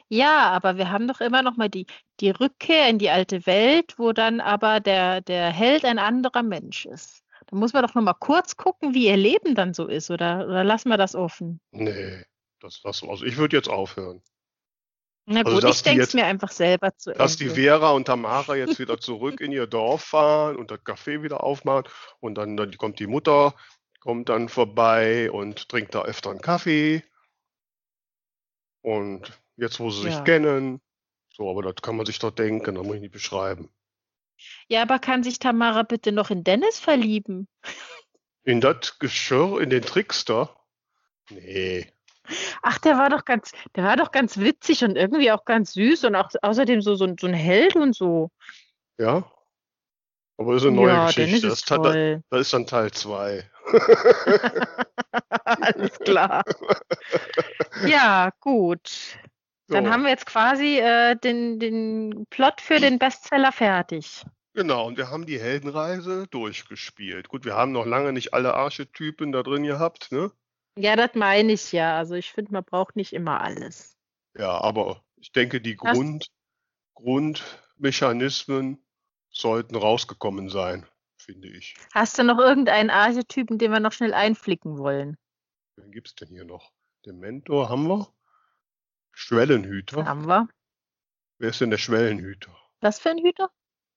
Ja, 0.09 0.51
aber 0.51 0.77
wir 0.77 0.91
haben 0.91 1.09
doch 1.09 1.23
immer 1.23 1.43
noch 1.43 1.57
mal 1.57 1.71
die, 1.71 1.87
die 2.21 2.31
Rückkehr 2.31 2.89
in 2.89 2.99
die 2.99 3.09
alte 3.09 3.47
Welt, 3.47 3.95
wo 3.97 4.13
dann 4.13 4.41
aber 4.41 4.81
der, 4.81 5.23
der 5.23 5.51
Held 5.51 5.87
ein 5.87 5.99
anderer 5.99 6.43
Mensch 6.43 6.85
ist. 6.85 7.23
Da 7.47 7.57
muss 7.57 7.73
man 7.73 7.83
doch 7.83 7.95
noch 7.95 8.03
mal 8.03 8.13
kurz 8.13 8.57
gucken, 8.59 8.93
wie 8.93 9.07
ihr 9.07 9.17
Leben 9.17 9.55
dann 9.55 9.73
so 9.73 9.87
ist, 9.87 10.11
oder, 10.11 10.47
oder 10.47 10.65
lassen 10.65 10.91
wir 10.91 10.99
das 10.99 11.15
offen? 11.15 11.61
Nee, 11.71 12.25
das 12.61 12.83
lassen 12.83 13.07
wir. 13.07 13.13
Also 13.13 13.25
ich 13.25 13.39
würde 13.39 13.57
jetzt 13.57 13.69
aufhören. 13.69 14.23
Na 15.27 15.41
also, 15.41 15.55
gut, 15.55 15.65
also, 15.65 15.77
ich 15.77 15.83
denke 15.83 16.03
es 16.03 16.15
mir 16.15 16.27
einfach 16.27 16.51
selber 16.51 16.97
zu 16.97 17.13
Dass 17.13 17.41
Ende. 17.41 17.55
die 17.55 17.61
Vera 17.61 17.91
und 17.91 18.07
Tamara 18.07 18.57
jetzt 18.57 18.79
wieder 18.79 18.99
zurück 18.99 19.41
in 19.41 19.53
ihr 19.53 19.67
Dorf 19.67 20.03
fahren 20.03 20.57
und 20.57 20.71
das 20.71 20.81
Café 20.81 21.23
wieder 21.23 21.45
aufmachen 21.45 21.85
und 22.21 22.35
dann, 22.35 22.57
dann 22.57 22.77
kommt 22.77 22.99
die 22.99 23.07
Mutter, 23.07 23.55
kommt 24.01 24.29
dann 24.29 24.49
vorbei 24.49 25.31
und 25.31 25.69
trinkt 25.69 25.95
da 25.95 26.03
öfter 26.03 26.31
einen 26.31 26.41
Kaffee. 26.41 27.05
Und 28.81 29.39
jetzt, 29.57 29.79
wo 29.79 29.91
sie 29.91 30.09
ja. 30.09 30.17
sich 30.17 30.25
kennen, 30.25 30.81
so, 31.31 31.49
aber 31.49 31.63
das 31.63 31.77
kann 31.83 31.97
man 31.97 32.05
sich 32.05 32.19
doch 32.19 32.33
denken, 32.33 32.75
das 32.75 32.85
muss 32.85 32.97
ich 32.97 33.03
nicht 33.03 33.13
beschreiben. 33.13 33.71
Ja, 34.69 34.83
aber 34.83 34.99
kann 34.99 35.23
sich 35.23 35.39
Tamara 35.39 35.85
bitte 35.85 36.11
noch 36.11 36.31
in 36.31 36.43
Dennis 36.43 36.81
verlieben? 36.81 37.47
In 38.43 38.61
das 38.61 38.99
Geschirr, 38.99 39.61
in 39.61 39.71
den 39.71 39.83
Trickster? 39.83 40.57
Nee. 41.31 41.87
Ach, 42.63 42.79
der 42.79 42.99
war 42.99 43.11
doch 43.11 43.25
ganz, 43.25 43.53
der 43.75 43.85
war 43.85 43.97
doch 43.97 44.13
ganz 44.13 44.39
witzig 44.39 44.85
und 44.85 44.97
irgendwie 44.97 45.33
auch 45.33 45.45
ganz 45.45 45.73
süß 45.75 46.05
und 46.05 46.17
auch 46.17 46.31
außerdem 46.41 46.81
so, 46.81 46.95
so, 46.95 47.13
so 47.19 47.27
ein 47.27 47.35
Held 47.35 47.77
und 47.77 47.95
so. 47.95 48.31
Ja. 48.99 49.25
Aber 50.37 50.55
ist 50.55 50.63
eine 50.65 50.73
neue 50.73 50.89
ja, 50.89 51.07
Geschichte. 51.07 51.49
Das, 51.49 51.63
das, 51.63 52.21
das, 52.31 52.41
ist 52.41 52.53
dann 52.53 52.67
Teil 52.67 52.91
2. 52.91 53.49
Alles 55.45 55.99
klar. 56.01 56.43
ja, 57.87 58.31
gut. 58.41 58.89
So. 59.69 59.75
Dann 59.75 59.91
haben 59.91 60.03
wir 60.03 60.11
jetzt 60.11 60.27
quasi 60.27 60.79
äh, 60.79 61.17
den, 61.17 61.59
den 61.59 62.27
Plot 62.31 62.61
für 62.61 62.81
den 62.81 62.99
Bestseller 62.99 63.53
fertig. 63.53 64.25
Genau, 64.55 64.87
und 64.87 64.99
wir 64.99 65.11
haben 65.11 65.25
die 65.25 65.41
Heldenreise 65.41 66.27
durchgespielt. 66.31 67.29
Gut, 67.29 67.45
wir 67.45 67.55
haben 67.55 67.73
noch 67.73 67.87
lange 67.87 68.13
nicht 68.13 68.35
alle 68.35 68.55
Archetypen 68.55 69.33
da 69.33 69.43
drin 69.43 69.63
gehabt, 69.63 70.13
ne? 70.13 70.31
Ja, 70.79 70.97
das 70.97 71.15
meine 71.15 71.53
ich 71.53 71.73
ja. 71.73 71.97
Also 71.97 72.15
ich 72.15 72.33
finde, 72.33 72.53
man 72.53 72.65
braucht 72.65 72.97
nicht 72.97 73.13
immer 73.13 73.41
alles. 73.41 73.97
Ja, 74.37 74.61
aber 74.61 75.05
ich 75.17 75.33
denke, 75.33 75.61
die 75.61 75.77
Grund, 75.77 76.31
Grundmechanismen 76.95 78.85
sollten 79.31 79.77
rausgekommen 79.77 80.49
sein, 80.49 80.87
finde 81.17 81.49
ich. 81.49 81.75
Hast 81.93 82.19
du 82.19 82.25
noch 82.25 82.39
irgendeinen 82.39 82.91
Archetypen, 82.91 83.59
den 83.59 83.71
wir 83.71 83.81
noch 83.81 83.93
schnell 83.93 84.15
einflicken 84.15 84.79
wollen? 84.79 85.17
Wen 85.77 85.91
gibt 85.91 86.09
es 86.09 86.15
denn 86.15 86.29
hier 86.29 86.45
noch? 86.45 86.73
Den 87.05 87.19
Mentor 87.19 87.69
haben 87.69 87.89
wir. 87.89 88.13
Schwellenhüter. 89.13 90.07
Haben 90.07 90.27
wir. 90.27 90.49
Wer 91.39 91.51
ist 91.51 91.61
denn 91.61 91.71
der 91.71 91.79
Schwellenhüter? 91.79 92.57
Was 92.81 92.99
für 92.99 93.11
ein 93.11 93.19
Hüter? 93.19 93.51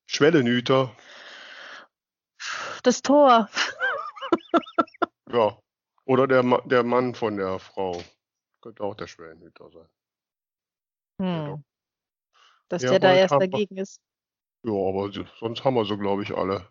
Schwellenhüter. 0.08 0.96
Das 2.84 3.02
Tor. 3.02 3.50
ja, 5.32 5.58
oder 6.06 6.28
der, 6.28 6.44
der 6.66 6.84
Mann 6.84 7.16
von 7.16 7.38
der 7.38 7.60
Frau. 7.60 8.02
könnte 8.62 8.84
auch 8.84 8.96
der 8.96 9.08
Schwellenhüter 9.08 9.70
sein. 9.70 9.90
Hm. 11.22 11.64
Dass 12.70 12.82
ja, 12.82 12.92
der 12.92 13.00
da 13.00 13.14
erst 13.14 13.34
dagegen 13.34 13.78
ist. 13.78 14.00
Ja, 14.64 14.72
aber 14.72 15.12
sonst 15.40 15.64
haben 15.64 15.76
wir 15.76 15.86
so, 15.86 15.98
glaube 15.98 16.24
ich, 16.24 16.36
alle. 16.36 16.68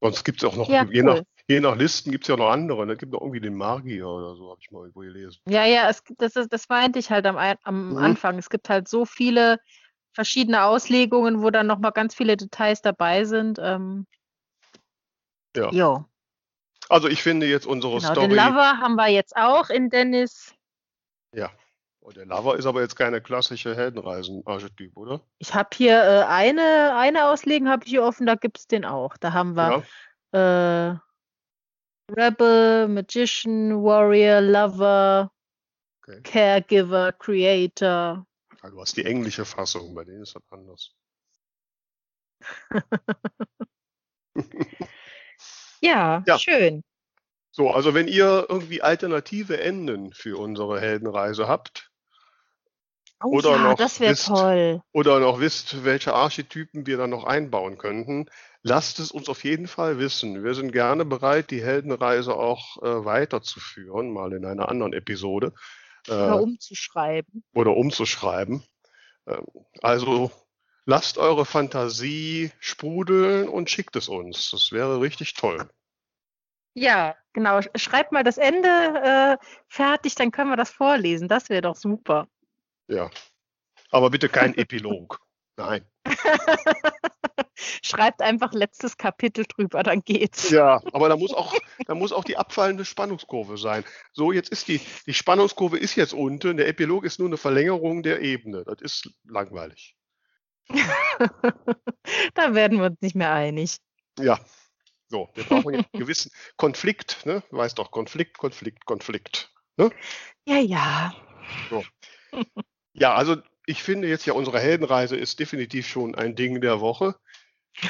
Sonst 0.00 0.24
gibt 0.24 0.42
es 0.42 0.48
auch 0.48 0.56
noch, 0.56 0.68
ja, 0.68 0.84
je, 0.84 1.02
cool. 1.02 1.14
nach, 1.14 1.22
je 1.46 1.60
nach 1.60 1.76
Listen 1.76 2.10
gibt 2.10 2.24
es 2.24 2.28
ja 2.28 2.36
noch 2.36 2.50
andere. 2.50 2.78
Da 2.80 2.86
ne? 2.86 2.96
gibt 2.96 3.14
es 3.14 3.20
irgendwie 3.20 3.40
den 3.40 3.54
Magier 3.54 4.08
oder 4.08 4.34
so, 4.34 4.50
habe 4.50 4.60
ich 4.60 4.70
mal 4.70 4.80
irgendwo 4.80 5.00
gelesen. 5.00 5.40
Ja, 5.46 5.64
ja, 5.64 5.88
es, 5.90 6.02
das, 6.16 6.36
ist, 6.36 6.52
das 6.52 6.68
meinte 6.68 6.98
ich 6.98 7.10
halt 7.10 7.26
am, 7.26 7.36
am 7.36 7.90
mhm. 7.90 7.96
Anfang. 7.98 8.38
Es 8.38 8.48
gibt 8.48 8.68
halt 8.68 8.88
so 8.88 9.04
viele 9.04 9.58
verschiedene 10.12 10.64
Auslegungen, 10.64 11.42
wo 11.42 11.50
dann 11.50 11.66
nochmal 11.66 11.92
ganz 11.92 12.14
viele 12.14 12.36
Details 12.36 12.82
dabei 12.82 13.24
sind. 13.24 13.58
Ähm, 13.60 14.06
ja. 15.54 15.70
Jo. 15.70 16.04
Also 16.90 17.06
ich 17.06 17.22
finde 17.22 17.46
jetzt 17.46 17.66
unsere 17.66 17.98
genau, 17.98 18.12
Story. 18.12 18.28
Den 18.28 18.36
Lover 18.36 18.78
haben 18.78 18.96
wir 18.96 19.06
jetzt 19.06 19.36
auch 19.36 19.70
in 19.70 19.90
Dennis. 19.90 20.52
Ja. 21.32 21.52
Und 22.00 22.16
der 22.16 22.26
Lover 22.26 22.56
ist 22.56 22.66
aber 22.66 22.80
jetzt 22.80 22.96
keine 22.96 23.20
klassische 23.20 23.76
Heldenreisen-Archetyp, 23.76 24.96
oder? 24.96 25.20
Ich 25.38 25.54
habe 25.54 25.68
hier 25.72 26.02
äh, 26.02 26.24
eine, 26.24 26.96
eine 26.96 27.26
Auslegen 27.26 27.68
habe 27.68 27.84
ich 27.84 27.90
hier 27.90 28.02
offen, 28.02 28.26
da 28.26 28.34
gibt 28.34 28.58
es 28.58 28.66
den 28.66 28.84
auch. 28.84 29.16
Da 29.18 29.32
haben 29.32 29.54
wir 29.54 29.84
ja. 30.34 30.90
äh, 30.92 30.98
Rebel, 32.10 32.88
Magician, 32.88 33.84
Warrior, 33.84 34.40
Lover, 34.40 35.30
okay. 36.02 36.20
Caregiver, 36.22 37.12
Creator. 37.12 38.26
Ja, 38.62 38.70
du 38.70 38.80
hast 38.80 38.96
die 38.96 39.04
englische 39.04 39.44
Fassung, 39.44 39.94
bei 39.94 40.02
denen 40.02 40.22
ist 40.22 40.34
das 40.34 40.42
anders. 40.50 40.92
ja, 45.80 46.22
ja, 46.26 46.38
schön. 46.38 46.82
So, 47.50 47.70
also 47.70 47.94
wenn 47.94 48.08
ihr 48.08 48.46
irgendwie 48.48 48.82
alternative 48.82 49.60
Enden 49.60 50.12
für 50.12 50.38
unsere 50.38 50.80
Heldenreise 50.80 51.48
habt, 51.48 51.90
oh, 53.22 53.38
oder, 53.38 53.50
ja, 53.52 53.58
noch 53.58 53.78
wisst, 53.78 54.26
toll. 54.26 54.82
oder 54.92 55.18
noch 55.18 55.40
wisst, 55.40 55.84
welche 55.84 56.14
Archetypen 56.14 56.86
wir 56.86 56.96
da 56.96 57.06
noch 57.06 57.24
einbauen 57.24 57.76
könnten, 57.76 58.26
lasst 58.62 59.00
es 59.00 59.10
uns 59.10 59.28
auf 59.28 59.42
jeden 59.42 59.66
Fall 59.66 59.98
wissen. 59.98 60.44
Wir 60.44 60.54
sind 60.54 60.72
gerne 60.72 61.04
bereit, 61.04 61.50
die 61.50 61.62
Heldenreise 61.62 62.36
auch 62.36 62.80
äh, 62.82 63.04
weiterzuführen, 63.04 64.12
mal 64.12 64.32
in 64.32 64.44
einer 64.44 64.68
anderen 64.68 64.92
Episode. 64.92 65.52
Äh, 66.06 66.12
oder 66.12 66.40
umzuschreiben. 66.42 67.44
Oder 67.52 67.76
umzuschreiben. 67.76 68.62
Ähm, 69.26 69.44
also 69.82 70.30
lasst 70.84 71.18
eure 71.18 71.44
Fantasie 71.44 72.52
sprudeln 72.58 73.48
und 73.48 73.70
schickt 73.70 73.96
es 73.96 74.08
uns. 74.08 74.50
Das 74.50 74.72
wäre 74.72 75.00
richtig 75.00 75.34
toll. 75.34 75.68
Ja, 76.74 77.16
genau. 77.32 77.60
Schreibt 77.74 78.12
mal 78.12 78.24
das 78.24 78.38
Ende 78.38 78.68
äh, 78.68 79.36
fertig, 79.68 80.14
dann 80.14 80.30
können 80.30 80.50
wir 80.50 80.56
das 80.56 80.70
vorlesen. 80.70 81.28
Das 81.28 81.48
wäre 81.48 81.62
doch 81.62 81.76
super. 81.76 82.28
Ja. 82.88 83.10
Aber 83.90 84.10
bitte 84.10 84.28
kein 84.28 84.54
Epilog. 84.58 85.20
Nein. 85.56 85.84
Schreibt 87.82 88.22
einfach 88.22 88.52
letztes 88.52 88.96
Kapitel 88.96 89.44
drüber, 89.46 89.82
dann 89.82 90.00
geht's. 90.00 90.48
Ja, 90.50 90.80
aber 90.92 91.08
da 91.08 91.16
muss 91.16 91.34
auch, 91.34 91.54
da 91.86 91.94
muss 91.94 92.12
auch 92.12 92.24
die 92.24 92.38
abfallende 92.38 92.84
Spannungskurve 92.84 93.58
sein. 93.58 93.84
So, 94.12 94.32
jetzt 94.32 94.50
ist 94.50 94.68
die, 94.68 94.80
die 95.06 95.12
Spannungskurve 95.12 95.78
ist 95.78 95.96
jetzt 95.96 96.14
unten, 96.14 96.56
der 96.56 96.68
Epilog 96.68 97.04
ist 97.04 97.18
nur 97.18 97.28
eine 97.28 97.36
Verlängerung 97.36 98.02
der 98.02 98.22
Ebene. 98.22 98.64
Das 98.64 98.80
ist 98.80 99.10
langweilig. 99.24 99.96
da 102.34 102.54
werden 102.54 102.78
wir 102.78 102.86
uns 102.86 103.00
nicht 103.00 103.16
mehr 103.16 103.32
einig. 103.32 103.76
Ja. 104.18 104.38
So, 105.08 105.28
wir 105.34 105.44
brauchen 105.44 105.74
einen 105.74 105.86
gewissen 105.92 106.30
Konflikt, 106.56 107.26
ne? 107.26 107.42
Du 107.50 107.56
weißt 107.56 107.78
doch, 107.78 107.90
Konflikt, 107.90 108.38
Konflikt, 108.38 108.86
Konflikt. 108.86 109.52
Ne? 109.76 109.90
Ja, 110.46 110.58
ja. 110.58 111.14
So. 111.68 111.84
Ja, 112.92 113.14
also 113.14 113.36
ich 113.66 113.82
finde 113.82 114.08
jetzt 114.08 114.26
ja, 114.26 114.34
unsere 114.34 114.60
Heldenreise 114.60 115.16
ist 115.16 115.40
definitiv 115.40 115.88
schon 115.88 116.14
ein 116.14 116.36
Ding 116.36 116.60
der 116.60 116.80
Woche. 116.80 117.16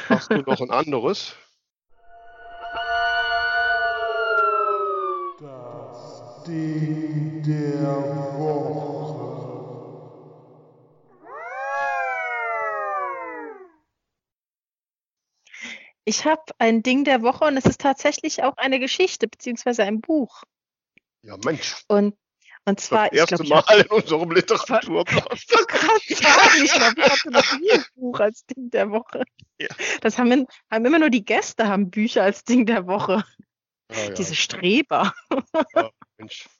Hast 0.09 0.31
du 0.31 0.39
noch 0.39 0.61
ein 0.61 0.71
anderes? 0.71 1.37
Das 5.39 6.43
Ding 6.47 7.43
der 7.43 8.17
Woche. 8.17 8.20
Ich 16.05 16.25
habe 16.25 16.43
ein 16.59 16.83
Ding 16.83 17.05
der 17.05 17.23
Woche 17.23 17.45
und 17.45 17.57
es 17.57 17.67
ist 17.67 17.81
tatsächlich 17.81 18.43
auch 18.43 18.57
eine 18.57 18.81
Geschichte 18.81 19.29
beziehungsweise 19.29 19.85
ein 19.85 20.01
Buch. 20.01 20.43
Ja, 21.23 21.37
Mensch. 21.45 21.85
Und 21.89 22.17
und 22.67 22.79
zwar, 22.79 23.09
das 23.09 23.19
erste 23.19 23.43
ich 23.43 23.49
glaub, 23.49 23.69
Mal 23.69 23.81
in 23.81 23.87
unserem 23.87 24.31
Literaturplan. 24.31 25.25
Ich 26.07 26.19
gerade 26.19 26.37
sagen, 26.37 26.63
ich 26.63 26.73
glaube, 26.73 26.95
ich 27.01 27.11
hatte 27.11 27.31
noch 27.31 27.59
nie 27.59 27.73
ein 27.73 27.85
Buch 27.95 28.21
als 28.21 28.45
Ding 28.47 28.71
der 28.71 28.91
Woche. 28.91 29.25
Ja. 29.59 29.69
Das 30.03 30.19
haben, 30.19 30.47
haben, 30.71 30.85
immer 30.85 30.99
nur 30.99 31.11
die 31.11 31.25
Gäste 31.25 31.69
haben 31.69 31.91
Bücher 31.91 32.23
als 32.23 32.45
Ding 32.45 32.67
der 32.67 32.87
Woche. 32.87 33.25
Ah, 33.89 33.95
ja. 33.95 34.11
Diese 34.11 34.35
Streber. 34.35 35.13
Ja, 35.75 35.91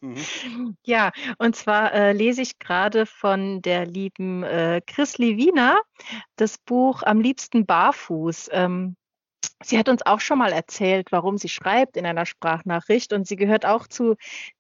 mhm. 0.01 0.77
ja 0.85 1.13
und 1.39 1.55
zwar 1.55 1.93
äh, 1.93 2.13
lese 2.13 2.43
ich 2.43 2.59
gerade 2.59 3.07
von 3.07 3.61
der 3.63 3.87
lieben 3.87 4.43
äh, 4.43 4.81
Chris 4.87 5.19
Levina 5.19 5.81
das 6.37 6.59
Buch 6.59 7.03
Am 7.03 7.21
liebsten 7.21 7.67
barfuß. 7.67 8.49
Ähm, 8.53 8.97
Sie 9.63 9.79
hat 9.79 9.91
uns 9.91 10.05
auch 10.07 10.21
schon 10.21 10.39
mal 10.39 10.53
erzählt, 10.53 11.13
warum 11.13 11.37
sie 11.37 11.51
schreibt 11.51 11.97
in 11.99 12.07
einer 12.07 12.25
Sprachnachricht 12.25 13.13
und 13.13 13.27
sie 13.27 13.37
gehört 13.37 13.67
auch 13.67 13.87
zu 13.87 14.17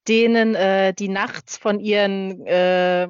denen, 0.09 0.55
äh, 0.55 0.93
die 0.93 1.09
nachts 1.09 1.57
von 1.57 1.81
ihren, 1.81 2.47
äh, 2.47 3.09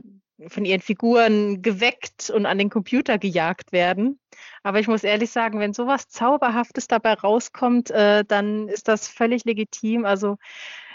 von 0.49 0.65
ihren 0.65 0.81
Figuren 0.81 1.63
geweckt 1.63 2.31
und 2.31 2.47
an 2.47 2.59
den 2.59 2.71
Computer 2.71 3.19
gejagt 3.19 3.73
werden. 3.73 4.21
Aber 4.63 4.79
ich 4.79 4.87
muss 4.87 5.03
ehrlich 5.03 5.33
sagen, 5.33 5.59
wenn 5.59 5.73
sowas 5.75 6.09
Zauberhaftes 6.09 6.87
dabei 6.87 7.15
rauskommt, 7.15 7.91
äh, 7.91 8.25
dann 8.25 8.69
ist 8.69 8.87
das 8.87 9.09
völlig 9.09 9.45
legitim. 9.45 10.05
Also 10.05 10.37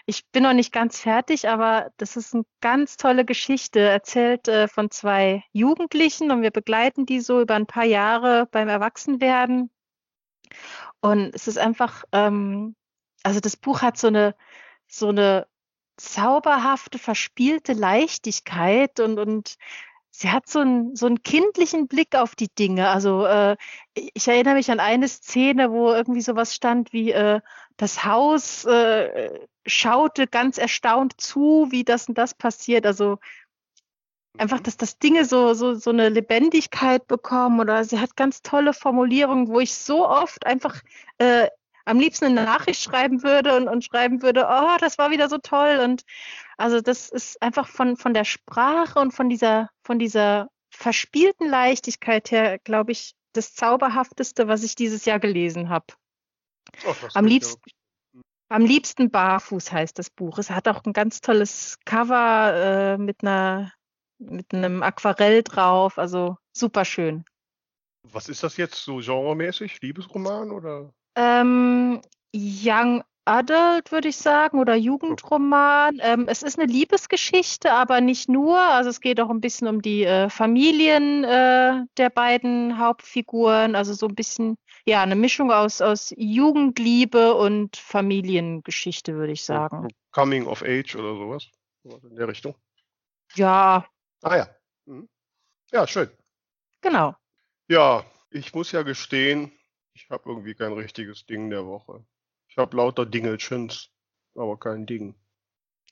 ich 0.06 0.26
bin 0.32 0.44
noch 0.44 0.54
nicht 0.54 0.72
ganz 0.72 1.02
fertig, 1.02 1.50
aber 1.50 1.92
das 1.98 2.16
ist 2.16 2.34
eine 2.34 2.44
ganz 2.62 2.96
tolle 2.96 3.26
Geschichte, 3.26 3.80
erzählt 3.82 4.48
äh, 4.48 4.68
von 4.70 4.92
zwei 4.92 5.44
Jugendlichen 5.52 6.32
und 6.32 6.42
wir 6.42 6.52
begleiten 6.52 7.06
die 7.06 7.20
so 7.20 7.42
über 7.42 7.56
ein 7.56 7.66
paar 7.68 7.86
Jahre 7.86 8.48
beim 8.52 8.70
Erwachsenwerden 8.70 9.72
und 11.02 11.34
es 11.36 11.48
ist 11.48 11.58
einfach, 11.58 12.04
ähm, 12.12 12.76
also 13.24 13.40
das 13.40 13.58
Buch 13.58 13.82
hat 13.82 13.98
so 13.98 14.08
eine, 14.08 14.36
so 14.88 15.10
eine 15.10 15.48
zauberhafte, 15.98 17.00
verspielte 17.00 17.74
Leichtigkeit 17.74 19.00
und, 19.00 19.20
und 19.20 19.56
sie 20.12 20.30
hat 20.30 20.48
so 20.48 20.60
einen, 20.60 20.96
so 20.96 21.06
einen 21.08 21.24
kindlichen 21.24 21.88
Blick 21.88 22.16
auf 22.16 22.36
die 22.36 22.50
Dinge. 22.50 22.90
Also 22.90 23.26
äh, 23.26 23.56
ich 23.94 24.28
erinnere 24.28 24.56
mich 24.56 24.72
an 24.72 24.80
eine 24.80 25.08
Szene, 25.08 25.72
wo 25.72 25.92
irgendwie 25.92 26.22
sowas 26.22 26.56
stand 26.56 26.94
wie 26.94 27.12
äh, 27.12 27.42
das 27.78 28.06
Haus 28.06 28.66
äh, 28.66 29.40
schaute 29.66 30.28
ganz 30.28 30.58
erstaunt 30.58 31.20
zu, 31.20 31.68
wie 31.72 31.84
das 31.84 32.08
und 32.08 32.18
das 32.18 32.34
passiert. 32.34 32.86
Also 32.86 33.20
einfach, 34.38 34.60
dass 34.60 34.78
das 34.78 34.98
Dinge 34.98 35.26
so, 35.26 35.54
so, 35.54 35.76
so 35.76 35.90
eine 35.90 36.10
Lebendigkeit 36.10 37.08
bekommen 37.08 37.60
oder 37.60 37.84
sie 37.84 38.00
hat 38.00 38.16
ganz 38.16 38.42
tolle 38.42 38.74
Formulierungen, 38.74 39.48
wo 39.48 39.60
ich 39.60 39.74
so 39.74 40.08
oft 40.08 40.46
einfach 40.46 40.82
äh, 41.18 41.48
am 41.86 42.00
liebsten 42.00 42.26
eine 42.26 42.44
Nachricht 42.44 42.82
schreiben 42.82 43.24
würde 43.24 43.56
und, 43.56 43.68
und 43.68 43.86
schreiben 43.86 44.22
würde, 44.22 44.48
oh, 44.50 44.78
das 44.80 44.98
war 44.98 45.12
wieder 45.12 45.30
so 45.30 45.38
toll. 45.38 45.80
Und 45.84 46.04
also 46.58 46.82
das 46.82 47.10
ist 47.10 47.42
einfach 47.42 47.68
von, 47.68 47.96
von 47.96 48.14
der 48.14 48.26
Sprache 48.26 49.00
und 49.00 49.12
von 49.12 49.30
dieser, 49.30 49.70
von 49.84 50.00
dieser 50.00 50.50
verspielten 50.72 51.48
Leichtigkeit 51.48 52.32
her, 52.32 52.60
glaube 52.60 52.92
ich, 52.92 53.14
das 53.34 53.54
Zauberhafteste, 53.54 54.48
was 54.48 54.64
ich 54.64 54.76
dieses 54.76 55.06
Jahr 55.06 55.20
gelesen 55.20 55.70
habe. 55.70 55.86
Oh, 56.86 56.94
am 57.14 57.26
liebsten. 57.26 57.62
Am 58.48 58.64
liebsten 58.64 59.10
barfuß 59.10 59.72
heißt 59.72 59.98
das 59.98 60.12
Buch. 60.12 60.38
Es 60.38 60.52
hat 60.52 60.68
auch 60.68 60.84
ein 60.86 60.94
ganz 60.94 61.20
tolles 61.20 61.80
Cover 61.84 62.54
äh, 62.94 62.98
mit 62.98 63.24
einer 63.24 63.74
mit 64.30 64.54
einem 64.54 64.84
Aquarell 64.84 65.44
drauf, 65.44 65.98
also 65.98 66.38
super 66.54 66.86
schön. 66.86 67.26
Was 68.04 68.30
ist 68.30 68.44
das 68.44 68.58
jetzt 68.58 68.76
so 68.76 68.98
genremäßig? 68.98 69.82
Liebesroman 69.82 70.52
oder? 70.52 70.94
Ähm, 71.16 72.02
Young 72.34 73.04
Adult 73.26 73.92
würde 73.92 74.10
ich 74.10 74.18
sagen 74.18 74.60
oder 74.60 74.76
Jugendroman. 74.76 76.00
Ähm, 76.02 76.26
es 76.28 76.44
ist 76.44 76.60
eine 76.60 76.72
Liebesgeschichte, 76.72 77.74
aber 77.74 78.00
nicht 78.00 78.30
nur. 78.30 78.60
Also 78.60 78.92
es 78.92 79.02
geht 79.02 79.20
auch 79.20 79.32
ein 79.32 79.42
bisschen 79.42 79.68
um 79.68 79.82
die 79.82 80.04
äh, 80.04 80.30
Familien 80.30 81.24
äh, 81.24 81.86
der 81.98 82.10
beiden 82.12 82.78
Hauptfiguren. 82.78 83.76
Also 83.76 83.94
so 83.94 84.08
ein 84.08 84.14
bisschen, 84.14 84.58
ja, 84.86 85.02
eine 85.02 85.16
Mischung 85.16 85.52
aus, 85.52 85.82
aus 85.82 86.14
Jugendliebe 86.16 87.34
und 87.34 87.76
Familiengeschichte, 87.76 89.16
würde 89.16 89.34
ich 89.34 89.44
sagen. 89.44 89.88
Coming 90.12 90.46
of 90.46 90.62
Age 90.62 90.96
oder 90.96 91.16
sowas? 91.16 91.50
In 91.84 92.16
der 92.16 92.28
Richtung? 92.28 92.56
Ja, 93.34 93.86
Ah 94.26 94.38
ja. 94.38 94.50
Mhm. 94.86 95.08
Ja, 95.72 95.86
schön. 95.86 96.10
Genau. 96.82 97.16
Ja, 97.68 98.04
ich 98.32 98.56
muss 98.56 98.72
ja 98.72 98.82
gestehen, 98.82 99.52
ich 99.94 100.10
habe 100.10 100.30
irgendwie 100.30 100.56
kein 100.56 100.74
richtiges 100.74 101.28
Ding 101.28 101.52
der 101.52 101.68
Woche. 101.68 102.04
Ich 102.48 102.58
habe 102.58 102.76
lauter 102.76 103.06
Dingelchens, 103.06 103.92
aber 104.34 104.58
kein 104.58 104.88
Ding. 104.88 105.14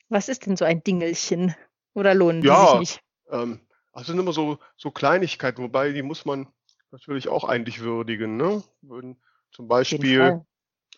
Was 0.08 0.28
ist 0.28 0.46
denn 0.46 0.56
so 0.56 0.64
ein 0.64 0.82
Dingelchen? 0.82 1.54
Oder 1.94 2.12
lohnen 2.12 2.42
ja, 2.42 2.72
die 2.72 2.86
sich 2.86 2.96
nicht? 2.96 3.04
Ähm, 3.30 3.60
also 3.92 4.10
sind 4.10 4.18
immer 4.18 4.32
so, 4.32 4.58
so 4.76 4.90
Kleinigkeiten, 4.90 5.62
wobei 5.62 5.92
die 5.92 6.02
muss 6.02 6.24
man 6.24 6.52
natürlich 6.90 7.28
auch 7.28 7.44
eigentlich 7.44 7.80
würdigen. 7.80 8.36
Ne? 8.36 8.64
Wenn 8.82 9.16
zum 9.52 9.68
Beispiel 9.68 10.44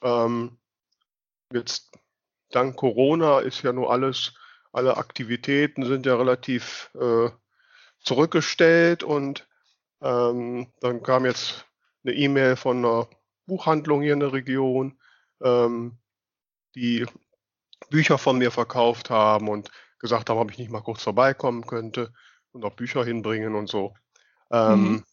ähm, 0.00 0.58
jetzt 1.52 1.90
dank 2.50 2.76
Corona 2.76 3.40
ist 3.40 3.60
ja 3.60 3.74
nur 3.74 3.92
alles, 3.92 4.32
alle 4.76 4.98
Aktivitäten 4.98 5.86
sind 5.86 6.04
ja 6.04 6.16
relativ 6.16 6.90
äh, 6.94 7.30
zurückgestellt 8.00 9.02
und 9.02 9.48
ähm, 10.02 10.70
dann 10.80 11.02
kam 11.02 11.24
jetzt 11.24 11.64
eine 12.04 12.14
E-Mail 12.14 12.56
von 12.56 12.84
einer 12.84 13.08
Buchhandlung 13.46 14.02
hier 14.02 14.12
in 14.12 14.20
der 14.20 14.34
Region, 14.34 14.98
ähm, 15.42 15.96
die 16.74 17.06
Bücher 17.88 18.18
von 18.18 18.36
mir 18.36 18.50
verkauft 18.50 19.08
haben 19.08 19.48
und 19.48 19.70
gesagt 19.98 20.28
haben, 20.28 20.38
ob 20.38 20.50
ich 20.50 20.58
nicht 20.58 20.70
mal 20.70 20.82
kurz 20.82 21.02
vorbeikommen 21.02 21.66
könnte 21.66 22.12
und 22.52 22.62
auch 22.64 22.74
Bücher 22.74 23.02
hinbringen 23.02 23.54
und 23.54 23.68
so. 23.68 23.94
Ähm, 24.50 24.82
mhm. 24.82 25.04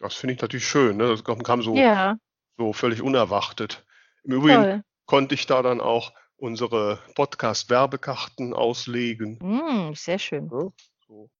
Das 0.00 0.14
finde 0.14 0.34
ich 0.34 0.40
natürlich 0.40 0.66
schön. 0.66 0.96
Ne? 0.96 1.06
Das 1.06 1.22
kam 1.22 1.62
so, 1.62 1.76
ja. 1.76 2.16
so 2.58 2.72
völlig 2.72 3.02
unerwartet. 3.02 3.86
Im 4.24 4.32
Übrigen 4.32 4.62
Toll. 4.62 4.84
konnte 5.06 5.36
ich 5.36 5.46
da 5.46 5.62
dann 5.62 5.80
auch 5.80 6.12
unsere 6.42 6.98
Podcast-Werbekarten 7.14 8.52
auslegen. 8.52 9.38
Mm, 9.40 9.94
sehr 9.94 10.18
schön. 10.18 10.50
Ja, 10.50 10.68
so. 11.06 11.30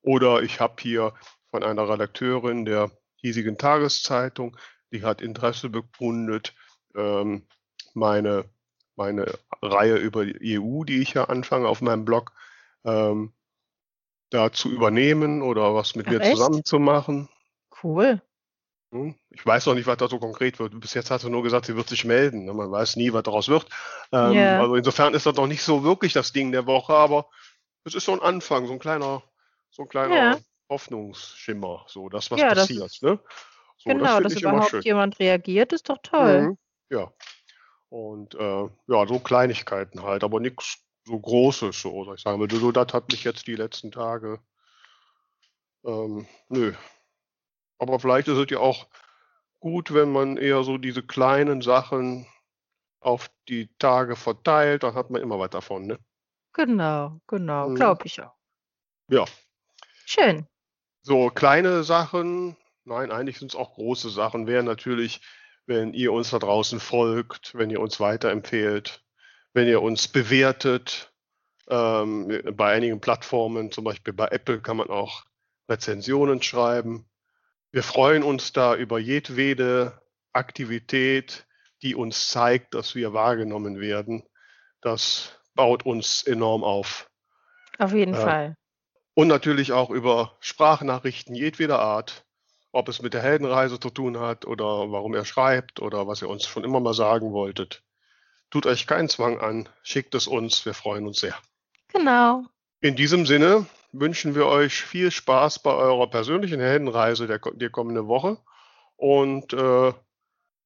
Oder 0.00 0.42
ich 0.42 0.60
habe 0.60 0.76
hier 0.80 1.12
von 1.50 1.62
einer 1.62 1.86
Redakteurin 1.86 2.64
der 2.64 2.90
hiesigen 3.16 3.58
Tageszeitung, 3.58 4.56
die 4.92 5.04
hat 5.04 5.20
Interesse 5.20 5.68
bekundet, 5.68 6.54
ähm, 6.96 7.46
meine, 7.92 8.46
meine 8.96 9.26
Reihe 9.60 9.96
über 9.96 10.24
die 10.24 10.58
EU, 10.58 10.84
die 10.84 11.02
ich 11.02 11.12
ja 11.12 11.24
anfange 11.24 11.68
auf 11.68 11.82
meinem 11.82 12.06
Blog, 12.06 12.32
ähm, 12.84 13.34
da 14.30 14.52
zu 14.52 14.70
übernehmen 14.70 15.42
oder 15.42 15.74
was 15.74 15.96
mit 15.96 16.06
Ach, 16.06 16.12
mir 16.12 16.20
echt? 16.20 16.30
zusammen 16.30 16.64
zu 16.64 16.78
machen. 16.78 17.28
Cool. 17.82 18.22
Hm? 18.92 19.14
Ich 19.30 19.46
weiß 19.46 19.66
noch 19.66 19.74
nicht, 19.74 19.86
was 19.86 19.98
da 19.98 20.08
so 20.08 20.18
konkret 20.18 20.58
wird. 20.58 20.78
Bis 20.80 20.94
jetzt 20.94 21.10
hat 21.10 21.20
sie 21.20 21.30
nur 21.30 21.42
gesagt, 21.42 21.66
sie 21.66 21.76
wird 21.76 21.88
sich 21.88 22.04
melden. 22.04 22.46
Man 22.46 22.70
weiß 22.70 22.96
nie, 22.96 23.12
was 23.12 23.22
daraus 23.22 23.48
wird. 23.48 23.66
Ähm, 24.12 24.32
yeah. 24.32 24.60
Also 24.60 24.74
insofern 24.74 25.14
ist 25.14 25.26
das 25.26 25.36
noch 25.36 25.46
nicht 25.46 25.62
so 25.62 25.84
wirklich 25.84 26.12
das 26.12 26.32
Ding 26.32 26.50
der 26.50 26.66
Woche, 26.66 26.92
aber 26.92 27.28
es 27.84 27.94
ist 27.94 28.04
so 28.04 28.12
ein 28.12 28.20
Anfang, 28.20 28.66
so 28.66 28.72
ein 28.72 28.78
kleiner, 28.78 29.22
so 29.70 29.82
ein 29.82 29.88
kleiner 29.88 30.16
ja. 30.16 30.38
Hoffnungsschimmer, 30.68 31.84
so 31.88 32.08
das, 32.08 32.30
was 32.30 32.40
ja, 32.40 32.48
passiert. 32.48 32.82
Das 32.82 33.02
ne? 33.02 33.20
so, 33.76 33.90
genau, 33.90 34.20
das 34.20 34.34
dass 34.34 34.42
überhaupt 34.42 34.84
jemand 34.84 35.18
reagiert, 35.20 35.72
ist 35.72 35.88
doch 35.88 35.98
toll. 36.02 36.42
Mhm, 36.42 36.58
ja. 36.90 37.12
Und 37.88 38.34
äh, 38.34 38.68
ja, 38.86 39.06
so 39.06 39.18
Kleinigkeiten 39.18 40.02
halt, 40.02 40.24
aber 40.24 40.40
nichts 40.40 40.78
so 41.04 41.18
Großes, 41.18 41.80
so 41.80 42.14
ich 42.14 42.22
sagen. 42.22 42.40
Weil 42.40 42.50
so, 42.50 42.72
das 42.72 42.92
hat 42.92 43.10
mich 43.10 43.24
jetzt 43.24 43.46
die 43.46 43.56
letzten 43.56 43.90
Tage. 43.90 44.40
Ähm, 45.84 46.26
nö. 46.48 46.74
Aber 47.80 47.98
vielleicht 47.98 48.28
ist 48.28 48.36
es 48.36 48.50
ja 48.50 48.58
auch 48.58 48.88
gut, 49.58 49.92
wenn 49.94 50.12
man 50.12 50.36
eher 50.36 50.62
so 50.62 50.76
diese 50.76 51.02
kleinen 51.02 51.62
Sachen 51.62 52.26
auf 53.00 53.30
die 53.48 53.70
Tage 53.78 54.16
verteilt, 54.16 54.82
dann 54.82 54.94
hat 54.94 55.10
man 55.10 55.22
immer 55.22 55.38
was 55.38 55.50
davon, 55.50 55.86
ne? 55.86 55.98
Genau, 56.52 57.20
genau, 57.26 57.70
mhm. 57.70 57.74
glaube 57.76 58.02
ich 58.04 58.20
auch. 58.20 58.34
Ja. 59.08 59.24
Schön. 60.04 60.46
So, 61.00 61.30
kleine 61.30 61.82
Sachen, 61.82 62.56
nein, 62.84 63.10
eigentlich 63.10 63.38
sind 63.38 63.52
es 63.52 63.56
auch 63.58 63.74
große 63.74 64.10
Sachen, 64.10 64.46
wären 64.46 64.66
natürlich, 64.66 65.22
wenn 65.64 65.94
ihr 65.94 66.12
uns 66.12 66.30
da 66.30 66.38
draußen 66.38 66.80
folgt, 66.80 67.54
wenn 67.54 67.70
ihr 67.70 67.80
uns 67.80 67.98
weiterempfehlt, 67.98 69.02
wenn 69.54 69.68
ihr 69.68 69.80
uns 69.80 70.08
bewertet. 70.08 71.12
Ähm, 71.68 72.42
bei 72.56 72.74
einigen 72.74 73.00
Plattformen, 73.00 73.70
zum 73.70 73.84
Beispiel 73.84 74.12
bei 74.12 74.26
Apple, 74.26 74.60
kann 74.60 74.76
man 74.76 74.90
auch 74.90 75.24
Rezensionen 75.68 76.42
schreiben. 76.42 77.09
Wir 77.72 77.82
freuen 77.84 78.22
uns 78.24 78.52
da 78.52 78.74
über 78.74 78.98
jedwede 78.98 80.00
Aktivität, 80.32 81.46
die 81.82 81.94
uns 81.94 82.28
zeigt, 82.28 82.74
dass 82.74 82.94
wir 82.94 83.12
wahrgenommen 83.12 83.80
werden. 83.80 84.24
Das 84.80 85.38
baut 85.54 85.86
uns 85.86 86.22
enorm 86.24 86.64
auf. 86.64 87.08
Auf 87.78 87.92
jeden 87.92 88.14
äh, 88.14 88.20
Fall. 88.20 88.56
Und 89.14 89.28
natürlich 89.28 89.72
auch 89.72 89.90
über 89.90 90.36
Sprachnachrichten 90.40 91.34
jedweder 91.34 91.78
Art, 91.78 92.24
ob 92.72 92.88
es 92.88 93.02
mit 93.02 93.14
der 93.14 93.22
Heldenreise 93.22 93.78
zu 93.78 93.90
tun 93.90 94.18
hat 94.18 94.46
oder 94.46 94.90
warum 94.90 95.14
er 95.14 95.24
schreibt 95.24 95.80
oder 95.80 96.06
was 96.06 96.22
ihr 96.22 96.28
uns 96.28 96.46
schon 96.46 96.64
immer 96.64 96.80
mal 96.80 96.94
sagen 96.94 97.32
wolltet. 97.32 97.82
Tut 98.50 98.66
euch 98.66 98.86
keinen 98.86 99.08
Zwang 99.08 99.38
an, 99.38 99.68
schickt 99.82 100.14
es 100.16 100.26
uns, 100.26 100.66
wir 100.66 100.74
freuen 100.74 101.06
uns 101.06 101.20
sehr. 101.20 101.36
Genau. 101.88 102.44
In 102.80 102.96
diesem 102.96 103.26
Sinne 103.26 103.66
wünschen 103.92 104.34
wir 104.34 104.46
euch 104.46 104.82
viel 104.82 105.10
Spaß 105.10 105.62
bei 105.62 105.72
eurer 105.72 106.08
persönlichen 106.08 106.60
Heldenreise 106.60 107.26
der, 107.26 107.38
der 107.38 107.70
kommenden 107.70 108.06
Woche 108.06 108.38
und 108.96 109.52
äh, 109.52 109.92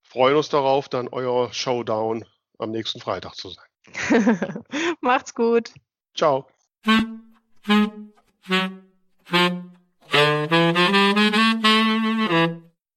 freuen 0.03 0.37
uns 0.37 0.49
darauf, 0.49 0.89
dann 0.89 1.09
euer 1.09 1.53
Showdown 1.53 2.25
am 2.59 2.71
nächsten 2.71 3.01
Freitag 3.01 3.35
zu 3.35 3.51
sein. 3.51 4.65
Macht's 5.01 5.35
gut. 5.35 5.73
Ciao. 6.15 6.47